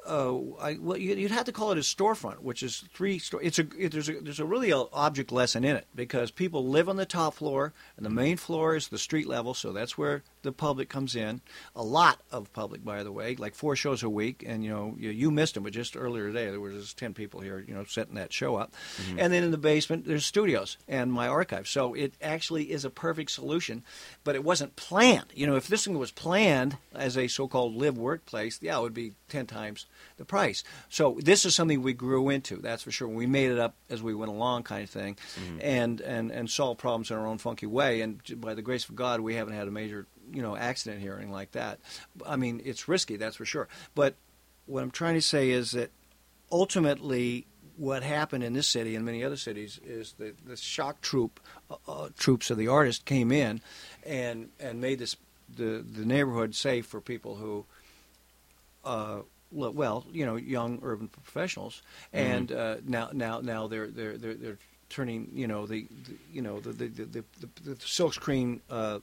Uh, 0.08 0.38
I, 0.60 0.78
well, 0.80 0.98
you- 0.98 1.16
you'd 1.16 1.32
have 1.32 1.46
to 1.46 1.52
call 1.52 1.72
it 1.72 1.78
a 1.78 1.82
storefront, 1.82 2.40
which 2.40 2.64
is 2.64 2.84
three. 2.94 3.20
Sto- 3.20 3.38
it's 3.40 3.60
a 3.60 3.68
it, 3.78 3.92
there's 3.92 4.10
a 4.10 4.14
there's 4.22 4.40
a 4.40 4.46
really 4.46 4.72
a 4.72 4.78
object 4.94 5.32
lesson 5.32 5.64
in 5.64 5.76
it 5.76 5.88
because 5.94 6.32
people 6.32 6.66
live 6.68 6.88
on 6.90 6.96
the 6.96 7.06
top 7.06 7.36
floor 7.36 7.74
and 7.98 8.06
the 8.06 8.10
main 8.10 8.38
floor 8.38 8.76
is 8.76 8.88
the 8.88 8.98
street 8.98 9.28
level, 9.28 9.54
so 9.54 9.72
that's 9.72 9.98
where 9.98 10.24
the 10.42 10.52
public 10.54 10.90
comes 10.90 11.16
in. 11.16 11.42
A 11.76 11.84
lot 11.84 12.22
of 12.32 12.52
public, 12.54 12.84
by 12.84 13.04
the 13.04 13.12
way, 13.12 13.36
like 13.36 13.54
four 13.56 13.76
shows 13.76 14.02
a 14.02 14.10
week, 14.10 14.44
and 14.48 14.64
you 14.64 14.70
know 14.72 14.96
you, 14.98 15.10
you 15.10 15.32
missed 15.32 15.54
them, 15.56 15.64
but 15.64 15.74
just 15.74 15.96
earlier 15.98 16.28
today 16.28 16.50
there 16.50 16.60
was 16.62 16.74
just 16.82 16.98
ten 16.98 17.14
people 17.14 17.42
here, 17.42 17.64
you 17.68 17.74
know, 17.74 17.84
setting 17.84 18.16
that 18.16 18.32
show 18.34 18.56
up, 18.56 18.74
and 19.18 19.32
then 19.34 19.44
in 19.44 19.52
the 19.52 19.58
basement 19.58 20.06
there's 20.08 20.26
studios 20.26 20.78
and 20.88 21.12
my 21.12 21.28
archive. 21.28 21.68
So 21.68 21.94
it 21.94 22.14
actually 22.22 22.72
is 22.72 22.86
a 22.86 22.90
perfect 22.90 23.32
solution, 23.32 23.84
but 24.24 24.36
it 24.36 24.44
wasn't 24.44 24.76
planned. 24.78 25.26
You 25.36 25.46
know, 25.46 25.56
if 25.58 25.68
this 25.68 25.84
thing 25.86 26.00
was 26.00 26.12
planned 26.12 26.78
as 26.96 27.18
a 27.18 27.28
so-called 27.28 27.76
live 27.76 27.98
workplace, 27.98 28.60
yeah, 28.62 28.78
it 28.78 28.82
would 28.82 28.94
be 28.94 29.14
ten 29.28 29.46
times 29.46 29.86
the 30.18 30.26
price. 30.26 30.64
So 30.90 31.18
this 31.20 31.46
is 31.46 31.56
something 31.56 31.82
we 31.82 31.94
grew 31.94 32.30
into, 32.30 32.58
that's 32.58 32.84
for 32.84 32.92
sure. 32.92 33.08
We 33.08 33.26
made 33.26 33.52
it 33.52 33.60
up 33.60 33.76
as 33.90 34.02
we 34.02 34.14
went 34.14 34.32
along, 34.32 34.64
kind 34.64 34.84
of 34.84 34.90
thing, 34.90 35.18
and 35.62 36.02
and 36.02 36.32
and 36.32 36.50
solved 36.50 36.80
problems 36.80 37.12
in 37.12 37.18
our 37.18 37.28
own 37.28 37.38
funky 37.38 37.66
way. 37.66 38.02
And 38.02 38.22
by 38.40 38.54
the 38.54 38.62
grace 38.62 38.88
of 38.90 38.96
God, 38.96 39.22
we 39.22 39.36
haven't 39.36 39.54
had 39.54 39.68
a 39.68 39.72
major 39.72 40.06
you 40.32 40.42
know 40.42 40.56
accident 40.56 41.02
here 41.02 41.14
or 41.14 41.18
anything 41.18 41.34
like 41.34 41.52
that. 41.52 41.80
I 42.26 42.36
mean, 42.36 42.62
it's 42.66 42.88
risky, 42.88 43.18
that's 43.18 43.38
for 43.38 43.46
sure. 43.46 43.68
But 43.96 44.16
what 44.66 44.84
I'm 44.84 44.92
trying 44.92 45.16
to 45.16 45.22
say 45.22 45.50
is 45.52 45.72
that 45.72 45.92
ultimately. 46.52 47.46
What 47.78 48.04
happened 48.04 48.44
in 48.44 48.52
this 48.52 48.68
city 48.68 48.94
and 48.98 49.06
many 49.06 49.24
other 49.24 49.38
cities 49.38 49.80
is 49.86 50.12
that 50.18 50.46
the 50.46 50.58
shock 50.58 51.00
troop 51.00 51.40
uh, 51.72 51.76
uh, 51.88 52.10
troops 52.18 52.50
of 52.50 52.58
the 52.58 52.68
artist 52.68 53.06
came 53.06 53.32
in 53.32 53.62
and 54.06 54.50
and 54.60 54.82
made 54.82 55.00
this 55.00 55.16
the 55.56 55.86
the 55.90 56.06
neighborhood 56.06 56.56
safe 56.56 56.86
for 56.86 57.00
people 57.00 57.36
who 57.36 57.66
uh, 58.84 59.20
well, 59.52 59.74
well, 59.74 60.06
you 60.12 60.26
know, 60.26 60.36
young 60.36 60.80
urban 60.84 61.08
professionals, 61.08 61.82
and 62.14 62.52
uh, 62.52 62.78
now 62.86 63.10
now 63.14 63.42
now 63.42 63.68
they're 63.68 63.88
they're 63.88 64.18
they're, 64.18 64.36
they're 64.36 64.58
turning 64.90 65.30
you 65.34 65.48
know 65.48 65.66
the, 65.66 65.88
the 66.06 66.14
you 66.32 66.42
know 66.42 66.60
the 66.60 66.72
the 66.72 66.88
the, 66.88 67.06
the, 67.06 67.24
the, 67.40 67.70
the 67.70 67.76
silkscreen 67.76 68.60
uh, 68.70 69.00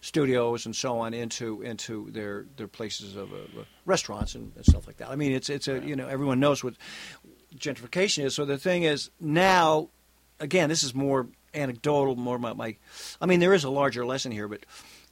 studios 0.00 0.66
and 0.66 0.74
so 0.74 0.98
on 0.98 1.14
into 1.14 1.62
into 1.62 2.10
their 2.10 2.46
their 2.56 2.68
places 2.68 3.16
of 3.16 3.32
uh, 3.32 3.36
restaurants 3.86 4.34
and, 4.34 4.52
and 4.56 4.64
stuff 4.64 4.86
like 4.86 4.98
that. 4.98 5.10
I 5.10 5.16
mean, 5.16 5.32
it's 5.32 5.48
it's 5.48 5.68
a 5.68 5.80
you 5.80 5.96
know 5.96 6.08
everyone 6.08 6.40
knows 6.40 6.62
what 6.62 6.74
gentrification 7.56 8.24
is. 8.24 8.34
So 8.34 8.44
the 8.44 8.58
thing 8.58 8.84
is 8.84 9.10
now, 9.20 9.88
again, 10.38 10.68
this 10.68 10.82
is 10.82 10.94
more 10.94 11.26
anecdotal, 11.54 12.16
more 12.16 12.38
my, 12.38 12.52
my 12.52 12.76
I 13.20 13.26
mean, 13.26 13.40
there 13.40 13.54
is 13.54 13.64
a 13.64 13.70
larger 13.70 14.04
lesson 14.04 14.32
here, 14.32 14.48
but 14.48 14.64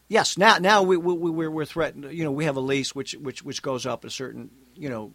yes, 0.08 0.36
now 0.36 0.58
now 0.58 0.82
we, 0.82 0.96
we 0.96 1.30
we're 1.30 1.50
we're 1.50 1.64
threatened. 1.64 2.12
You 2.12 2.24
know, 2.24 2.32
we 2.32 2.44
have 2.44 2.56
a 2.56 2.60
lease 2.60 2.94
which 2.94 3.12
which 3.14 3.42
which 3.42 3.62
goes 3.62 3.86
up 3.86 4.04
a 4.04 4.10
certain 4.10 4.50
you 4.74 4.88
know 4.88 5.12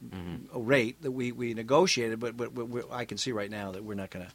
a 0.54 0.60
rate 0.60 1.02
that 1.02 1.12
we 1.12 1.32
we 1.32 1.54
negotiated, 1.54 2.20
but 2.20 2.38
but, 2.38 2.52
I 2.92 3.06
can 3.06 3.18
see 3.18 3.32
right 3.32 3.50
now 3.50 3.72
that 3.72 3.84
we're 3.84 3.96
not 3.96 4.10
going 4.10 4.26
to. 4.26 4.32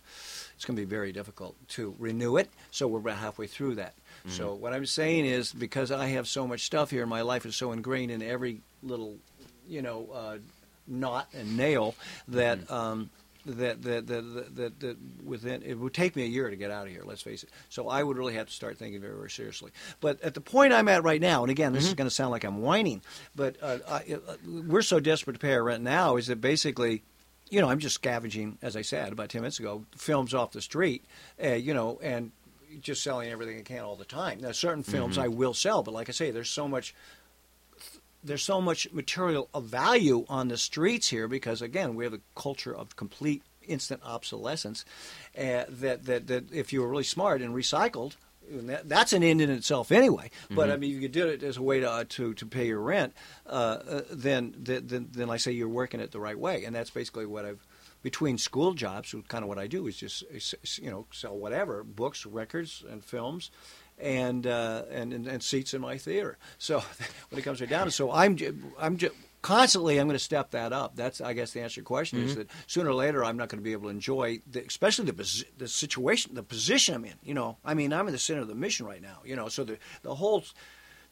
It's 0.56 0.64
going 0.64 0.76
to 0.76 0.82
be 0.82 0.90
very 0.90 1.12
difficult 1.12 1.54
to 1.68 1.94
renew 2.00 2.36
it. 2.36 2.50
So 2.72 2.88
we're 2.88 2.98
about 2.98 3.18
halfway 3.18 3.46
through 3.46 3.76
that. 3.76 3.94
So 4.26 4.54
what 4.54 4.72
I'm 4.72 4.86
saying 4.86 5.24
is 5.24 5.52
because 5.52 5.92
I 5.92 6.08
have 6.08 6.26
so 6.26 6.48
much 6.48 6.64
stuff 6.66 6.90
here, 6.90 7.06
my 7.06 7.22
life 7.22 7.46
is 7.46 7.54
so 7.54 7.70
ingrained 7.70 8.10
in 8.10 8.22
every 8.22 8.60
little, 8.82 9.16
you 9.68 9.82
know, 9.82 10.08
uh, 10.12 10.38
knot 10.88 11.28
and 11.32 11.56
nail 11.56 11.94
that. 12.26 12.68
Um, 12.70 13.10
that 13.48 13.82
that, 13.82 14.06
that 14.06 14.56
that 14.56 14.80
that 14.80 14.96
within 15.24 15.62
it 15.62 15.74
would 15.78 15.94
take 15.94 16.14
me 16.14 16.24
a 16.24 16.28
year 16.28 16.50
to 16.50 16.56
get 16.56 16.70
out 16.70 16.86
of 16.86 16.92
here. 16.92 17.02
Let's 17.04 17.22
face 17.22 17.42
it. 17.42 17.50
So 17.68 17.88
I 17.88 18.02
would 18.02 18.16
really 18.16 18.34
have 18.34 18.46
to 18.46 18.52
start 18.52 18.78
thinking 18.78 19.00
very 19.00 19.16
very 19.16 19.30
seriously. 19.30 19.72
But 20.00 20.22
at 20.22 20.34
the 20.34 20.40
point 20.40 20.72
I'm 20.72 20.88
at 20.88 21.02
right 21.02 21.20
now, 21.20 21.42
and 21.42 21.50
again, 21.50 21.72
this 21.72 21.86
is 21.86 21.94
going 21.94 22.08
to 22.08 22.14
sound 22.14 22.30
like 22.30 22.44
I'm 22.44 22.62
whining, 22.62 23.02
but 23.34 23.56
uh, 23.62 23.78
I, 23.88 24.18
uh, 24.28 24.36
we're 24.46 24.82
so 24.82 25.00
desperate 25.00 25.34
to 25.34 25.38
pay 25.40 25.54
our 25.54 25.62
rent 25.62 25.82
now 25.82 26.16
is 26.16 26.26
that 26.28 26.40
basically. 26.40 27.02
You 27.50 27.62
know, 27.62 27.70
I'm 27.70 27.78
just 27.78 27.94
scavenging, 27.94 28.58
as 28.60 28.76
I 28.76 28.82
said 28.82 29.10
about 29.10 29.30
ten 29.30 29.40
minutes 29.40 29.58
ago, 29.58 29.86
films 29.96 30.34
off 30.34 30.52
the 30.52 30.60
street. 30.60 31.06
Uh, 31.42 31.54
you 31.54 31.72
know, 31.72 31.98
and 32.02 32.30
just 32.82 33.02
selling 33.02 33.30
everything 33.30 33.58
I 33.58 33.62
can 33.62 33.80
all 33.80 33.96
the 33.96 34.04
time. 34.04 34.40
Now, 34.40 34.52
certain 34.52 34.82
films 34.82 35.16
I 35.16 35.28
will 35.28 35.54
sell, 35.54 35.82
but 35.82 35.94
like 35.94 36.10
I 36.10 36.12
say, 36.12 36.30
there's 36.30 36.50
so 36.50 36.68
much 36.68 36.94
there's 38.22 38.42
so 38.42 38.60
much 38.60 38.90
material 38.92 39.48
of 39.54 39.64
value 39.64 40.24
on 40.28 40.48
the 40.48 40.56
streets 40.56 41.08
here 41.08 41.28
because 41.28 41.62
again 41.62 41.94
we 41.94 42.04
have 42.04 42.14
a 42.14 42.20
culture 42.34 42.74
of 42.74 42.96
complete 42.96 43.42
instant 43.62 44.00
obsolescence 44.04 44.84
uh, 45.36 45.64
that, 45.68 46.04
that 46.04 46.26
that 46.26 46.52
if 46.52 46.72
you 46.72 46.80
were 46.80 46.88
really 46.88 47.04
smart 47.04 47.42
and 47.42 47.54
recycled 47.54 48.16
and 48.50 48.68
that, 48.68 48.88
that's 48.88 49.12
an 49.12 49.22
end 49.22 49.40
in 49.40 49.50
itself 49.50 49.92
anyway. 49.92 50.30
But 50.50 50.70
I 50.70 50.76
mean, 50.76 50.96
if 50.96 51.02
you 51.02 51.08
do 51.08 51.28
it 51.28 51.42
as 51.42 51.56
a 51.56 51.62
way 51.62 51.80
to 51.80 51.90
uh, 51.90 52.04
to, 52.08 52.32
to 52.34 52.46
pay 52.46 52.66
your 52.66 52.80
rent, 52.80 53.14
uh, 53.46 53.50
uh, 53.50 54.02
then, 54.10 54.54
then 54.56 55.08
then 55.12 55.30
I 55.30 55.36
say 55.36 55.52
you're 55.52 55.68
working 55.68 56.00
it 56.00 56.12
the 56.12 56.20
right 56.20 56.38
way, 56.38 56.64
and 56.64 56.74
that's 56.74 56.90
basically 56.90 57.26
what 57.26 57.44
I've 57.44 57.66
between 58.02 58.38
school 58.38 58.74
jobs. 58.74 59.12
which 59.12 59.28
Kind 59.28 59.42
of 59.42 59.48
what 59.48 59.58
I 59.58 59.66
do 59.66 59.86
is 59.86 59.96
just 59.96 60.24
you 60.78 60.90
know 60.90 61.06
sell 61.12 61.36
whatever 61.36 61.82
books, 61.82 62.26
records, 62.26 62.84
and 62.88 63.04
films, 63.04 63.50
and 63.98 64.46
uh, 64.46 64.82
and, 64.90 65.12
and 65.12 65.26
and 65.26 65.42
seats 65.42 65.74
in 65.74 65.80
my 65.80 65.98
theater. 65.98 66.38
So 66.58 66.80
when 67.30 67.38
it 67.38 67.42
comes 67.42 67.60
right 67.60 67.70
down, 67.70 67.86
to 67.86 67.90
so 67.90 68.10
I'm 68.12 68.36
I'm 68.78 68.96
just 68.96 69.14
constantly 69.42 69.98
I'm 69.98 70.06
going 70.06 70.18
to 70.18 70.22
step 70.22 70.50
that 70.50 70.72
up. 70.72 70.96
That's 70.96 71.20
I 71.20 71.32
guess 71.32 71.52
the 71.52 71.60
answer 71.60 71.74
to 71.74 71.80
your 71.80 71.84
question 71.86 72.22
is 72.22 72.36
that 72.36 72.48
sooner 72.66 72.90
or 72.90 72.94
later 72.94 73.24
I'm 73.24 73.36
not 73.36 73.48
going 73.48 73.60
to 73.60 73.64
be 73.64 73.72
able 73.72 73.84
to 73.84 73.90
enjoy, 73.90 74.40
the, 74.50 74.64
especially 74.64 75.10
the 75.10 75.44
the 75.56 75.68
situation, 75.68 76.34
the 76.34 76.42
position 76.42 76.94
I'm 76.94 77.04
in. 77.04 77.14
You 77.22 77.34
know, 77.34 77.58
I 77.64 77.74
mean 77.74 77.92
I'm 77.92 78.06
in 78.06 78.12
the 78.12 78.18
center 78.18 78.40
of 78.40 78.48
the 78.48 78.54
mission 78.54 78.86
right 78.86 79.02
now. 79.02 79.18
You 79.24 79.36
know, 79.36 79.48
so 79.48 79.64
the 79.64 79.78
the 80.02 80.14
whole. 80.14 80.44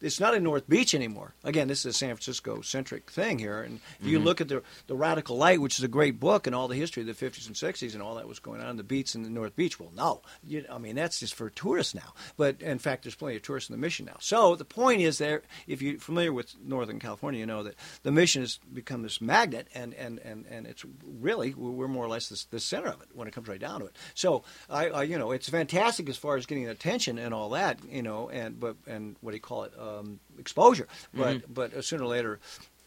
It's 0.00 0.20
not 0.20 0.34
in 0.34 0.42
North 0.42 0.68
Beach 0.68 0.94
anymore. 0.94 1.34
Again, 1.44 1.68
this 1.68 1.80
is 1.80 1.86
a 1.86 1.92
San 1.92 2.10
Francisco 2.10 2.60
centric 2.60 3.10
thing 3.10 3.38
here. 3.38 3.62
And 3.62 3.80
if 4.00 4.06
you 4.06 4.18
mm-hmm. 4.18 4.26
look 4.26 4.40
at 4.40 4.48
the 4.48 4.62
the 4.86 4.96
Radical 4.96 5.36
Light, 5.36 5.60
which 5.60 5.78
is 5.78 5.84
a 5.84 5.88
great 5.88 6.20
book 6.20 6.46
and 6.46 6.54
all 6.54 6.68
the 6.68 6.76
history 6.76 7.02
of 7.02 7.06
the 7.06 7.14
50s 7.14 7.46
and 7.46 7.56
60s 7.56 7.94
and 7.94 8.02
all 8.02 8.16
that 8.16 8.28
was 8.28 8.38
going 8.38 8.60
on 8.60 8.70
in 8.70 8.76
the 8.76 8.82
beats 8.82 9.14
in 9.14 9.22
the 9.22 9.30
North 9.30 9.56
Beach, 9.56 9.80
well, 9.80 9.92
no, 9.96 10.22
you, 10.44 10.64
I 10.70 10.78
mean 10.78 10.96
that's 10.96 11.20
just 11.20 11.34
for 11.34 11.50
tourists 11.50 11.94
now. 11.94 12.14
But 12.36 12.60
in 12.60 12.78
fact, 12.78 13.04
there's 13.04 13.14
plenty 13.14 13.36
of 13.36 13.42
tourists 13.42 13.70
in 13.70 13.74
the 13.74 13.80
Mission 13.80 14.06
now. 14.06 14.16
So 14.20 14.54
the 14.54 14.64
point 14.64 15.00
is, 15.00 15.18
there, 15.18 15.42
if 15.66 15.80
you're 15.82 15.98
familiar 15.98 16.32
with 16.32 16.54
Northern 16.62 16.98
California, 16.98 17.40
you 17.40 17.46
know 17.46 17.62
that 17.62 17.74
the 18.02 18.12
Mission 18.12 18.42
has 18.42 18.58
become 18.72 19.02
this 19.02 19.20
magnet, 19.20 19.68
and 19.74 19.94
and 19.94 20.18
and, 20.20 20.44
and 20.50 20.66
it's 20.66 20.84
really 21.04 21.54
we're 21.54 21.88
more 21.88 22.04
or 22.04 22.08
less 22.08 22.28
the, 22.28 22.44
the 22.50 22.60
center 22.60 22.88
of 22.88 23.00
it 23.00 23.08
when 23.14 23.28
it 23.28 23.34
comes 23.34 23.48
right 23.48 23.60
down 23.60 23.80
to 23.80 23.86
it. 23.86 23.96
So 24.14 24.44
I, 24.68 24.88
I, 24.88 25.02
you 25.04 25.18
know, 25.18 25.32
it's 25.32 25.48
fantastic 25.48 26.08
as 26.08 26.16
far 26.16 26.36
as 26.36 26.46
getting 26.46 26.68
attention 26.68 27.18
and 27.18 27.32
all 27.32 27.50
that, 27.50 27.78
you 27.90 28.02
know, 28.02 28.28
and 28.28 28.58
but 28.58 28.76
and 28.86 29.16
what 29.20 29.30
do 29.32 29.36
you 29.36 29.40
call 29.40 29.64
it, 29.64 29.72
uh, 29.78 29.85
um, 29.86 30.20
exposure. 30.38 30.88
But 31.14 31.52
but 31.52 31.74
uh, 31.74 31.82
sooner 31.82 32.04
or 32.04 32.08
later. 32.08 32.40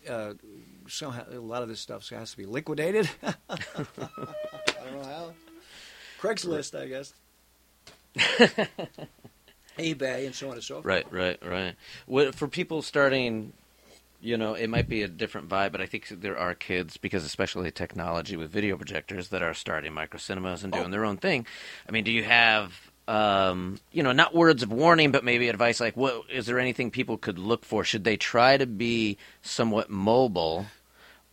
Uh, 0.09 0.33
somehow 0.87 1.23
a 1.29 1.35
lot 1.39 1.61
of 1.61 1.67
this 1.67 1.81
stuff 1.81 2.07
has 2.09 2.31
to 2.31 2.37
be 2.37 2.45
liquidated. 2.45 3.09
I 3.23 3.33
don't 3.49 4.93
know 4.93 5.03
how. 5.03 5.33
Craigslist, 6.21 6.73
I 6.79 6.87
guess. 6.87 7.13
eBay 9.77 10.25
and 10.25 10.35
so 10.35 10.47
on 10.47 10.53
and 10.53 10.63
so 10.63 10.75
forth. 10.75 10.85
Right, 10.85 11.11
right, 11.11 11.37
right. 11.45 11.75
What, 12.05 12.35
for 12.35 12.47
people 12.47 12.81
starting, 12.81 13.53
you 14.21 14.37
know, 14.37 14.53
it 14.53 14.67
might 14.69 14.89
be 14.89 15.03
a 15.03 15.07
different 15.07 15.47
vibe, 15.49 15.71
but 15.71 15.81
I 15.81 15.85
think 15.85 16.07
there 16.09 16.37
are 16.37 16.53
kids, 16.55 16.97
because 16.97 17.23
especially 17.23 17.69
technology 17.71 18.35
with 18.35 18.51
video 18.51 18.75
projectors, 18.77 19.29
that 19.29 19.41
are 19.41 19.53
starting 19.53 19.93
micro 19.93 20.17
cinemas 20.19 20.63
and 20.63 20.73
doing 20.73 20.87
Oh. 20.87 20.91
their 20.91 21.05
own 21.05 21.17
thing. 21.17 21.45
I 21.87 21.91
mean, 21.91 22.03
do 22.03 22.11
you 22.11 22.23
have, 22.23 22.88
um, 23.09 23.79
you 23.91 24.03
know, 24.03 24.11
not 24.11 24.35
words 24.35 24.61
of 24.61 24.71
warning, 24.71 25.11
but 25.11 25.23
maybe 25.23 25.49
advice 25.49 25.79
like, 25.79 25.97
what 25.97 26.23
is 26.31 26.45
there 26.45 26.59
anything 26.59 26.91
people 26.91 27.17
could 27.17 27.39
look 27.39 27.65
for? 27.65 27.83
Should 27.83 28.03
they 28.03 28.17
try 28.17 28.57
to 28.57 28.67
be 28.67 29.17
somewhat 29.41 29.89
mobile? 29.89 30.67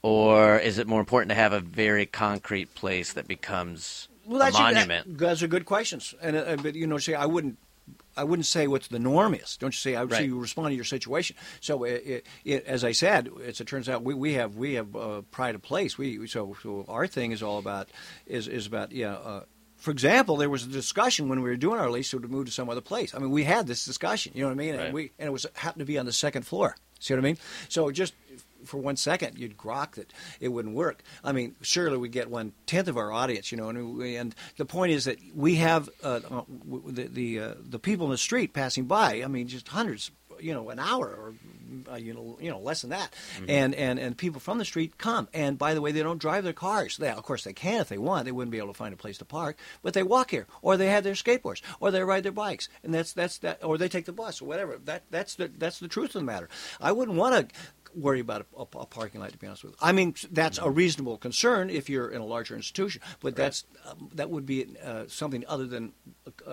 or 0.03 0.57
is 0.59 0.79
it 0.79 0.87
more 0.87 1.01
important 1.01 1.31
to 1.31 1.35
have 1.35 1.53
a 1.53 1.59
very 1.59 2.07
concrete 2.07 2.73
place 2.77 3.13
that 3.15 3.27
becomes 3.27 4.07
Well, 4.25 4.39
that's 4.39 4.57
a 4.57 4.61
a- 4.61 4.63
monument? 4.63 5.07
that- 5.07 5.19
those 5.19 5.43
are 5.43 5.49
good 5.49 5.65
questions, 5.65 6.15
and 6.23 6.37
uh, 6.37 6.57
but 6.63 6.77
you 6.77 6.87
know, 6.87 6.99
say 6.99 7.15
I 7.15 7.27
wouldn't. 7.27 7.59
I 8.17 8.25
wouldn't 8.25 8.47
say 8.47 8.67
what 8.67 8.83
the 8.85 8.99
norm 8.99 9.35
is. 9.35 9.57
Don't 9.59 9.75
you 9.75 9.79
say? 9.79 9.95
I 9.95 10.03
would 10.03 10.13
say 10.13 10.25
you 10.25 10.39
respond 10.39 10.69
to 10.71 10.75
your 10.75 10.85
situation. 10.85 11.37
So, 11.61 11.85
it, 11.85 12.03
it, 12.07 12.27
it, 12.45 12.65
as 12.67 12.83
I 12.83 12.93
said, 12.93 13.29
as 13.45 13.61
it 13.61 13.67
turns 13.67 13.89
out, 13.91 14.03
we, 14.03 14.15
we 14.15 14.33
have 14.35 14.57
we 14.57 14.75
have 14.75 14.97
uh, 14.97 15.21
pride 15.31 15.55
of 15.55 15.63
place. 15.63 15.99
We 15.99 16.27
so, 16.27 16.57
so 16.63 16.85
our 16.89 17.07
thing 17.07 17.33
is 17.33 17.43
all 17.43 17.59
about 17.59 17.89
is 18.27 18.49
is 18.49 18.67
about 18.67 18.93
yeah. 18.93 19.15
Uh, 19.15 19.43
for 19.77 19.91
example, 19.91 20.37
there 20.37 20.51
was 20.51 20.65
a 20.65 20.69
discussion 20.69 21.29
when 21.29 21.43
we 21.43 21.51
were 21.51 21.57
doing 21.57 21.79
our 21.79 21.91
lease 21.91 22.11
to 22.11 22.21
move 22.21 22.47
to 22.47 22.53
some 22.53 22.69
other 22.69 22.81
place. 22.81 23.15
I 23.15 23.19
mean, 23.19 23.31
we 23.31 23.45
had 23.45 23.67
this 23.67 23.85
discussion. 23.85 24.33
You 24.35 24.43
know 24.43 24.49
what 24.49 24.55
I 24.55 24.57
mean? 24.57 24.77
Right. 24.77 24.85
And 24.87 24.95
we 24.95 25.13
and 25.19 25.29
it 25.29 25.33
was 25.33 25.47
happened 25.55 25.81
to 25.81 25.87
be 25.87 25.99
on 25.99 26.07
the 26.07 26.13
second 26.13 26.43
floor. 26.43 26.77
See 26.99 27.13
what 27.15 27.19
I 27.19 27.23
mean? 27.23 27.39
So 27.69 27.91
just 27.91 28.15
for 28.65 28.79
one 28.79 28.97
second, 28.97 29.39
you'd 29.39 29.57
grok 29.57 29.93
that 29.93 30.13
it 30.41 30.49
wouldn't 30.49 30.75
work. 30.75 31.03
I 31.23 31.33
mean, 31.33 31.57
surely 31.61 31.97
we 31.99 32.09
get 32.09 32.31
one 32.31 32.53
tenth 32.67 32.89
of 32.89 32.97
our 32.97 33.13
audience, 33.13 33.53
you 33.53 33.59
know. 33.59 33.69
And, 33.69 33.97
we, 33.97 34.17
and 34.17 34.35
the 34.57 34.65
point 34.65 34.93
is 34.93 35.05
that 35.05 35.19
we 35.35 35.57
have 35.57 35.89
uh, 36.03 36.21
uh, 36.31 36.43
the 36.87 37.05
the, 37.05 37.41
uh, 37.41 37.55
the 37.61 37.79
people 37.79 38.07
in 38.07 38.13
the 38.13 38.19
street 38.19 38.53
passing 38.53 38.87
by. 38.87 39.23
I 39.23 39.29
mean, 39.29 39.47
just 39.47 39.69
hundreds, 39.69 40.11
you 40.41 40.53
know, 40.53 40.71
an 40.71 40.79
hour 40.79 41.07
or 41.07 41.35
uh, 41.91 41.97
you 41.97 42.15
know, 42.15 42.39
you 42.41 42.51
know, 42.51 42.61
less 42.61 42.83
than 42.83 42.91
that. 42.91 43.13
And 43.49 43.75
and 43.75 43.99
and 43.99 44.17
people 44.17 44.41
from 44.41 44.59
the 44.59 44.65
street 44.65 44.99
come. 44.99 45.29
And 45.35 45.59
by 45.59 45.75
the 45.75 45.81
way, 45.81 45.93
they 45.93 46.03
don't 46.03 46.19
drive 46.19 46.45
their 46.45 46.53
cars. 46.53 46.97
They, 46.97 47.09
of 47.09 47.23
course, 47.23 47.45
they 47.45 47.53
can 47.53 47.81
if 47.81 47.89
they 47.89 47.99
want. 47.99 48.25
They 48.25 48.33
wouldn't 48.33 48.53
be 48.53 48.59
able 48.59 48.69
to 48.69 48.75
find 48.75 48.95
a 48.95 48.97
place 48.97 49.19
to 49.19 49.25
park, 49.25 49.57
but 49.83 49.95
they 49.95 50.03
walk 50.03 50.31
here, 50.31 50.47
or 50.63 50.77
they 50.77 50.89
have 50.89 51.05
their 51.05 51.15
skateboards, 51.15 51.63
or 51.81 51.91
they 51.91 52.03
ride 52.03 52.23
their 52.23 52.33
bikes, 52.33 52.69
and 52.83 52.93
that's 52.93 53.13
that's 53.13 53.39
that, 53.39 53.65
or 53.65 53.79
they 53.79 53.89
take 53.89 54.07
the 54.07 54.13
bus 54.13 54.41
or 54.41 54.47
whatever. 54.47 54.79
That 54.85 55.05
that's 55.11 55.35
the 55.35 55.49
that's 55.49 55.79
the 55.79 55.89
truth 55.89 56.15
of 56.15 56.21
the 56.21 56.27
matter. 56.27 56.49
I 56.81 56.93
wouldn't 56.93 57.17
want 57.17 57.49
to 57.49 57.55
worry 57.95 58.21
about 58.21 58.47
a, 58.57 58.61
a, 58.61 58.87
parking 58.87 59.21
lot 59.21 59.33
to 59.33 59.39
be 59.39 59.47
honest 59.47 59.65
with 59.65 59.73
you. 59.73 59.79
I 59.81 59.93
mean 59.93 60.15
that's 60.31 60.59
a 60.59 60.71
reasonable 60.71 61.17
concern 61.17 61.71
if 61.71 61.89
you're 61.89 62.11
in 62.11 62.21
a 62.21 62.27
larger 62.27 62.55
institution, 62.55 63.01
but 63.21 63.35
that's 63.35 63.65
um, 63.87 64.11
that 64.15 64.31
would 64.31 64.47
be 64.47 64.77
uh, 64.85 65.05
something 65.09 65.45
other 65.49 65.67
than 65.67 65.93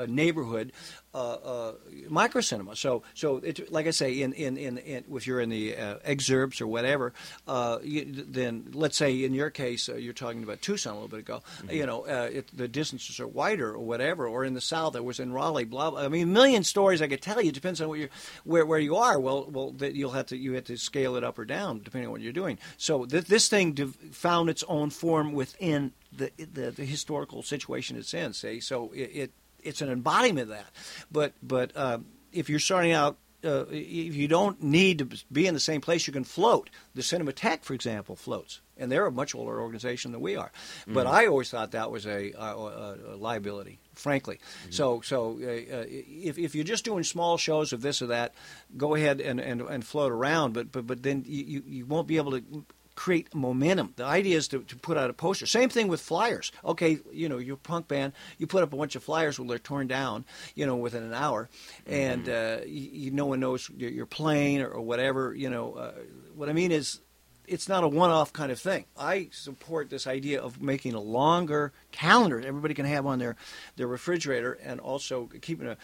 neighborhood 0.07 0.71
uh, 1.13 1.33
uh, 1.33 1.73
micro 2.09 2.41
cinema. 2.41 2.75
So 2.75 3.03
so 3.13 3.37
it, 3.37 3.71
like 3.71 3.87
I 3.87 3.91
say 3.91 4.21
in 4.21 4.33
in, 4.33 4.57
in, 4.57 4.77
in 4.79 5.03
if 5.11 5.27
you're 5.27 5.39
in 5.39 5.49
the 5.49 5.75
uh, 5.75 5.95
exurbs 5.99 6.61
or 6.61 6.67
whatever, 6.67 7.13
uh, 7.47 7.79
you, 7.83 8.05
then 8.05 8.71
let's 8.73 8.97
say 8.97 9.23
in 9.23 9.33
your 9.33 9.49
case 9.49 9.89
uh, 9.89 9.95
you're 9.95 10.13
talking 10.13 10.43
about 10.43 10.61
Tucson 10.61 10.93
a 10.93 10.95
little 10.95 11.09
bit 11.09 11.19
ago. 11.19 11.41
You 11.69 11.85
know 11.85 12.05
uh, 12.05 12.29
it, 12.31 12.55
the 12.55 12.67
distances 12.67 13.19
are 13.19 13.27
wider 13.27 13.71
or 13.71 13.79
whatever. 13.79 14.27
Or 14.27 14.43
in 14.43 14.53
the 14.53 14.61
south, 14.61 14.95
I 14.95 15.01
was 15.01 15.19
in 15.19 15.31
Raleigh. 15.31 15.65
Blah. 15.65 15.91
blah. 15.91 16.01
I 16.01 16.07
mean, 16.07 16.23
a 16.23 16.31
million 16.31 16.63
stories 16.63 17.01
I 17.01 17.07
could 17.07 17.21
tell 17.21 17.41
you. 17.41 17.49
It 17.49 17.53
Depends 17.53 17.79
on 17.81 17.89
where 17.89 17.99
you 17.99 18.09
where 18.43 18.65
where 18.65 18.79
you 18.79 18.95
are. 18.95 19.19
Well 19.19 19.47
well 19.51 19.71
that 19.73 19.95
you'll 19.95 20.11
have 20.11 20.27
to 20.27 20.37
you 20.37 20.53
have 20.53 20.65
to 20.65 20.77
scale 20.77 21.15
it 21.15 21.23
up 21.23 21.37
or 21.37 21.45
down 21.45 21.81
depending 21.83 22.07
on 22.07 22.11
what 22.11 22.21
you're 22.21 22.33
doing. 22.33 22.57
So 22.77 23.05
th- 23.05 23.25
this 23.25 23.47
thing 23.49 23.73
div- 23.73 23.95
found 24.11 24.49
its 24.49 24.63
own 24.67 24.89
form 24.89 25.33
within 25.33 25.93
the, 26.11 26.31
the 26.37 26.71
the 26.71 26.85
historical 26.85 27.43
situation 27.43 27.97
it's 27.97 28.13
in. 28.13 28.33
Say 28.33 28.59
so 28.59 28.91
it, 28.93 29.11
it 29.13 29.31
it's 29.63 29.81
an 29.81 29.89
embodiment 29.89 30.43
of 30.43 30.47
that. 30.49 30.67
But 31.11 31.33
but 31.41 31.75
um, 31.75 32.05
if 32.31 32.49
you're 32.49 32.59
starting 32.59 32.91
out. 32.91 33.17
Uh, 33.45 33.65
if 33.71 34.15
you 34.15 34.25
don't 34.29 34.63
need 34.63 34.99
to 34.99 35.09
be 35.29 35.47
in 35.47 35.53
the 35.53 35.59
same 35.59 35.81
place, 35.81 36.07
you 36.07 36.13
can 36.13 36.23
float. 36.23 36.69
The 36.95 37.01
Cinematheque, 37.01 37.65
for 37.65 37.73
example, 37.73 38.15
floats, 38.15 38.61
and 38.77 38.89
they're 38.89 39.05
a 39.05 39.11
much 39.11 39.35
older 39.35 39.59
organization 39.59 40.13
than 40.13 40.21
we 40.21 40.37
are. 40.37 40.49
But 40.87 41.07
I 41.07 41.25
always 41.25 41.49
thought 41.49 41.71
that 41.71 41.91
was 41.91 42.05
a, 42.05 42.31
a, 42.39 42.95
a 43.11 43.17
liability, 43.17 43.79
frankly. 43.95 44.39
So, 44.69 45.01
so 45.01 45.37
uh, 45.43 45.45
uh, 45.45 45.85
if, 45.89 46.37
if 46.37 46.55
you're 46.55 46.63
just 46.63 46.85
doing 46.85 47.03
small 47.03 47.37
shows 47.37 47.73
of 47.73 47.81
this 47.81 48.01
or 48.01 48.07
that, 48.07 48.33
go 48.77 48.95
ahead 48.95 49.19
and, 49.19 49.41
and, 49.41 49.59
and 49.59 49.85
float 49.85 50.13
around. 50.13 50.53
But 50.53 50.71
but 50.71 50.87
but 50.87 51.03
then 51.03 51.25
you- 51.27 51.63
you 51.67 51.85
won't 51.85 52.07
be 52.07 52.15
able 52.15 52.31
to 52.39 52.65
create 53.03 53.35
momentum. 53.35 53.91
The 53.97 54.05
idea 54.05 54.37
is 54.37 54.47
to, 54.47 54.63
to 54.63 54.75
put 54.77 54.97
out 54.97 55.09
a 55.09 55.13
poster. 55.13 55.45
Same 55.45 55.67
thing 55.67 55.89
with 55.89 55.99
flyers. 55.99 56.53
Okay, 56.63 56.99
you 57.11 57.27
know, 57.27 57.37
you're 57.37 57.55
a 57.55 57.67
punk 57.71 57.89
band, 57.89 58.13
you 58.37 58.47
put 58.47 58.63
up 58.63 58.71
a 58.71 58.77
bunch 58.77 58.95
of 58.95 59.03
flyers 59.03 59.37
well 59.37 59.49
they're 59.49 59.59
torn 59.59 59.87
down, 59.87 60.23
you 60.55 60.65
know, 60.65 60.77
within 60.77 61.03
an 61.03 61.13
hour, 61.13 61.49
and 61.85 62.29
uh, 62.29 62.59
you, 62.65 62.89
you, 63.01 63.11
no 63.11 63.25
one 63.25 63.41
knows 63.41 63.69
you're, 63.75 63.91
you're 63.91 64.05
playing 64.05 64.61
or, 64.61 64.69
or 64.69 64.81
whatever. 64.81 65.35
You 65.35 65.49
know, 65.49 65.73
uh, 65.73 65.91
what 66.33 66.47
I 66.49 66.53
mean 66.53 66.71
is. 66.71 67.01
It's 67.45 67.67
not 67.67 67.83
a 67.83 67.89
one-off 67.89 68.31
kind 68.31 68.53
of 68.53 68.59
thing. 68.59 68.85
I 68.95 69.27
support 69.33 69.89
this 69.89 70.07
idea 70.07 70.41
of 70.41 70.61
making 70.61 70.93
a 70.93 71.01
longer 71.01 71.73
calendar 71.91 72.39
that 72.39 72.47
everybody 72.47 72.73
can 72.73 72.85
have 72.85 73.05
on 73.05 73.19
their, 73.19 73.35
their 73.75 73.87
refrigerator, 73.87 74.53
and 74.63 74.79
also 74.79 75.29
keeping 75.41 75.67
a, 75.67 75.75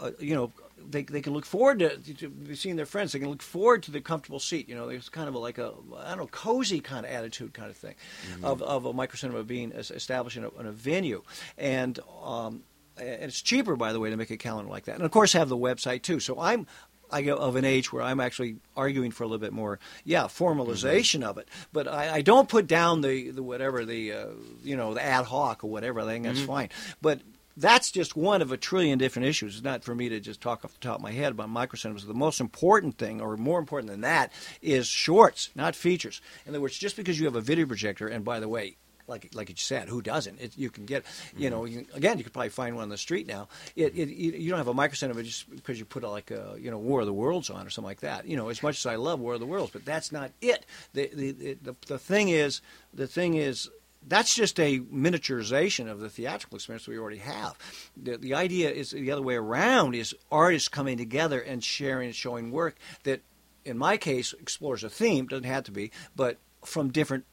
uh, 0.00 0.10
you 0.18 0.34
know, 0.34 0.50
they, 0.88 1.02
they 1.02 1.20
can 1.20 1.32
look 1.32 1.46
forward 1.46 1.78
to, 1.80 1.96
to 1.98 2.54
seeing 2.54 2.76
their 2.76 2.86
friends. 2.86 3.12
They 3.12 3.18
can 3.18 3.30
look 3.30 3.42
forward 3.42 3.82
to 3.84 3.90
the 3.90 4.00
comfortable 4.00 4.40
seat. 4.40 4.68
You 4.68 4.74
know, 4.74 4.86
there's 4.88 5.08
kind 5.08 5.28
of 5.28 5.34
a, 5.34 5.38
like 5.38 5.58
a 5.58 5.72
I 5.96 6.10
don't 6.10 6.18
know 6.18 6.26
cozy 6.26 6.80
kind 6.80 7.04
of 7.06 7.12
attitude 7.12 7.54
kind 7.54 7.70
of 7.70 7.76
thing 7.76 7.94
of, 8.42 8.62
of 8.62 8.84
a 8.84 8.92
micro 8.92 9.16
cinema 9.16 9.42
being 9.44 9.72
established 9.72 10.36
in 10.36 10.44
a, 10.44 10.50
in 10.60 10.66
a 10.66 10.72
venue, 10.72 11.22
and 11.58 11.98
um, 12.22 12.62
and 12.96 13.24
it's 13.24 13.42
cheaper 13.42 13.76
by 13.76 13.92
the 13.92 14.00
way 14.00 14.10
to 14.10 14.16
make 14.16 14.30
a 14.30 14.36
calendar 14.36 14.70
like 14.70 14.84
that, 14.84 14.96
and 14.96 15.04
of 15.04 15.10
course 15.10 15.32
have 15.32 15.48
the 15.48 15.56
website 15.56 16.02
too. 16.02 16.20
So 16.20 16.40
I'm. 16.40 16.66
I 17.12 17.22
go 17.22 17.36
of 17.36 17.54
an 17.54 17.66
age 17.66 17.92
where 17.92 18.02
I'm 18.02 18.18
actually 18.18 18.56
arguing 18.76 19.12
for 19.12 19.22
a 19.22 19.26
little 19.26 19.38
bit 19.38 19.52
more, 19.52 19.78
yeah, 20.04 20.24
formalization 20.24 21.22
of 21.22 21.38
it. 21.38 21.48
But 21.72 21.86
I, 21.86 22.14
I 22.14 22.20
don't 22.22 22.48
put 22.48 22.66
down 22.66 23.02
the, 23.02 23.30
the 23.30 23.42
whatever 23.42 23.84
the 23.84 24.12
uh, 24.12 24.26
you 24.64 24.74
know 24.74 24.94
the 24.94 25.04
ad 25.04 25.26
hoc 25.26 25.62
or 25.62 25.70
whatever. 25.70 26.00
I 26.00 26.06
think 26.06 26.24
that's 26.24 26.40
fine. 26.40 26.70
But 27.02 27.20
that's 27.56 27.90
just 27.90 28.16
one 28.16 28.42
of 28.42 28.52
a 28.52 28.56
trillion 28.56 28.98
different 28.98 29.28
issues. 29.28 29.54
It's 29.54 29.64
not 29.64 29.84
for 29.84 29.94
me 29.94 30.08
to 30.08 30.20
just 30.20 30.40
talk 30.40 30.64
off 30.64 30.72
the 30.72 30.80
top 30.80 30.96
of 30.96 31.02
my 31.02 31.12
head 31.12 31.32
about 31.32 31.48
microcinemas. 31.48 32.06
The 32.06 32.14
most 32.14 32.40
important 32.40 32.98
thing, 32.98 33.20
or 33.20 33.36
more 33.36 33.58
important 33.58 33.90
than 33.90 34.02
that, 34.02 34.32
is 34.60 34.86
shorts, 34.86 35.50
not 35.54 35.76
features. 35.76 36.20
In 36.46 36.52
other 36.52 36.60
words, 36.60 36.76
just 36.76 36.96
because 36.96 37.18
you 37.18 37.26
have 37.26 37.36
a 37.36 37.40
video 37.40 37.66
projector, 37.66 38.08
and 38.08 38.24
by 38.24 38.40
the 38.40 38.48
way, 38.48 38.76
like 39.06 39.30
like 39.34 39.48
you 39.50 39.54
said, 39.56 39.88
who 39.88 40.00
doesn't? 40.00 40.40
It, 40.40 40.56
you 40.56 40.70
can 40.70 40.86
get, 40.86 41.04
you 41.36 41.50
know, 41.50 41.62
mm-hmm. 41.62 41.80
you, 41.80 41.86
again, 41.94 42.18
you 42.18 42.24
could 42.24 42.32
probably 42.32 42.48
find 42.48 42.74
one 42.74 42.84
on 42.84 42.88
the 42.88 42.96
street 42.96 43.26
now. 43.26 43.48
It, 43.76 43.94
it, 43.94 44.08
you 44.08 44.48
don't 44.48 44.58
have 44.58 44.68
a 44.68 44.74
microcinema 44.74 45.22
just 45.22 45.50
because 45.54 45.78
you 45.78 45.84
put 45.84 46.04
a, 46.04 46.08
like 46.08 46.30
a, 46.30 46.56
you 46.58 46.70
know 46.70 46.78
War 46.78 47.00
of 47.00 47.06
the 47.06 47.12
Worlds 47.12 47.50
on 47.50 47.66
or 47.66 47.70
something 47.70 47.88
like 47.88 48.00
that. 48.00 48.26
You 48.26 48.36
know, 48.36 48.48
as 48.48 48.62
much 48.62 48.78
as 48.78 48.86
I 48.86 48.96
love 48.96 49.20
War 49.20 49.34
of 49.34 49.40
the 49.40 49.46
Worlds, 49.46 49.72
but 49.72 49.84
that's 49.84 50.10
not 50.10 50.30
it. 50.40 50.64
The 50.94 51.10
the, 51.14 51.56
the, 51.62 51.76
the 51.86 51.98
thing 51.98 52.30
is, 52.30 52.62
the 52.92 53.06
thing 53.06 53.34
is 53.34 53.68
that's 54.06 54.34
just 54.34 54.60
a 54.60 54.80
miniaturization 54.80 55.90
of 55.90 56.00
the 56.00 56.08
theatrical 56.08 56.56
experience 56.56 56.86
we 56.86 56.98
already 56.98 57.18
have. 57.18 57.56
The, 57.96 58.16
the 58.16 58.34
idea 58.34 58.70
is 58.70 58.90
the 58.90 59.10
other 59.10 59.22
way 59.22 59.36
around: 59.36 59.94
is 59.94 60.14
artists 60.30 60.68
coming 60.68 60.98
together 60.98 61.40
and 61.40 61.62
sharing 61.62 62.06
and 62.06 62.14
showing 62.14 62.50
work 62.50 62.76
that, 63.04 63.22
in 63.64 63.78
my 63.78 63.96
case, 63.96 64.34
explores 64.38 64.84
a 64.84 64.90
theme. 64.90 65.26
Doesn't 65.26 65.44
have 65.44 65.64
to 65.64 65.72
be, 65.72 65.90
but 66.14 66.38
from 66.64 66.90
different 66.90 67.24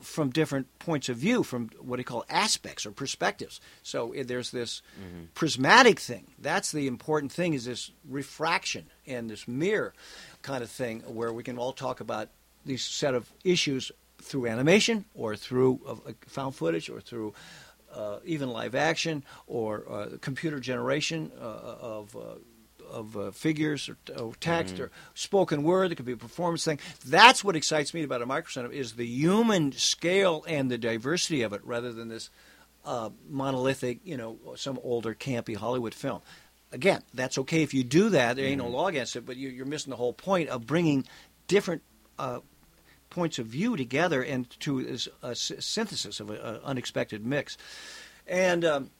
from 0.00 0.30
different 0.30 0.78
points 0.78 1.08
of 1.08 1.16
view, 1.16 1.42
from 1.42 1.70
what 1.80 1.96
they 1.96 2.04
call 2.04 2.24
aspects 2.28 2.84
or 2.84 2.90
perspectives. 2.92 3.60
So 3.82 4.12
eh, 4.12 4.24
there's 4.26 4.50
this 4.50 4.82
prismatic 5.34 5.98
thing. 5.98 6.26
That's 6.38 6.70
the 6.70 6.86
important 6.86 7.32
thing: 7.32 7.54
is 7.54 7.64
this 7.64 7.90
refraction 8.08 8.86
and 9.06 9.28
this 9.28 9.48
mirror 9.48 9.94
kind 10.42 10.62
of 10.62 10.70
thing, 10.70 11.00
where 11.00 11.32
we 11.32 11.42
can 11.42 11.58
all 11.58 11.72
talk 11.72 12.00
about 12.00 12.28
these 12.64 12.84
set 12.84 13.14
of 13.14 13.32
issues 13.44 13.92
through 14.20 14.46
animation 14.46 15.04
or 15.14 15.36
through 15.36 15.80
uh, 15.86 16.12
found 16.26 16.54
footage 16.54 16.88
or 16.90 17.00
through 17.00 17.34
uh, 17.94 18.18
even 18.24 18.50
live 18.50 18.74
action 18.74 19.24
or 19.46 19.84
uh, 19.90 20.08
computer 20.20 20.60
generation 20.60 21.32
uh, 21.40 21.44
of. 21.44 22.16
Uh, 22.16 22.20
of 22.88 23.16
uh, 23.16 23.32
figures 23.32 23.88
or, 23.88 23.96
or 24.16 24.32
text 24.36 24.78
or 24.78 24.92
spoken 25.12 25.64
word. 25.64 25.90
It 25.90 25.96
could 25.96 26.06
be 26.06 26.12
a 26.12 26.16
performance 26.16 26.64
thing. 26.64 26.78
That's 27.04 27.42
what 27.42 27.56
excites 27.56 27.92
me 27.92 28.04
about 28.04 28.22
a 28.22 28.26
microcinema 28.26 28.72
is 28.72 28.92
the 28.92 29.04
human 29.04 29.72
scale 29.72 30.44
and 30.46 30.70
the 30.70 30.78
diversity 30.78 31.42
of 31.42 31.52
it, 31.52 31.62
rather 31.64 31.92
than 31.92 32.08
this 32.08 32.30
uh, 32.84 33.10
monolithic, 33.28 33.98
you 34.04 34.16
know, 34.16 34.38
some 34.54 34.78
older 34.84 35.14
campy 35.14 35.56
Hollywood 35.56 35.94
film. 35.94 36.22
Again, 36.70 37.02
that's 37.12 37.38
okay 37.38 37.64
if 37.64 37.74
you 37.74 37.82
do 37.82 38.10
that. 38.10 38.36
There 38.36 38.46
ain't 38.46 38.62
no 38.62 38.68
law 38.68 38.86
against 38.86 39.16
it, 39.16 39.26
but 39.26 39.36
you, 39.36 39.48
you're 39.48 39.66
missing 39.66 39.90
the 39.90 39.96
whole 39.96 40.12
point 40.12 40.48
of 40.48 40.66
bringing 40.66 41.06
different 41.48 41.82
uh, 42.20 42.38
points 43.16 43.38
of 43.40 43.46
view 43.46 43.76
together 43.76 44.22
and 44.22 44.48
to 44.60 44.98
a 45.22 45.34
synthesis 45.34 46.20
of 46.20 46.30
an 46.30 46.38
unexpected 46.62 47.24
mix. 47.26 47.56
And 48.28 48.64
um, 48.64 48.90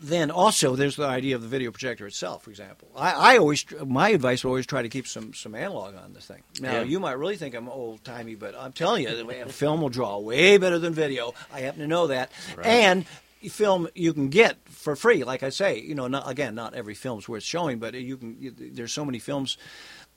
then 0.00 0.30
also 0.30 0.74
there's 0.74 0.96
the 0.96 1.06
idea 1.06 1.36
of 1.36 1.42
the 1.42 1.48
video 1.48 1.70
projector 1.70 2.06
itself. 2.06 2.42
For 2.44 2.50
example, 2.50 2.88
I, 2.96 3.34
I 3.34 3.38
always 3.38 3.64
my 3.86 4.08
advice 4.08 4.42
would 4.42 4.48
always 4.50 4.66
try 4.66 4.82
to 4.82 4.88
keep 4.88 5.06
some 5.06 5.34
some 5.34 5.54
analog 5.54 5.94
on 5.94 6.14
this 6.14 6.26
thing. 6.26 6.42
Now 6.60 6.72
Yeah. 6.78 6.82
you 6.82 6.98
might 6.98 7.18
really 7.18 7.36
think 7.36 7.54
I'm 7.54 7.68
old 7.68 8.02
timey, 8.02 8.34
but 8.34 8.54
I'm 8.58 8.72
telling 8.72 9.02
you, 9.04 9.28
film 9.48 9.82
will 9.82 9.90
draw 9.90 10.18
way 10.18 10.56
better 10.58 10.78
than 10.78 10.94
video. 10.94 11.34
I 11.52 11.60
happen 11.60 11.80
to 11.80 11.86
know 11.86 12.06
that, 12.08 12.32
Right. 12.56 12.66
and 12.66 13.04
film 13.50 13.88
you 13.94 14.12
can 14.14 14.28
get 14.28 14.56
for 14.68 14.94
free. 14.96 15.24
Like 15.24 15.42
I 15.42 15.50
say, 15.50 15.80
you 15.80 15.94
know, 15.96 16.06
not 16.08 16.30
again, 16.30 16.54
not 16.54 16.74
every 16.74 16.94
film's 16.94 17.28
worth 17.28 17.42
showing, 17.42 17.78
but 17.80 17.92
you 17.94 18.16
can. 18.16 18.36
You, 18.40 18.50
there's 18.56 18.92
so 18.92 19.04
many 19.04 19.18
films. 19.18 19.58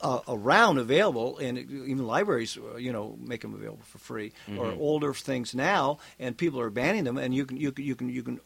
Uh, 0.01 0.19
around 0.27 0.77
available, 0.77 1.37
and 1.37 1.57
even 1.57 2.05
libraries, 2.05 2.57
uh, 2.57 2.75
you 2.75 2.91
know, 2.91 3.17
make 3.17 3.39
them 3.41 3.53
available 3.53 3.81
for 3.85 3.97
free, 3.97 4.33
or 4.57 4.71
older 4.77 5.13
things 5.13 5.55
now, 5.55 5.97
and 6.19 6.37
people 6.37 6.59
are 6.59 6.69
banning 6.69 7.05
them, 7.05 7.17
and 7.17 7.33
you 7.33 7.45
can, 7.45 7.55
you 7.55 7.71
can, 7.71 7.85
you 7.85 7.95
can, 7.95 8.09
you 8.09 8.21
can, 8.21 8.39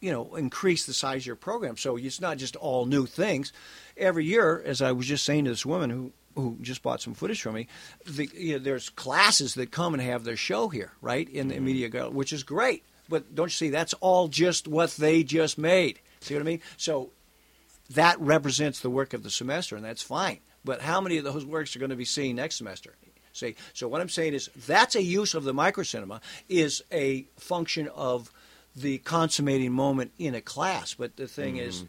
you 0.00 0.10
know, 0.10 0.34
increase 0.34 0.86
the 0.86 0.94
size 0.94 1.22
of 1.22 1.26
your 1.26 1.36
program. 1.36 1.76
So 1.76 1.98
it's 1.98 2.22
not 2.22 2.38
just 2.38 2.56
all 2.56 2.86
new 2.86 3.04
things. 3.04 3.52
Every 3.98 4.24
year, 4.24 4.62
as 4.64 4.80
I 4.80 4.92
was 4.92 5.06
just 5.06 5.24
saying 5.24 5.44
to 5.44 5.50
this 5.50 5.66
woman 5.66 5.90
who 5.90 6.12
who 6.34 6.56
just 6.62 6.82
bought 6.82 7.02
some 7.02 7.14
footage 7.14 7.42
from 7.42 7.54
me, 7.54 7.68
the, 8.06 8.30
you 8.32 8.54
know, 8.54 8.58
there's 8.58 8.88
classes 8.88 9.54
that 9.54 9.70
come 9.70 9.92
and 9.92 10.02
have 10.02 10.24
their 10.24 10.36
show 10.36 10.68
here, 10.68 10.92
right, 11.02 11.28
in 11.28 11.48
the 11.48 11.60
media 11.60 11.90
gallery, 11.90 12.14
which 12.14 12.32
is 12.32 12.42
great. 12.42 12.82
But 13.10 13.34
don't 13.34 13.48
you 13.48 13.50
see, 13.50 13.70
that's 13.70 13.92
all 14.00 14.28
just 14.28 14.66
what 14.66 14.92
they 14.92 15.22
just 15.22 15.58
made. 15.58 16.00
See 16.20 16.34
what 16.34 16.40
I 16.40 16.44
mean? 16.44 16.62
So 16.76 17.10
that 17.90 18.18
represents 18.20 18.80
the 18.80 18.90
work 18.90 19.12
of 19.12 19.22
the 19.22 19.30
semester, 19.30 19.76
and 19.76 19.84
that's 19.84 20.02
fine. 20.02 20.38
But 20.64 20.80
how 20.80 21.00
many 21.00 21.18
of 21.18 21.24
those 21.24 21.44
works 21.44 21.74
are 21.76 21.78
going 21.78 21.90
to 21.90 21.96
be 21.96 22.04
seen 22.04 22.36
next 22.36 22.56
semester? 22.56 22.94
See, 23.32 23.54
so 23.72 23.86
what 23.86 24.00
I'm 24.00 24.08
saying 24.08 24.34
is 24.34 24.50
that's 24.66 24.96
a 24.96 25.02
use 25.02 25.34
of 25.34 25.44
the 25.44 25.54
microcinema 25.54 26.20
is 26.48 26.82
a 26.90 27.26
function 27.36 27.88
of 27.94 28.32
the 28.74 28.98
consummating 28.98 29.72
moment 29.72 30.12
in 30.18 30.34
a 30.34 30.40
class. 30.40 30.94
But 30.94 31.16
the 31.16 31.28
thing 31.28 31.56
is, 31.56 31.78
mm-hmm. 31.78 31.86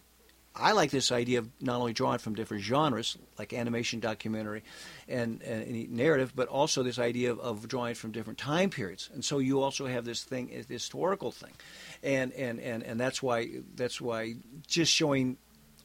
I 0.56 0.74
like 0.74 0.92
this 0.92 1.12
idea 1.12 1.40
of 1.40 1.50
not 1.62 1.80
only 1.80 1.94
drawing 1.94 2.20
from 2.20 2.36
different 2.36 2.64
genres, 2.64 3.18
like 3.38 3.54
animation, 3.54 4.00
documentary, 4.00 4.64
and, 5.08 5.42
and 5.42 5.90
narrative, 5.92 6.34
but 6.36 6.48
also 6.48 6.84
this 6.84 7.00
idea 7.00 7.32
of, 7.32 7.40
of 7.40 7.68
drawing 7.68 7.96
from 7.96 8.12
different 8.12 8.38
time 8.38 8.70
periods. 8.70 9.10
And 9.14 9.24
so 9.24 9.40
you 9.40 9.62
also 9.62 9.86
have 9.88 10.06
this 10.06 10.24
thing, 10.24 10.48
this 10.48 10.68
historical 10.68 11.32
thing, 11.32 11.54
and 12.04 12.32
and, 12.34 12.60
and, 12.60 12.84
and 12.84 13.00
that's 13.00 13.24
why 13.24 13.48
that's 13.76 14.02
why 14.02 14.36
just 14.68 14.92
showing 14.92 15.38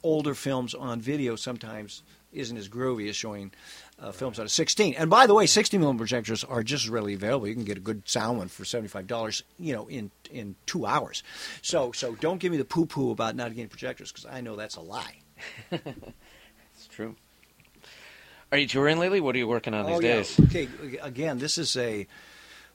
older 0.03 0.35
films 0.35 0.74
on 0.74 1.01
video 1.01 1.37
sometimes 1.37 2.03
isn't 2.35 2.57
as 2.57 2.68
groovy 2.68 3.09
as 3.09 3.16
showing 3.16 3.53
uh, 3.99 4.12
films 4.12 4.39
out 4.39 4.43
of 4.45 4.51
16. 4.51 4.95
And 4.95 5.09
by 5.09 5.26
the 5.26 5.35
way, 5.35 5.47
60 5.47 5.78
millimeter 5.78 6.01
projectors 6.01 6.45
are 6.45 6.62
just 6.62 6.85
as 6.85 6.91
readily 6.91 7.14
available. 7.14 7.47
You 7.47 7.55
can 7.55 7.64
get 7.64 7.76
a 7.76 7.80
good 7.80 8.09
sound 8.09 8.39
one 8.39 8.49
for 8.49 8.64
$75, 8.64 9.43
you 9.59 9.72
know, 9.72 9.87
in 9.89 10.11
in 10.30 10.57
two 10.66 10.85
hours. 10.87 11.22
So 11.62 11.93
so 11.93 12.14
don't 12.16 12.39
give 12.39 12.51
me 12.53 12.59
the 12.59 12.64
poo 12.64 12.87
poo 12.87 13.11
about 13.12 13.37
not 13.37 13.51
getting 13.55 13.68
projectors 13.68 14.11
because 14.12 14.26
I 14.26 14.41
know 14.41 14.57
that's 14.57 14.76
a 14.76 14.80
lie. 14.82 15.16
It's 16.76 16.89
true. 16.89 17.16
Are 18.53 18.59
you 18.59 18.66
touring 18.66 18.99
lately? 18.99 19.20
What 19.20 19.35
are 19.35 19.39
you 19.39 19.49
working 19.49 19.74
on 19.74 19.87
these 19.87 19.97
oh, 19.97 20.01
yeah. 20.01 20.14
days? 20.16 20.41
Okay, 20.41 20.68
again, 21.03 21.39
this 21.39 21.59
is 21.59 21.76
a. 21.76 22.07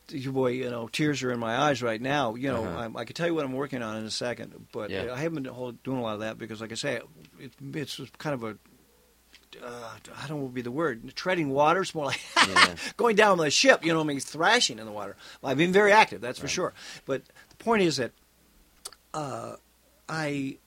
You 0.10 0.32
boy, 0.32 0.52
you 0.52 0.70
know, 0.72 0.88
tears 0.88 1.22
are 1.22 1.32
in 1.32 1.40
my 1.40 1.56
eyes 1.56 1.84
right 1.84 2.02
now. 2.02 2.34
You 2.34 2.52
know, 2.52 2.64
Uh-huh. 2.66 2.90
I 2.96 3.06
can 3.06 3.14
tell 3.16 3.28
you 3.28 3.36
what 3.36 3.46
I'm 3.46 3.54
working 3.54 3.84
on 3.84 3.98
in 3.98 4.06
a 4.06 4.10
second, 4.12 4.68
but 4.72 4.90
Yeah. 4.90 5.14
I 5.14 5.18
haven't 5.20 5.44
been 5.44 5.78
doing 5.84 5.98
a 6.00 6.02
lot 6.02 6.16
of 6.16 6.22
that 6.22 6.40
because, 6.40 6.62
like 6.62 6.72
I 6.72 6.76
say, 6.76 7.02
it, 7.40 7.52
it's 7.74 8.02
kind 8.18 8.34
of 8.34 8.44
a. 8.44 8.58
Uh, 9.62 9.90
I 10.16 10.28
don't 10.28 10.30
know 10.30 10.36
what 10.38 10.44
would 10.46 10.54
be 10.54 10.62
the 10.62 10.72
word. 10.72 11.16
Treading 11.16 11.50
water. 11.50 11.82
It's 11.82 11.96
more 11.96 12.06
like 12.06 12.22
Yeah. 12.48 12.76
going 12.98 13.16
down 13.16 13.38
with 13.38 13.48
a 13.48 13.52
ship. 13.52 13.84
You 13.84 13.92
know, 13.92 14.00
what 14.00 14.06
I 14.06 14.08
mean, 14.08 14.20
thrashing 14.20 14.80
in 14.80 14.86
the 14.86 14.92
water. 14.92 15.16
Well, 15.42 15.52
I've 15.52 15.58
been 15.58 15.74
very 15.74 15.92
active, 15.92 16.22
that's 16.22 16.40
for 16.40 16.48
sure. 16.48 16.74
But 17.06 17.24
the 17.50 17.56
point 17.56 17.82
is 17.84 17.98
that 17.98 18.12
uh, 19.14 19.56
I 20.08 20.58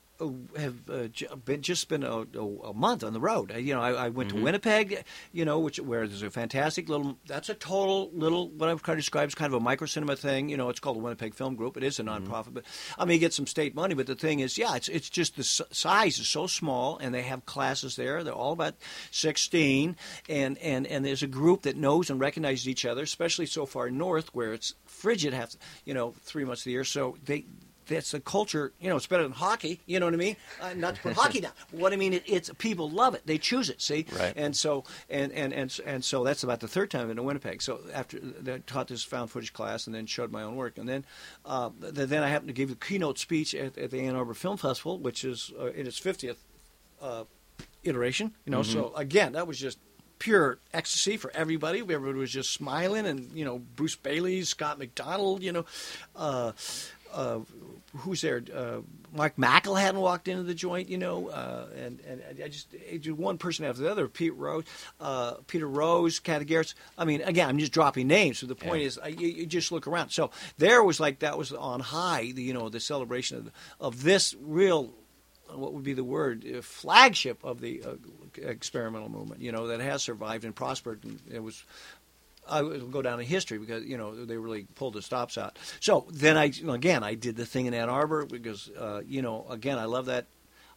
have 0.57 0.89
uh, 0.89 1.07
j- 1.07 1.27
been 1.45 1.61
just 1.61 1.89
been 1.89 2.03
a, 2.03 2.25
a, 2.35 2.45
a 2.69 2.73
month 2.73 3.03
on 3.03 3.13
the 3.13 3.19
road. 3.19 3.51
Uh, 3.51 3.57
you 3.57 3.73
know, 3.73 3.81
I, 3.81 3.91
I 4.05 4.09
went 4.09 4.29
Mm-hmm. 4.29 4.37
to 4.39 4.43
Winnipeg. 4.43 5.03
You 5.31 5.45
know, 5.45 5.59
which 5.59 5.79
where 5.79 6.07
there's 6.07 6.23
a 6.23 6.29
fantastic 6.29 6.89
little. 6.89 7.17
That's 7.27 7.49
a 7.49 7.53
total 7.55 8.09
little 8.13 8.49
what 8.49 8.69
I 8.69 8.73
would 8.73 8.83
kind 8.83 8.97
of 8.97 9.03
describe 9.03 9.27
is 9.27 9.35
kind 9.35 9.51
of 9.53 9.59
a 9.59 9.63
micro 9.63 9.87
cinema 9.87 10.15
thing. 10.15 10.49
You 10.49 10.57
know, 10.57 10.69
it's 10.69 10.79
called 10.79 10.97
the 10.97 11.01
Winnipeg 11.01 11.33
Film 11.35 11.55
Group. 11.55 11.77
It 11.77 11.83
is 11.83 11.99
a 11.99 12.03
Mm-hmm. 12.03 12.31
nonprofit, 12.31 12.53
but 12.53 12.63
I 12.97 13.05
mean, 13.05 13.15
you 13.15 13.19
get 13.19 13.33
some 13.33 13.47
state 13.47 13.73
money. 13.75 13.93
But 13.95 14.07
the 14.07 14.15
thing 14.15 14.39
is, 14.39 14.57
yeah, 14.57 14.75
it's 14.75 14.89
it's 14.89 15.09
just 15.09 15.35
the 15.35 15.41
s- 15.41 15.61
size 15.71 16.19
is 16.19 16.27
so 16.27 16.47
small, 16.47 16.97
and 16.97 17.13
they 17.13 17.23
have 17.23 17.45
classes 17.45 17.95
there. 17.95 18.23
They're 18.23 18.33
all 18.33 18.53
about 18.53 18.75
sixteen, 19.11 19.95
and 20.29 20.57
and 20.59 20.85
and 20.87 21.05
there's 21.05 21.23
a 21.23 21.27
group 21.27 21.63
that 21.63 21.75
knows 21.77 22.09
and 22.09 22.19
recognizes 22.19 22.67
each 22.67 22.85
other, 22.85 23.03
especially 23.03 23.45
so 23.45 23.65
far 23.65 23.89
north 23.89 24.33
where 24.35 24.53
it's 24.53 24.75
frigid 24.85 25.33
half, 25.33 25.55
you 25.85 25.93
know, 25.93 26.13
three 26.23 26.43
months 26.45 26.61
of 26.61 26.65
the 26.65 26.71
year. 26.71 26.83
So 26.83 27.17
they 27.25 27.45
that's 27.87 28.13
a 28.13 28.19
culture. 28.19 28.73
You 28.79 28.89
know, 28.89 28.95
it's 28.97 29.07
better 29.07 29.23
than 29.23 29.31
hockey. 29.31 29.81
You 29.85 29.99
know 29.99 30.05
what 30.07 30.13
I 30.13 30.17
mean? 30.17 30.35
Uh, 30.61 30.73
not 30.75 30.95
to 30.95 31.01
put 31.01 31.13
hockey 31.13 31.41
down. 31.41 31.51
What 31.71 31.93
I 31.93 31.95
mean, 31.95 32.13
it, 32.13 32.23
it's 32.25 32.49
people 32.57 32.89
love 32.89 33.15
it. 33.15 33.21
They 33.25 33.37
choose 33.37 33.69
it. 33.69 33.81
See, 33.81 34.05
Right. 34.17 34.33
and 34.35 34.55
so 34.55 34.83
and 35.09 35.31
and 35.31 35.53
and 35.53 35.79
and 35.85 36.03
so 36.03 36.23
that's 36.23 36.43
about 36.43 36.59
the 36.59 36.67
third 36.67 36.91
time 36.91 37.01
I've 37.01 37.07
been 37.07 37.17
to 37.17 37.23
Winnipeg. 37.23 37.61
So 37.61 37.79
after 37.93 38.19
I 38.47 38.59
taught 38.65 38.87
this 38.87 39.03
found 39.03 39.31
footage 39.31 39.53
class 39.53 39.85
and 39.87 39.95
then 39.95 40.05
showed 40.05 40.31
my 40.31 40.43
own 40.43 40.55
work, 40.55 40.77
and 40.77 40.87
then 40.87 41.05
uh, 41.45 41.69
then 41.79 42.23
I 42.23 42.29
happened 42.29 42.49
to 42.49 42.53
give 42.53 42.69
the 42.69 42.75
keynote 42.75 43.19
speech 43.19 43.53
at, 43.55 43.77
at 43.77 43.91
the 43.91 43.99
Ann 44.01 44.15
Arbor 44.15 44.33
Film 44.33 44.57
Festival, 44.57 44.97
which 44.99 45.23
is 45.23 45.51
uh, 45.59 45.67
in 45.67 45.87
its 45.87 45.97
fiftieth 45.97 46.43
uh, 47.01 47.23
iteration. 47.83 48.33
You 48.45 48.51
know, 48.51 48.63
so 48.63 48.93
again, 48.95 49.33
that 49.33 49.47
was 49.47 49.59
just 49.59 49.77
pure 50.19 50.59
ecstasy 50.73 51.17
for 51.17 51.29
everybody. 51.35 51.79
Everybody 51.79 52.17
was 52.17 52.31
just 52.31 52.51
smiling, 52.53 53.05
and 53.05 53.31
you 53.33 53.43
know, 53.43 53.59
Bruce 53.59 53.95
Baillie, 53.97 54.45
Scott 54.45 54.79
MacDonald, 54.79 55.43
you 55.43 55.51
know, 55.51 55.65
uh, 56.15 56.53
uh, 57.13 57.39
who's 57.97 58.21
there? 58.21 58.43
Uh, 58.53 58.79
Mark 59.13 59.37
Mackle 59.37 59.75
hadn't 59.75 60.01
walked 60.01 60.27
into 60.27 60.43
the 60.43 60.53
joint, 60.55 60.89
you 60.89 60.97
know, 60.97 61.29
uh, 61.29 61.67
and 61.75 61.99
and 62.07 62.21
I 62.43 62.47
just 62.47 62.67
just 62.99 63.17
one 63.17 63.37
person 63.37 63.65
after 63.65 63.81
the 63.83 63.91
other. 63.91 64.07
Pete 64.07 64.35
Rose, 64.35 64.63
uh, 64.99 65.35
Peter 65.47 65.67
Rose, 65.67 66.19
Kathy 66.19 66.45
Geritz. 66.45 66.73
I 66.97 67.05
mean, 67.05 67.21
again, 67.21 67.47
I'm 67.49 67.59
just 67.59 67.71
dropping 67.71 68.07
names. 68.07 68.39
So 68.39 68.47
the 68.47 68.55
point 68.55 68.81
Yeah. 68.81 68.87
is, 68.87 68.97
I, 68.97 69.07
you, 69.07 69.27
you 69.27 69.45
just 69.45 69.71
look 69.71 69.85
around. 69.87 70.09
So 70.09 70.31
there 70.57 70.83
was 70.83 70.99
like 70.99 71.19
that 71.19 71.37
was 71.37 71.51
on 71.53 71.79
high, 71.79 72.31
the, 72.33 72.41
you 72.41 72.53
know, 72.53 72.69
the 72.69 72.79
celebration 72.79 73.37
of, 73.37 73.51
of 73.79 74.03
this 74.03 74.35
real 74.41 74.93
what 75.53 75.73
would 75.73 75.83
be 75.83 75.93
the 75.93 76.03
word 76.03 76.43
uh, 76.45 76.61
flagship 76.63 77.43
of 77.43 77.61
the 77.61 77.83
uh, 77.83 77.93
experimental 78.41 79.07
movement 79.09 79.39
you 79.39 79.51
know 79.51 79.67
that 79.67 79.81
has 79.81 80.01
survived 80.01 80.45
and 80.45 80.55
prospered 80.55 81.03
and 81.03 81.19
it 81.31 81.43
was 81.43 81.63
I 82.49 82.61
will 82.61 82.87
go 82.87 83.01
down 83.01 83.19
in 83.19 83.25
history 83.25 83.57
because 83.57 83.83
you 83.85 83.97
know 83.97 84.25
they 84.25 84.37
really 84.37 84.65
pulled 84.75 84.93
the 84.93 85.01
stops 85.01 85.37
out. 85.37 85.57
So 85.79 86.07
then 86.11 86.37
I 86.37 86.51
again 86.67 87.03
I 87.03 87.15
did 87.15 87.35
the 87.35 87.45
thing 87.45 87.65
in 87.65 87.73
Ann 87.73 87.89
Arbor 87.89 88.25
because 88.25 88.69
uh, 88.77 89.01
you 89.05 89.21
know 89.21 89.45
again 89.49 89.77
I 89.77 89.85
love 89.85 90.05
that. 90.07 90.25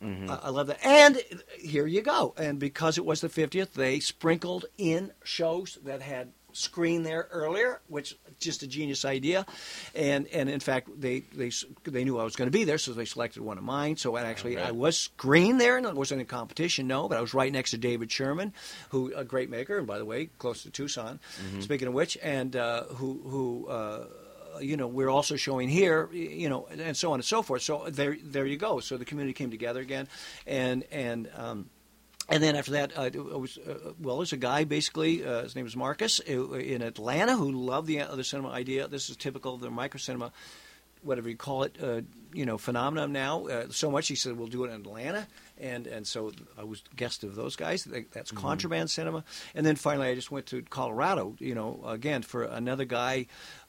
I, 0.02 0.34
I 0.44 0.48
love 0.50 0.66
that. 0.66 0.84
And 0.84 1.22
here 1.58 1.86
you 1.86 2.02
go. 2.02 2.34
And 2.36 2.58
because 2.58 2.98
it 2.98 3.04
was 3.06 3.22
the 3.22 3.30
50th 3.30 3.72
they 3.72 3.98
sprinkled 3.98 4.66
in 4.76 5.12
shows 5.24 5.78
that 5.84 6.02
had 6.02 6.32
screen 6.56 7.02
there 7.02 7.28
earlier 7.30 7.80
which 7.88 8.16
just 8.38 8.62
a 8.62 8.66
genius 8.66 9.04
idea. 9.04 9.46
And 9.94 10.26
and 10.28 10.48
in 10.48 10.60
fact 10.60 10.88
they 10.98 11.20
they 11.34 11.50
they 11.84 12.04
knew 12.04 12.18
I 12.18 12.24
was 12.24 12.36
going 12.36 12.46
to 12.46 12.56
be 12.58 12.64
there 12.64 12.78
so 12.78 12.92
they 12.92 13.04
selected 13.04 13.42
one 13.42 13.58
of 13.58 13.64
mine. 13.64 13.96
So 13.96 14.16
actually 14.16 14.58
I 14.58 14.70
was 14.70 14.98
screened 14.98 15.60
there 15.60 15.76
and 15.76 15.86
it 15.86 15.94
wasn't 15.94 16.22
a 16.22 16.24
competition 16.24 16.86
no 16.86 17.08
but 17.08 17.18
I 17.18 17.20
was 17.20 17.34
right 17.34 17.52
next 17.52 17.70
to 17.72 17.78
David 17.78 18.10
Sherman 18.10 18.52
who 18.90 19.12
a 19.14 19.24
great 19.24 19.50
maker 19.50 19.78
and 19.78 19.86
by 19.86 19.98
the 19.98 20.04
way 20.04 20.30
close 20.38 20.62
to 20.62 20.70
Tucson. 20.70 21.20
Speaking 21.60 21.88
of 21.88 21.94
which 21.94 22.16
and 22.22 22.54
uh, 22.56 22.84
who 22.84 23.20
who 23.24 23.66
uh, 23.68 24.06
you 24.60 24.76
know 24.76 24.86
we're 24.86 25.10
also 25.10 25.36
showing 25.36 25.68
here 25.68 26.08
you 26.12 26.48
know 26.48 26.66
and 26.70 26.96
so 26.96 27.12
on 27.12 27.16
and 27.16 27.24
so 27.24 27.42
forth. 27.42 27.62
So 27.62 27.86
there 27.88 28.16
there 28.22 28.46
you 28.46 28.56
go. 28.56 28.80
So 28.80 28.96
the 28.96 29.04
community 29.04 29.34
came 29.34 29.50
together 29.50 29.80
again 29.80 30.08
and 30.46 30.84
and 30.90 31.28
um, 31.36 31.70
and 32.28 32.42
then 32.42 32.56
after 32.56 32.72
that, 32.72 32.92
uh, 32.96 33.10
was 33.38 33.58
uh, 33.58 33.92
well, 34.00 34.16
there's 34.18 34.32
a 34.32 34.36
guy 34.36 34.64
basically. 34.64 35.24
Uh, 35.24 35.42
his 35.42 35.54
name 35.54 35.64
was 35.64 35.76
Marcus 35.76 36.20
uh, 36.28 36.52
in 36.52 36.82
Atlanta 36.82 37.36
who 37.36 37.50
loved 37.52 37.86
the 37.86 38.02
the 38.14 38.24
cinema 38.24 38.50
idea. 38.50 38.88
This 38.88 39.08
is 39.10 39.16
typical 39.16 39.54
of 39.54 39.60
the 39.60 39.70
micro 39.70 39.98
cinema, 39.98 40.32
whatever 41.02 41.28
you 41.28 41.36
call 41.36 41.62
it, 41.64 41.76
uh, 41.82 42.00
you 42.32 42.44
know, 42.44 42.58
phenomenon 42.58 43.12
now. 43.12 43.46
Uh, 43.46 43.66
so 43.70 43.90
much 43.90 44.08
he 44.08 44.14
said 44.16 44.36
we'll 44.36 44.48
do 44.48 44.64
it 44.64 44.70
in 44.70 44.80
Atlanta, 44.80 45.26
and 45.58 45.86
and 45.86 46.06
so 46.06 46.32
I 46.58 46.64
was 46.64 46.82
guest 46.96 47.22
of 47.24 47.34
those 47.36 47.54
guys. 47.56 47.84
That- 47.84 48.10
That's 48.12 48.30
contraband 48.32 48.90
cinema. 48.90 49.24
And 49.54 49.64
then 49.64 49.76
finally, 49.76 50.08
I 50.08 50.14
just 50.14 50.30
went 50.32 50.46
to 50.46 50.62
Colorado. 50.62 51.36
You 51.38 51.54
know, 51.54 51.80
again 51.86 52.22
for 52.22 52.42
another 52.42 52.84
guy. 52.84 53.26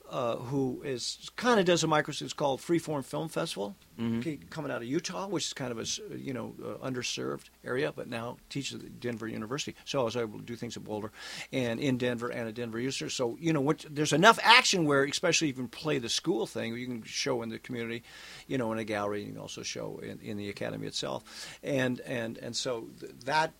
Uh, 0.10 0.38
who 0.38 0.82
is 0.86 1.30
kind 1.36 1.60
of 1.60 1.66
does 1.66 1.84
a 1.84 1.88
micro? 1.88 2.14
It's 2.18 2.32
called 2.32 2.62
Freeform 2.62 3.04
Film 3.04 3.28
Festival, 3.28 3.76
okay, 4.20 4.40
coming 4.50 4.72
out 4.72 4.78
of 4.78 4.88
Utah, 4.88 5.28
which 5.28 5.48
is 5.48 5.54
kind 5.54 5.70
of 5.70 5.80
a 5.80 6.18
you 6.18 6.34
know 6.34 6.56
uh, 6.64 6.88
underserved 6.88 7.50
area, 7.66 7.92
but 7.94 8.08
now 8.08 8.38
teaches 8.50 8.82
at 8.82 9.02
Denver 9.02 9.28
University. 9.28 9.76
So 9.84 10.00
I 10.00 10.04
was 10.04 10.16
able 10.16 10.40
to 10.40 10.46
do 10.46 10.56
things 10.56 10.78
at 10.78 10.86
Boulder, 10.86 11.12
and 11.52 11.82
in 11.82 11.98
Denver 11.98 12.30
and 12.30 12.48
at 12.48 12.56
Denver 12.56 12.80
User. 12.80 13.10
So 13.10 13.38
you 13.42 13.52
know 13.52 13.60
what? 13.60 13.86
There's 13.90 14.14
enough 14.14 14.40
action 14.42 14.86
where, 14.86 15.04
especially 15.04 15.50
if 15.50 15.58
you 15.58 15.68
play 15.68 15.98
the 15.98 16.10
school 16.10 16.46
thing, 16.46 16.78
you 16.78 16.88
can 16.88 17.04
show 17.04 17.42
in 17.42 17.50
the 17.50 17.60
community, 17.60 18.04
you 18.48 18.58
know, 18.58 18.72
in 18.72 18.80
a 18.80 18.86
gallery. 18.86 19.24
You 19.24 19.34
can 19.34 19.42
also 19.42 19.62
show 19.62 20.00
in, 20.02 20.20
in 20.22 20.38
the 20.38 20.50
academy 20.50 20.88
itself, 20.88 21.58
and 21.62 22.00
and 22.02 22.38
and 22.38 22.56
so 22.56 22.88
th- 23.02 23.12
that 23.26 23.52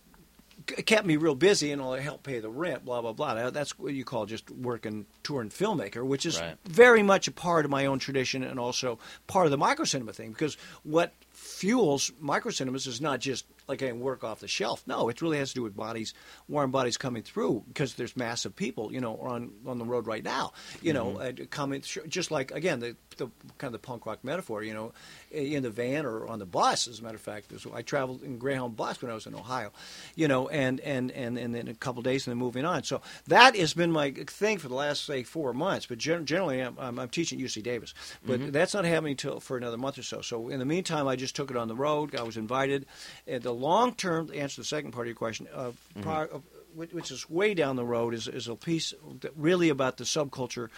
kept 0.66 1.06
me 1.06 1.16
real 1.16 1.34
busy 1.34 1.72
and 1.72 1.80
only 1.80 2.00
helped 2.00 2.24
pay 2.24 2.40
the 2.40 2.48
rent, 2.50 2.84
blah 2.84 3.00
blah 3.00 3.12
blah. 3.12 3.50
That's 3.50 3.78
what 3.78 3.94
you 3.94 4.04
call 4.04 4.26
just 4.26 4.50
working 4.50 5.06
touring 5.22 5.50
filmmaker, 5.50 6.04
which 6.04 6.26
is 6.26 6.40
Right. 6.40 6.56
very 6.64 7.02
much 7.02 7.28
a 7.28 7.32
part 7.32 7.64
of 7.64 7.70
my 7.70 7.86
own 7.86 7.98
tradition 7.98 8.42
and 8.42 8.58
also 8.58 8.98
part 9.26 9.46
of 9.46 9.50
the 9.50 9.58
microcinema 9.58 10.14
thing. 10.14 10.32
Because 10.32 10.56
what 10.82 11.12
fuels 11.30 12.10
microcinemas 12.22 12.86
is 12.86 13.00
not 13.00 13.20
just 13.20 13.46
like 13.68 13.78
getting 13.78 14.00
work 14.00 14.24
off 14.24 14.40
the 14.40 14.48
shelf. 14.48 14.82
No, 14.86 15.08
it 15.08 15.20
really 15.22 15.38
has 15.38 15.50
to 15.50 15.54
do 15.54 15.62
with 15.62 15.76
bodies, 15.76 16.14
warm 16.48 16.70
bodies 16.70 16.96
coming 16.96 17.22
through 17.22 17.64
because 17.68 17.94
there's 17.94 18.16
massive 18.16 18.56
people, 18.56 18.92
you 18.92 19.00
know, 19.00 19.16
on 19.18 19.52
on 19.66 19.78
the 19.78 19.84
road 19.84 20.06
right 20.06 20.24
now, 20.24 20.52
you 20.82 20.92
know, 20.92 21.18
uh, 21.18 21.32
coming 21.50 21.82
just 21.82 22.30
like 22.30 22.50
again 22.50 22.80
the, 22.80 22.96
the 23.18 23.26
kind 23.58 23.74
of 23.74 23.80
the 23.80 23.86
punk 23.86 24.06
rock 24.06 24.24
metaphor, 24.24 24.62
you 24.62 24.72
know, 24.72 24.92
in 25.30 25.62
the 25.62 25.70
van 25.70 26.06
or 26.06 26.26
on 26.26 26.38
the 26.38 26.46
bus. 26.46 26.88
As 26.88 27.00
a 27.00 27.02
matter 27.02 27.16
of 27.16 27.20
fact, 27.20 27.52
I 27.74 27.82
traveled 27.82 28.22
in 28.22 28.38
Greyhound 28.38 28.76
bus 28.76 29.02
when 29.02 29.10
I 29.10 29.14
was 29.14 29.26
in 29.26 29.34
Ohio, 29.34 29.72
you 30.16 30.28
know, 30.28 30.48
and 30.48 30.80
and 30.80 31.10
and 31.10 31.36
and 31.38 31.54
then 31.54 31.68
a 31.68 31.74
couple 31.74 32.02
days 32.02 32.26
and 32.26 32.32
then 32.32 32.38
moving 32.38 32.64
on. 32.64 32.84
So 32.84 33.02
that 33.26 33.56
has 33.56 33.74
been 33.74 33.92
my 33.92 34.10
thing 34.10 34.58
for 34.58 34.68
the 34.68 34.74
last 34.74 35.04
say 35.04 35.22
four 35.22 35.52
months. 35.52 35.86
But 35.86 35.98
gen- 35.98 36.26
generally, 36.26 36.60
I'm, 36.60 36.76
I'm, 36.78 36.98
I'm 36.98 37.08
teaching 37.08 37.38
UC 37.38 37.62
Davis, 37.62 37.94
but 38.24 38.52
that's 38.52 38.74
not 38.74 38.84
happening 38.84 39.16
till 39.16 39.40
for 39.40 39.56
another 39.56 39.76
month 39.76 39.98
or 39.98 40.02
so. 40.02 40.20
So 40.20 40.48
in 40.48 40.58
the 40.58 40.64
meantime, 40.64 41.06
I 41.06 41.16
just 41.16 41.36
took 41.36 41.50
it 41.50 41.56
on 41.56 41.68
the 41.68 41.76
road. 41.76 42.14
I 42.14 42.22
was 42.22 42.36
invited. 42.36 42.86
The 43.26 43.52
long 43.58 43.94
term, 43.94 44.28
to 44.28 44.34
answer 44.34 44.60
the 44.60 44.66
second 44.66 44.92
part 44.92 45.06
of 45.06 45.08
your 45.08 45.16
question, 45.16 45.46
uh, 45.54 45.72
prior, 46.00 46.28
uh, 46.32 46.38
which 46.74 46.92
which 46.92 47.10
is 47.10 47.28
way 47.28 47.54
down 47.54 47.76
the 47.76 47.84
road, 47.84 48.14
is 48.14 48.28
is 48.28 48.48
a 48.48 48.54
piece 48.54 48.94
that 49.20 49.32
really 49.36 49.68
about 49.68 49.96
the 49.96 50.04
subculture 50.04 50.68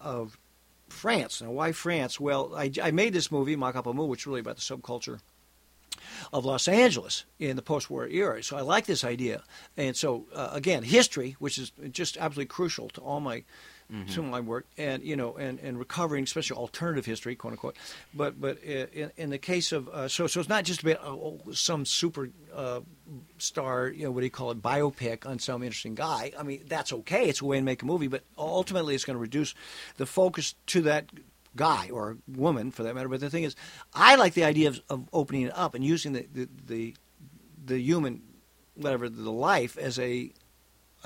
of 0.00 0.38
France. 0.88 1.42
Now, 1.42 1.50
why 1.50 1.72
France? 1.72 2.20
Well, 2.20 2.54
I, 2.54 2.70
I 2.82 2.90
made 2.90 3.12
this 3.12 3.30
movie, 3.30 3.56
Mock 3.56 3.76
Up 3.76 3.86
on 3.86 3.96
Mu, 3.96 4.06
which 4.06 4.22
is 4.22 4.26
really 4.26 4.40
about 4.40 4.56
the 4.56 4.62
subculture 4.62 5.20
of 6.32 6.44
Los 6.44 6.68
Angeles 6.68 7.24
in 7.38 7.56
the 7.56 7.62
post-war 7.62 8.06
era. 8.06 8.42
So 8.42 8.56
I 8.56 8.62
like 8.62 8.86
this 8.86 9.04
idea, 9.04 9.42
and 9.76 9.96
so 9.96 10.26
uh, 10.34 10.50
again, 10.52 10.82
history, 10.84 11.36
which 11.38 11.58
is 11.58 11.72
just 11.90 12.16
absolutely 12.16 12.46
crucial 12.46 12.88
to 12.90 13.00
all 13.00 13.20
my 13.20 13.44
Mm-hmm. 13.90 14.12
to 14.12 14.22
my 14.22 14.40
work, 14.40 14.66
and 14.76 15.02
you 15.02 15.16
know, 15.16 15.38
and, 15.38 15.58
and 15.60 15.78
recovering, 15.78 16.24
especially 16.24 16.58
alternative 16.58 17.06
history, 17.06 17.34
quote 17.34 17.54
unquote. 17.54 17.74
But 18.12 18.38
but 18.38 18.62
in, 18.62 19.10
in 19.16 19.30
the 19.30 19.38
case 19.38 19.72
of 19.72 19.88
uh, 19.88 20.08
so 20.08 20.26
so 20.26 20.40
it's 20.40 20.48
not 20.48 20.64
just 20.64 20.82
about 20.82 20.98
oh, 21.02 21.40
some 21.52 21.86
super 21.86 22.28
uh, 22.54 22.80
star, 23.38 23.88
you 23.88 24.04
know, 24.04 24.10
what 24.10 24.20
do 24.20 24.26
you 24.26 24.30
call 24.30 24.50
it, 24.50 24.60
biopic 24.60 25.24
on 25.26 25.38
some 25.38 25.62
interesting 25.62 25.94
guy. 25.94 26.32
I 26.38 26.42
mean, 26.42 26.64
that's 26.68 26.92
okay. 26.92 27.30
It's 27.30 27.40
a 27.40 27.46
way 27.46 27.56
to 27.56 27.62
make 27.62 27.80
a 27.80 27.86
movie, 27.86 28.08
but 28.08 28.24
ultimately, 28.36 28.94
it's 28.94 29.06
going 29.06 29.16
to 29.16 29.20
reduce 29.22 29.54
the 29.96 30.04
focus 30.04 30.54
to 30.66 30.82
that 30.82 31.06
guy 31.56 31.88
or 31.90 32.18
woman, 32.26 32.70
for 32.70 32.82
that 32.82 32.94
matter. 32.94 33.08
But 33.08 33.20
the 33.20 33.30
thing 33.30 33.44
is, 33.44 33.56
I 33.94 34.16
like 34.16 34.34
the 34.34 34.44
idea 34.44 34.68
of, 34.68 34.82
of 34.90 35.08
opening 35.14 35.44
it 35.44 35.56
up 35.56 35.74
and 35.74 35.82
using 35.82 36.12
the 36.12 36.26
the 36.30 36.48
the, 36.66 36.96
the 37.64 37.78
human, 37.80 38.20
whatever 38.74 39.08
the 39.08 39.30
life 39.30 39.78
as 39.78 39.98
a 39.98 40.30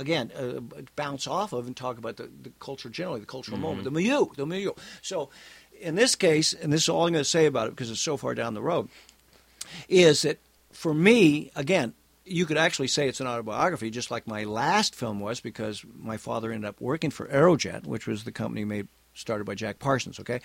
again 0.02 0.30
uh, 0.32 0.60
bounce 0.96 1.26
off 1.26 1.52
of 1.52 1.66
and 1.66 1.74
talk 1.74 1.96
about 1.96 2.16
the, 2.16 2.28
the 2.42 2.52
culture 2.60 2.90
generally, 2.90 3.20
the 3.20 3.26
cultural 3.26 3.58
moment, 3.58 3.84
the 3.84 3.90
milieu, 3.90 4.26
the 4.36 4.44
milieu. 4.44 4.72
So, 5.00 5.30
in 5.80 5.94
this 5.94 6.14
case, 6.14 6.52
and 6.52 6.72
this 6.72 6.82
is 6.82 6.88
all 6.90 7.06
I'm 7.06 7.12
going 7.12 7.24
to 7.24 7.28
say 7.28 7.46
about 7.46 7.68
it 7.68 7.70
because 7.70 7.90
it's 7.90 8.00
so 8.00 8.16
far 8.16 8.34
down 8.34 8.54
the 8.54 8.62
road, 8.62 8.88
is 9.88 10.22
that 10.22 10.38
for 10.72 10.92
me, 10.92 11.50
again, 11.56 11.94
you 12.24 12.46
could 12.46 12.56
actually 12.56 12.88
say 12.88 13.08
it's 13.08 13.20
an 13.20 13.26
autobiography, 13.26 13.90
just 13.90 14.10
like 14.10 14.26
my 14.26 14.44
last 14.44 14.94
film 14.94 15.20
was, 15.20 15.40
because 15.40 15.84
my 15.98 16.16
father 16.16 16.52
ended 16.52 16.68
up 16.68 16.80
working 16.80 17.10
for 17.10 17.26
Aerojet, 17.26 17.86
which 17.86 18.06
was 18.06 18.24
the 18.24 18.32
company 18.32 18.64
made 18.64 18.88
started 19.14 19.44
by 19.44 19.54
Jack 19.54 19.78
Parsons. 19.78 20.20
Okay, 20.20 20.40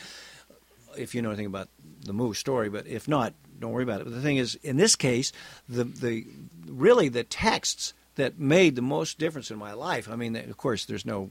if 0.97 1.13
you 1.13 1.21
know 1.21 1.29
anything 1.29 1.45
about 1.45 1.69
the 2.05 2.13
Mu 2.13 2.33
story, 2.33 2.69
but 2.69 2.87
if 2.87 3.07
not, 3.07 3.33
don't 3.59 3.71
worry 3.71 3.83
about 3.83 4.01
it. 4.01 4.05
But 4.05 4.13
the 4.13 4.21
thing 4.21 4.37
is, 4.37 4.55
in 4.55 4.77
this 4.77 4.95
case, 4.95 5.31
the 5.69 5.83
the 5.83 6.25
really 6.67 7.09
the 7.09 7.23
texts 7.23 7.93
that 8.17 8.37
made 8.37 8.75
the 8.75 8.81
most 8.81 9.17
difference 9.17 9.49
in 9.49 9.57
my 9.57 9.73
life. 9.73 10.09
I 10.09 10.15
mean, 10.15 10.35
of 10.35 10.57
course, 10.57 10.85
there's 10.85 11.05
no 11.05 11.29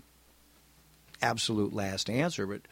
absolute 1.23 1.73
last 1.73 2.11
answer, 2.11 2.47
but 2.47 2.63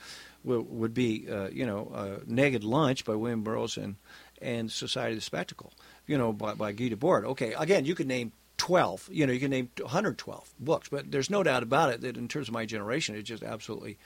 would, 0.44 0.94
be 0.94 1.26
uh, 1.30 1.48
you 1.48 1.66
know 1.66 1.92
uh, 1.94 2.20
Naked 2.26 2.64
Lunch 2.64 3.04
by 3.04 3.14
William 3.14 3.42
Burroughs 3.42 3.76
and 3.76 3.96
and 4.40 4.70
Society 4.70 5.12
of 5.12 5.18
the 5.18 5.22
Spectacle, 5.22 5.72
you 6.06 6.18
know, 6.18 6.32
by, 6.32 6.54
by 6.54 6.72
Guy 6.72 6.90
Debord. 6.90 7.24
Okay, 7.24 7.54
again, 7.54 7.84
you 7.84 7.94
could 7.94 8.06
name 8.06 8.32
12, 8.58 9.08
you 9.10 9.26
know, 9.26 9.32
you 9.32 9.40
can 9.40 9.50
name 9.50 9.70
112 9.80 10.54
books, 10.60 10.88
but 10.88 11.10
there's 11.10 11.30
no 11.30 11.42
doubt 11.42 11.62
about 11.62 11.90
it 11.90 12.02
that 12.02 12.16
in 12.16 12.28
terms 12.28 12.48
of 12.48 12.54
my 12.54 12.66
generation, 12.66 13.14
it 13.14 13.22
just 13.22 13.42
absolutely, 13.42 13.96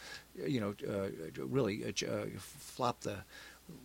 you 0.47 0.61
know, 0.61 0.75
uh, 0.89 1.09
really 1.45 1.85
uh, 1.85 2.25
flopped 2.39 3.03
the 3.03 3.17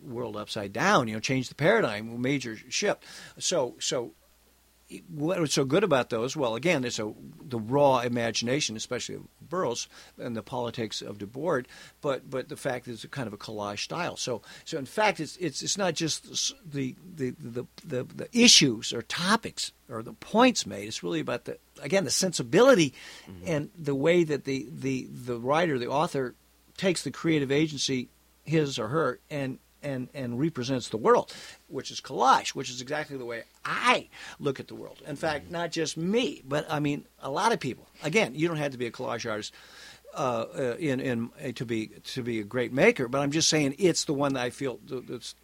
world 0.06 0.36
upside 0.36 0.72
down, 0.72 1.08
you 1.08 1.14
know, 1.14 1.20
changed 1.20 1.50
the 1.50 1.54
paradigm, 1.54 2.20
major 2.20 2.56
shift. 2.68 3.02
So, 3.38 3.74
so 3.78 4.12
what 5.08 5.40
was 5.40 5.52
so 5.52 5.64
good 5.64 5.82
about 5.82 6.10
those? 6.10 6.36
Well, 6.36 6.54
again, 6.54 6.84
it's 6.84 6.98
a 6.98 7.12
the 7.40 7.58
raw 7.58 8.00
imagination, 8.00 8.76
especially 8.76 9.16
of 9.16 9.22
Burroughs 9.40 9.88
and 10.18 10.36
the 10.36 10.42
politics 10.42 11.00
of 11.00 11.18
Debord, 11.18 11.66
but 12.00 12.28
but 12.28 12.48
the 12.48 12.56
fact 12.56 12.84
that 12.84 12.92
it's 12.92 13.04
a 13.04 13.08
kind 13.08 13.26
of 13.26 13.32
a 13.32 13.38
collage 13.38 13.80
style. 13.80 14.16
So 14.16 14.42
so 14.64 14.78
in 14.78 14.84
fact, 14.84 15.20
it's 15.20 15.36
it's 15.38 15.62
it's 15.62 15.78
not 15.78 15.94
just 15.94 16.54
the 16.70 16.94
the 17.16 17.34
the 17.38 17.66
the, 17.84 18.04
the 18.04 18.28
issues 18.32 18.92
or 18.92 19.02
topics 19.02 19.72
or 19.88 20.02
the 20.02 20.12
points 20.12 20.66
made. 20.66 20.86
It's 20.86 21.02
really 21.02 21.20
about 21.20 21.46
the 21.46 21.58
again 21.82 22.04
the 22.04 22.10
sensibility 22.10 22.94
mm-hmm. 23.28 23.44
and 23.46 23.70
the 23.78 23.94
way 23.94 24.24
that 24.24 24.44
the 24.44 24.68
the 24.70 25.08
the 25.10 25.38
writer, 25.38 25.78
the 25.78 25.88
author, 25.88 26.34
takes 26.76 27.02
the 27.02 27.10
creative 27.10 27.50
agency, 27.50 28.08
his 28.44 28.78
or 28.78 28.88
her, 28.88 29.20
and 29.30 29.58
and, 29.84 30.08
and 30.14 30.40
represents 30.40 30.88
the 30.88 30.96
world, 30.96 31.32
which 31.68 31.90
is 31.90 32.00
collage, 32.00 32.50
which 32.50 32.70
is 32.70 32.80
exactly 32.80 33.16
the 33.16 33.24
way 33.24 33.44
I 33.64 34.08
look 34.40 34.58
at 34.58 34.68
the 34.68 34.74
world. 34.74 35.02
In 35.06 35.16
fact, 35.16 35.50
not 35.50 35.70
just 35.70 35.96
me, 35.96 36.42
but 36.46 36.66
I 36.68 36.80
mean 36.80 37.04
a 37.20 37.30
lot 37.30 37.52
of 37.52 37.60
people. 37.60 37.86
Again, 38.02 38.34
you 38.34 38.48
don't 38.48 38.56
have 38.56 38.72
to 38.72 38.78
be 38.78 38.86
a 38.86 38.90
collage 38.90 39.30
artist 39.30 39.52
uh, 40.14 40.46
uh, 40.56 40.76
in 40.78 41.00
in 41.00 41.30
uh, 41.44 41.52
to 41.52 41.64
be 41.64 41.88
to 41.88 42.22
be 42.22 42.40
a 42.40 42.44
great 42.44 42.72
maker, 42.72 43.08
but 43.08 43.20
I'm 43.20 43.30
just 43.30 43.48
saying 43.48 43.76
it's 43.78 44.04
the 44.04 44.14
one 44.14 44.34
that 44.34 44.42
I 44.42 44.50
feel 44.50 44.80
that's 44.86 45.34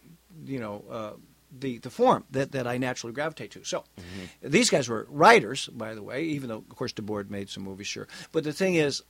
you 0.45 0.59
know. 0.59 0.83
Uh, 0.89 1.11
the, 1.53 1.79
the 1.79 1.89
form 1.89 2.23
that, 2.31 2.53
that 2.53 2.65
I 2.65 2.77
naturally 2.77 3.11
gravitate 3.11 3.51
to. 3.51 3.65
So 3.65 3.83
mm-hmm. 3.99 4.49
these 4.49 4.69
guys 4.69 4.87
were 4.87 5.05
writers, 5.09 5.67
by 5.67 5.95
the 5.95 6.01
way, 6.01 6.23
even 6.23 6.47
though, 6.47 6.59
of 6.59 6.75
course, 6.77 6.93
Debord 6.93 7.29
made 7.29 7.49
some 7.49 7.63
movies, 7.63 7.87
sure. 7.87 8.07
But 8.31 8.45
the 8.45 8.53
thing 8.53 8.75
is, 8.75 9.03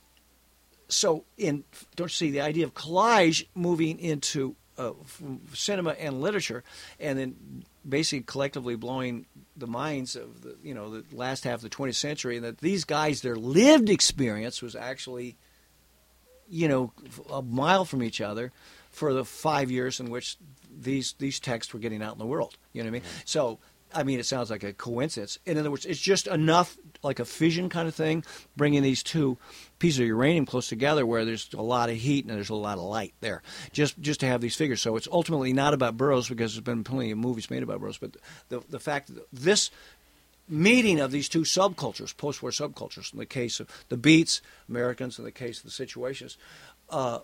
so 0.88 1.24
in 1.38 1.64
don't 1.96 2.06
you 2.06 2.08
see 2.08 2.30
the 2.30 2.40
idea 2.40 2.64
of 2.64 2.74
collage 2.74 3.46
moving 3.54 3.98
into 3.98 4.56
uh, 4.78 4.92
cinema 5.52 5.90
and 5.90 6.20
literature, 6.20 6.64
and 6.98 7.18
then 7.18 7.64
basically 7.88 8.22
collectively 8.22 8.76
blowing 8.76 9.26
the 9.56 9.66
minds 9.66 10.16
of 10.16 10.42
the 10.42 10.56
you 10.62 10.74
know 10.74 11.00
the 11.00 11.16
last 11.16 11.44
half 11.44 11.54
of 11.54 11.62
the 11.62 11.70
20th 11.70 11.96
century, 11.96 12.36
and 12.36 12.44
that 12.44 12.58
these 12.58 12.84
guys 12.84 13.20
their 13.20 13.36
lived 13.36 13.90
experience 13.90 14.62
was 14.62 14.74
actually 14.74 15.36
you 16.48 16.68
know 16.68 16.92
a 17.30 17.42
mile 17.42 17.84
from 17.84 18.02
each 18.02 18.20
other 18.20 18.52
for 18.90 19.12
the 19.12 19.24
five 19.24 19.70
years 19.70 20.00
in 20.00 20.10
which 20.10 20.36
these 20.70 21.14
these 21.18 21.40
texts 21.40 21.72
were 21.72 21.80
getting 21.80 22.02
out 22.02 22.12
in 22.12 22.18
the 22.18 22.26
world. 22.26 22.56
You 22.72 22.82
know 22.82 22.86
what 22.86 22.90
I 22.90 22.92
mean? 22.92 23.02
Mm-hmm. 23.02 23.22
So 23.24 23.58
I 23.94 24.02
mean, 24.02 24.20
it 24.20 24.26
sounds 24.26 24.50
like 24.50 24.62
a 24.62 24.72
coincidence. 24.72 25.38
In 25.46 25.58
other 25.58 25.70
words, 25.70 25.86
it's 25.86 26.00
just 26.00 26.26
enough, 26.26 26.76
like 27.02 27.18
a 27.18 27.24
fission 27.24 27.68
kind 27.68 27.88
of 27.88 27.94
thing, 27.94 28.24
bringing 28.56 28.82
these 28.82 29.02
two 29.02 29.38
pieces 29.78 30.00
of 30.00 30.06
uranium 30.06 30.46
close 30.46 30.68
together, 30.68 31.04
where 31.04 31.24
there's 31.24 31.48
a 31.54 31.62
lot 31.62 31.90
of 31.90 31.96
heat 31.96 32.24
and 32.24 32.34
there's 32.34 32.50
a 32.50 32.54
lot 32.54 32.78
of 32.78 32.84
light 32.84 33.14
there, 33.20 33.42
just 33.72 34.00
just 34.00 34.20
to 34.20 34.26
have 34.26 34.40
these 34.40 34.56
figures. 34.56 34.80
So 34.80 34.96
it's 34.96 35.08
ultimately 35.10 35.52
not 35.52 35.74
about 35.74 35.96
Burroughs 35.96 36.28
because 36.28 36.54
there's 36.54 36.64
been 36.64 36.84
plenty 36.84 37.10
of 37.10 37.18
movies 37.18 37.50
made 37.50 37.62
about 37.62 37.80
Burroughs, 37.80 37.98
but 37.98 38.16
the 38.48 38.62
the 38.68 38.80
fact 38.80 39.14
that 39.14 39.26
this 39.32 39.70
meeting 40.48 41.00
of 41.00 41.10
these 41.10 41.28
two 41.28 41.42
subcultures, 41.42 42.16
post-war 42.16 42.50
subcultures, 42.50 43.12
in 43.12 43.18
the 43.18 43.26
case 43.26 43.60
of 43.60 43.68
the 43.88 43.96
Beats, 43.96 44.42
Americans, 44.68 45.18
in 45.18 45.24
the 45.24 45.32
case 45.32 45.58
of 45.58 45.64
the 45.64 45.86
Situationists, 45.86 46.36
uh, 46.90 47.20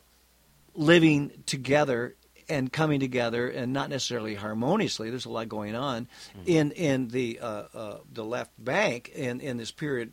living 0.74 1.30
together 1.44 2.14
and 2.48 2.72
coming 2.72 3.00
together 3.00 3.48
and 3.48 3.72
not 3.72 3.90
necessarily 3.90 4.34
harmoniously. 4.34 5.10
There's 5.10 5.26
a 5.26 5.30
lot 5.30 5.48
going 5.48 5.74
on 5.74 6.08
mm-hmm. 6.36 6.42
in 6.46 6.70
in 6.72 7.08
the 7.08 7.38
uh, 7.40 7.64
uh, 7.74 7.98
the 8.12 8.24
left 8.24 8.52
bank 8.62 9.10
in 9.14 9.40
in 9.40 9.56
this 9.56 9.70
period, 9.70 10.12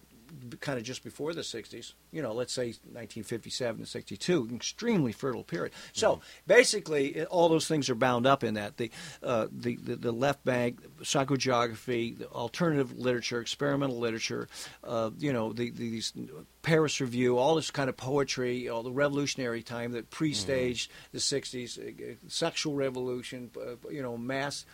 kind 0.59 0.77
of 0.77 0.83
just 0.83 1.03
before 1.03 1.33
the 1.33 1.41
'60s. 1.41 1.93
You 2.11 2.21
know, 2.21 2.33
let's 2.33 2.53
say 2.53 2.67
1957 2.67 3.81
to 3.81 3.85
'62, 3.85 4.49
extremely 4.53 5.11
fertile 5.11 5.43
period. 5.43 5.73
So 5.93 6.13
mm-hmm. 6.13 6.21
basically, 6.47 7.25
all 7.25 7.49
those 7.49 7.67
things 7.67 7.89
are 7.89 7.95
bound 7.95 8.25
up 8.25 8.43
in 8.43 8.55
that 8.55 8.77
the 8.77 8.91
uh, 9.23 9.47
the, 9.51 9.75
the, 9.77 9.95
the 9.95 10.11
left 10.11 10.43
bank, 10.43 10.79
psychogeography, 11.01 12.17
the 12.17 12.27
alternative 12.29 12.97
literature, 12.97 13.39
experimental 13.39 13.97
literature. 13.97 14.47
Uh, 14.83 15.11
you 15.17 15.33
know, 15.33 15.53
the, 15.53 15.69
these 15.69 16.13
Paris 16.61 16.99
Review, 16.99 17.37
all 17.37 17.55
this 17.55 17.71
kind 17.71 17.89
of 17.89 17.97
poetry, 17.97 18.69
all 18.69 18.83
the 18.83 18.91
revolutionary 18.91 19.61
time 19.61 19.91
that 19.93 20.09
pre-staged 20.09 20.91
mm-hmm. 20.91 21.17
the 21.17 21.19
'60s, 21.19 21.79
uh, 21.79 22.15
sexual 22.27 22.73
revolution, 22.73 23.51
uh, 23.57 23.89
you 23.89 24.01
know, 24.01 24.17
mass. 24.17 24.65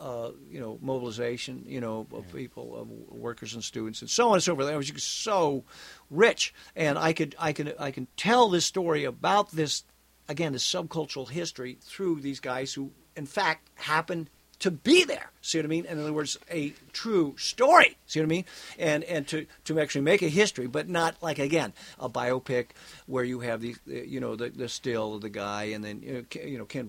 Uh, 0.00 0.30
you 0.50 0.58
know, 0.58 0.78
mobilization, 0.80 1.62
you 1.66 1.78
know, 1.78 2.06
of 2.14 2.24
yeah. 2.28 2.32
people, 2.34 2.74
of 2.74 2.88
workers 3.14 3.52
and 3.52 3.62
students, 3.62 4.00
and 4.00 4.08
so 4.08 4.28
on 4.28 4.34
and 4.34 4.42
so 4.42 4.56
forth. 4.56 4.66
It 4.66 4.74
was 4.74 4.90
just 4.90 5.22
so 5.22 5.62
rich, 6.10 6.54
and 6.74 6.98
I 6.98 7.12
could, 7.12 7.36
I 7.38 7.52
can, 7.52 7.74
I 7.78 7.90
can 7.90 8.06
tell 8.16 8.48
this 8.48 8.64
story 8.64 9.04
about 9.04 9.50
this, 9.50 9.84
again, 10.26 10.54
this 10.54 10.64
subcultural 10.66 11.28
history 11.28 11.76
through 11.82 12.22
these 12.22 12.40
guys 12.40 12.72
who, 12.72 12.92
in 13.14 13.26
fact, 13.26 13.68
happened 13.74 14.30
to 14.60 14.70
be 14.70 15.04
there. 15.04 15.30
See 15.42 15.58
what 15.58 15.64
I 15.64 15.68
mean? 15.68 15.86
In 15.86 15.98
other 15.98 16.12
words, 16.12 16.38
a 16.50 16.72
true 16.92 17.34
story. 17.38 17.96
See 18.06 18.20
what 18.20 18.24
I 18.24 18.28
mean? 18.28 18.44
And 18.78 19.04
and 19.04 19.26
to, 19.28 19.46
to 19.64 19.80
actually 19.80 20.02
make 20.02 20.22
a 20.22 20.28
history, 20.28 20.66
but 20.66 20.88
not 20.88 21.16
like 21.22 21.38
again 21.38 21.72
a 21.98 22.08
biopic 22.08 22.66
where 23.06 23.24
you 23.24 23.40
have 23.40 23.62
the 23.62 23.74
you 23.86 24.20
know 24.20 24.36
the, 24.36 24.50
the 24.50 24.68
still 24.68 25.14
of 25.14 25.22
the 25.22 25.30
guy 25.30 25.64
and 25.64 25.82
then 25.82 26.02
you 26.02 26.12
know, 26.12 26.42
you 26.42 26.58
know 26.58 26.66
Ken 26.66 26.88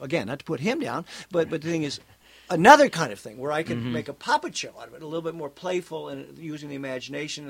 again. 0.00 0.26
Not 0.26 0.38
to 0.40 0.44
put 0.44 0.60
him 0.60 0.80
down, 0.80 1.04
but 1.30 1.48
but 1.48 1.62
the 1.62 1.68
thing 1.68 1.84
is. 1.84 2.00
Another 2.50 2.88
kind 2.88 3.12
of 3.12 3.18
thing 3.18 3.38
where 3.38 3.52
I 3.52 3.62
can 3.62 3.78
mm-hmm. 3.78 3.92
make 3.92 4.08
a 4.08 4.12
puppet 4.12 4.54
show 4.54 4.74
out 4.78 4.88
of 4.88 4.94
it, 4.94 5.02
a 5.02 5.06
little 5.06 5.22
bit 5.22 5.34
more 5.34 5.48
playful 5.48 6.08
and 6.08 6.36
using 6.36 6.68
the 6.68 6.74
imagination, 6.74 7.46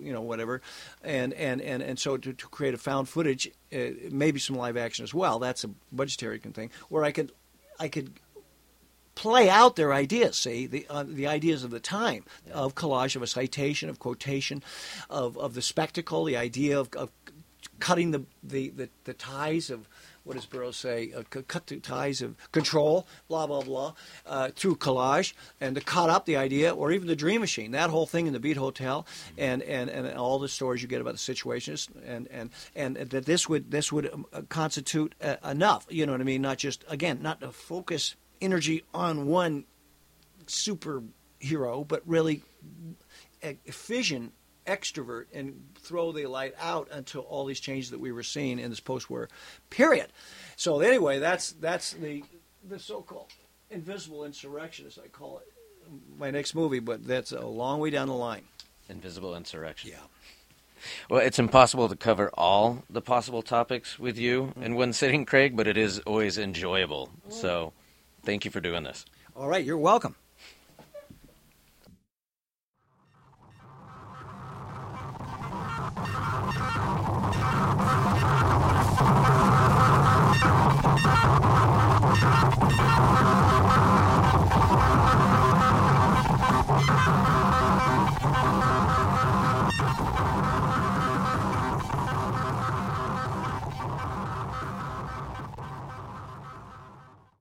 you 0.00 0.12
know, 0.12 0.20
whatever, 0.20 0.60
and 1.02 1.32
and 1.32 1.62
and, 1.62 1.82
and 1.82 1.98
so 1.98 2.16
to, 2.18 2.32
to 2.32 2.46
create 2.48 2.74
a 2.74 2.78
found 2.78 3.08
footage, 3.08 3.48
uh, 3.72 3.78
maybe 4.10 4.38
some 4.38 4.56
live 4.56 4.76
action 4.76 5.04
as 5.04 5.14
well. 5.14 5.38
That's 5.38 5.64
a 5.64 5.70
budgetary 5.90 6.38
thing 6.38 6.70
where 6.88 7.04
I 7.04 7.12
could 7.12 7.32
I 7.80 7.88
could 7.88 8.20
play 9.16 9.48
out 9.48 9.76
their 9.76 9.92
ideas, 9.94 10.36
see, 10.36 10.66
the, 10.66 10.86
uh, 10.90 11.02
the 11.02 11.26
ideas 11.26 11.64
of 11.64 11.70
the 11.70 11.80
time 11.80 12.22
of 12.52 12.74
collage, 12.74 13.16
of 13.16 13.22
a 13.22 13.26
citation, 13.26 13.88
of 13.88 13.98
quotation, 13.98 14.62
of, 15.08 15.36
of 15.38 15.54
the 15.54 15.62
spectacle, 15.62 16.24
the 16.24 16.36
idea 16.36 16.78
of, 16.78 16.90
of 16.94 17.10
cutting 17.80 18.10
the, 18.10 18.24
the, 18.42 18.68
the, 18.70 18.88
the 19.04 19.14
ties 19.14 19.70
of 19.70 19.88
what 20.26 20.34
does 20.34 20.44
Burroughs 20.44 20.76
say? 20.76 21.12
Uh, 21.16 21.22
cut 21.22 21.68
the 21.68 21.78
ties 21.78 22.20
of 22.20 22.34
control, 22.50 23.06
blah 23.28 23.46
blah 23.46 23.62
blah, 23.62 23.94
uh, 24.26 24.50
through 24.50 24.76
collage, 24.76 25.34
and 25.60 25.76
to 25.76 25.80
cut 25.80 26.10
up 26.10 26.26
the 26.26 26.36
idea, 26.36 26.74
or 26.74 26.90
even 26.90 27.06
the 27.06 27.14
Dream 27.14 27.40
Machine, 27.40 27.70
that 27.70 27.90
whole 27.90 28.06
thing 28.06 28.26
in 28.26 28.32
the 28.32 28.40
Beat 28.40 28.56
Hotel, 28.56 29.06
and, 29.38 29.62
and, 29.62 29.88
and 29.88 30.18
all 30.18 30.40
the 30.40 30.48
stories 30.48 30.82
you 30.82 30.88
get 30.88 31.00
about 31.00 31.14
the 31.14 31.18
situationists, 31.18 31.88
and 32.04 32.26
and 32.28 32.50
and 32.74 32.96
that 32.96 33.24
this 33.24 33.48
would 33.48 33.70
this 33.70 33.92
would 33.92 34.12
um, 34.12 34.26
uh, 34.32 34.42
constitute 34.48 35.14
uh, 35.22 35.36
enough. 35.48 35.86
You 35.88 36.06
know 36.06 36.12
what 36.12 36.20
I 36.20 36.24
mean? 36.24 36.42
Not 36.42 36.58
just 36.58 36.84
again, 36.88 37.20
not 37.22 37.40
to 37.40 37.52
focus 37.52 38.16
energy 38.40 38.82
on 38.92 39.28
one 39.28 39.64
superhero, 40.46 41.86
but 41.86 42.02
really 42.04 42.42
a 43.42 43.54
fission 43.70 44.32
extrovert 44.66 45.26
and 45.32 45.62
throw 45.76 46.12
the 46.12 46.26
light 46.26 46.54
out 46.60 46.88
until 46.90 47.22
all 47.22 47.44
these 47.44 47.60
changes 47.60 47.90
that 47.90 48.00
we 48.00 48.12
were 48.12 48.22
seeing 48.22 48.58
in 48.58 48.70
this 48.70 48.80
post-war 48.80 49.28
period. 49.70 50.08
So 50.56 50.80
anyway, 50.80 51.18
that's 51.18 51.52
that's 51.52 51.92
the 51.92 52.24
the 52.68 52.78
so-called 52.78 53.32
invisible 53.70 54.24
insurrection, 54.24 54.86
as 54.86 54.98
I 54.98 55.08
call 55.08 55.38
it, 55.38 55.52
my 56.18 56.30
next 56.30 56.54
movie. 56.54 56.80
But 56.80 57.06
that's 57.06 57.32
a 57.32 57.46
long 57.46 57.80
way 57.80 57.90
down 57.90 58.08
the 58.08 58.14
line. 58.14 58.44
Invisible 58.88 59.34
Insurrection. 59.34 59.90
Yeah. 59.90 59.98
Well, 61.10 61.20
it's 61.20 61.38
impossible 61.38 61.88
to 61.88 61.96
cover 61.96 62.30
all 62.34 62.84
the 62.88 63.00
possible 63.00 63.42
topics 63.42 63.98
with 63.98 64.18
you 64.18 64.42
mm-hmm. 64.42 64.62
in 64.62 64.74
one 64.74 64.92
sitting, 64.92 65.24
Craig, 65.24 65.56
but 65.56 65.66
it 65.66 65.76
is 65.76 65.98
always 66.00 66.38
enjoyable. 66.38 67.10
So, 67.28 67.72
thank 68.24 68.44
you 68.44 68.50
for 68.50 68.60
doing 68.60 68.84
this. 68.84 69.04
All 69.34 69.48
right, 69.48 69.64
you're 69.64 69.78
welcome. 69.78 70.14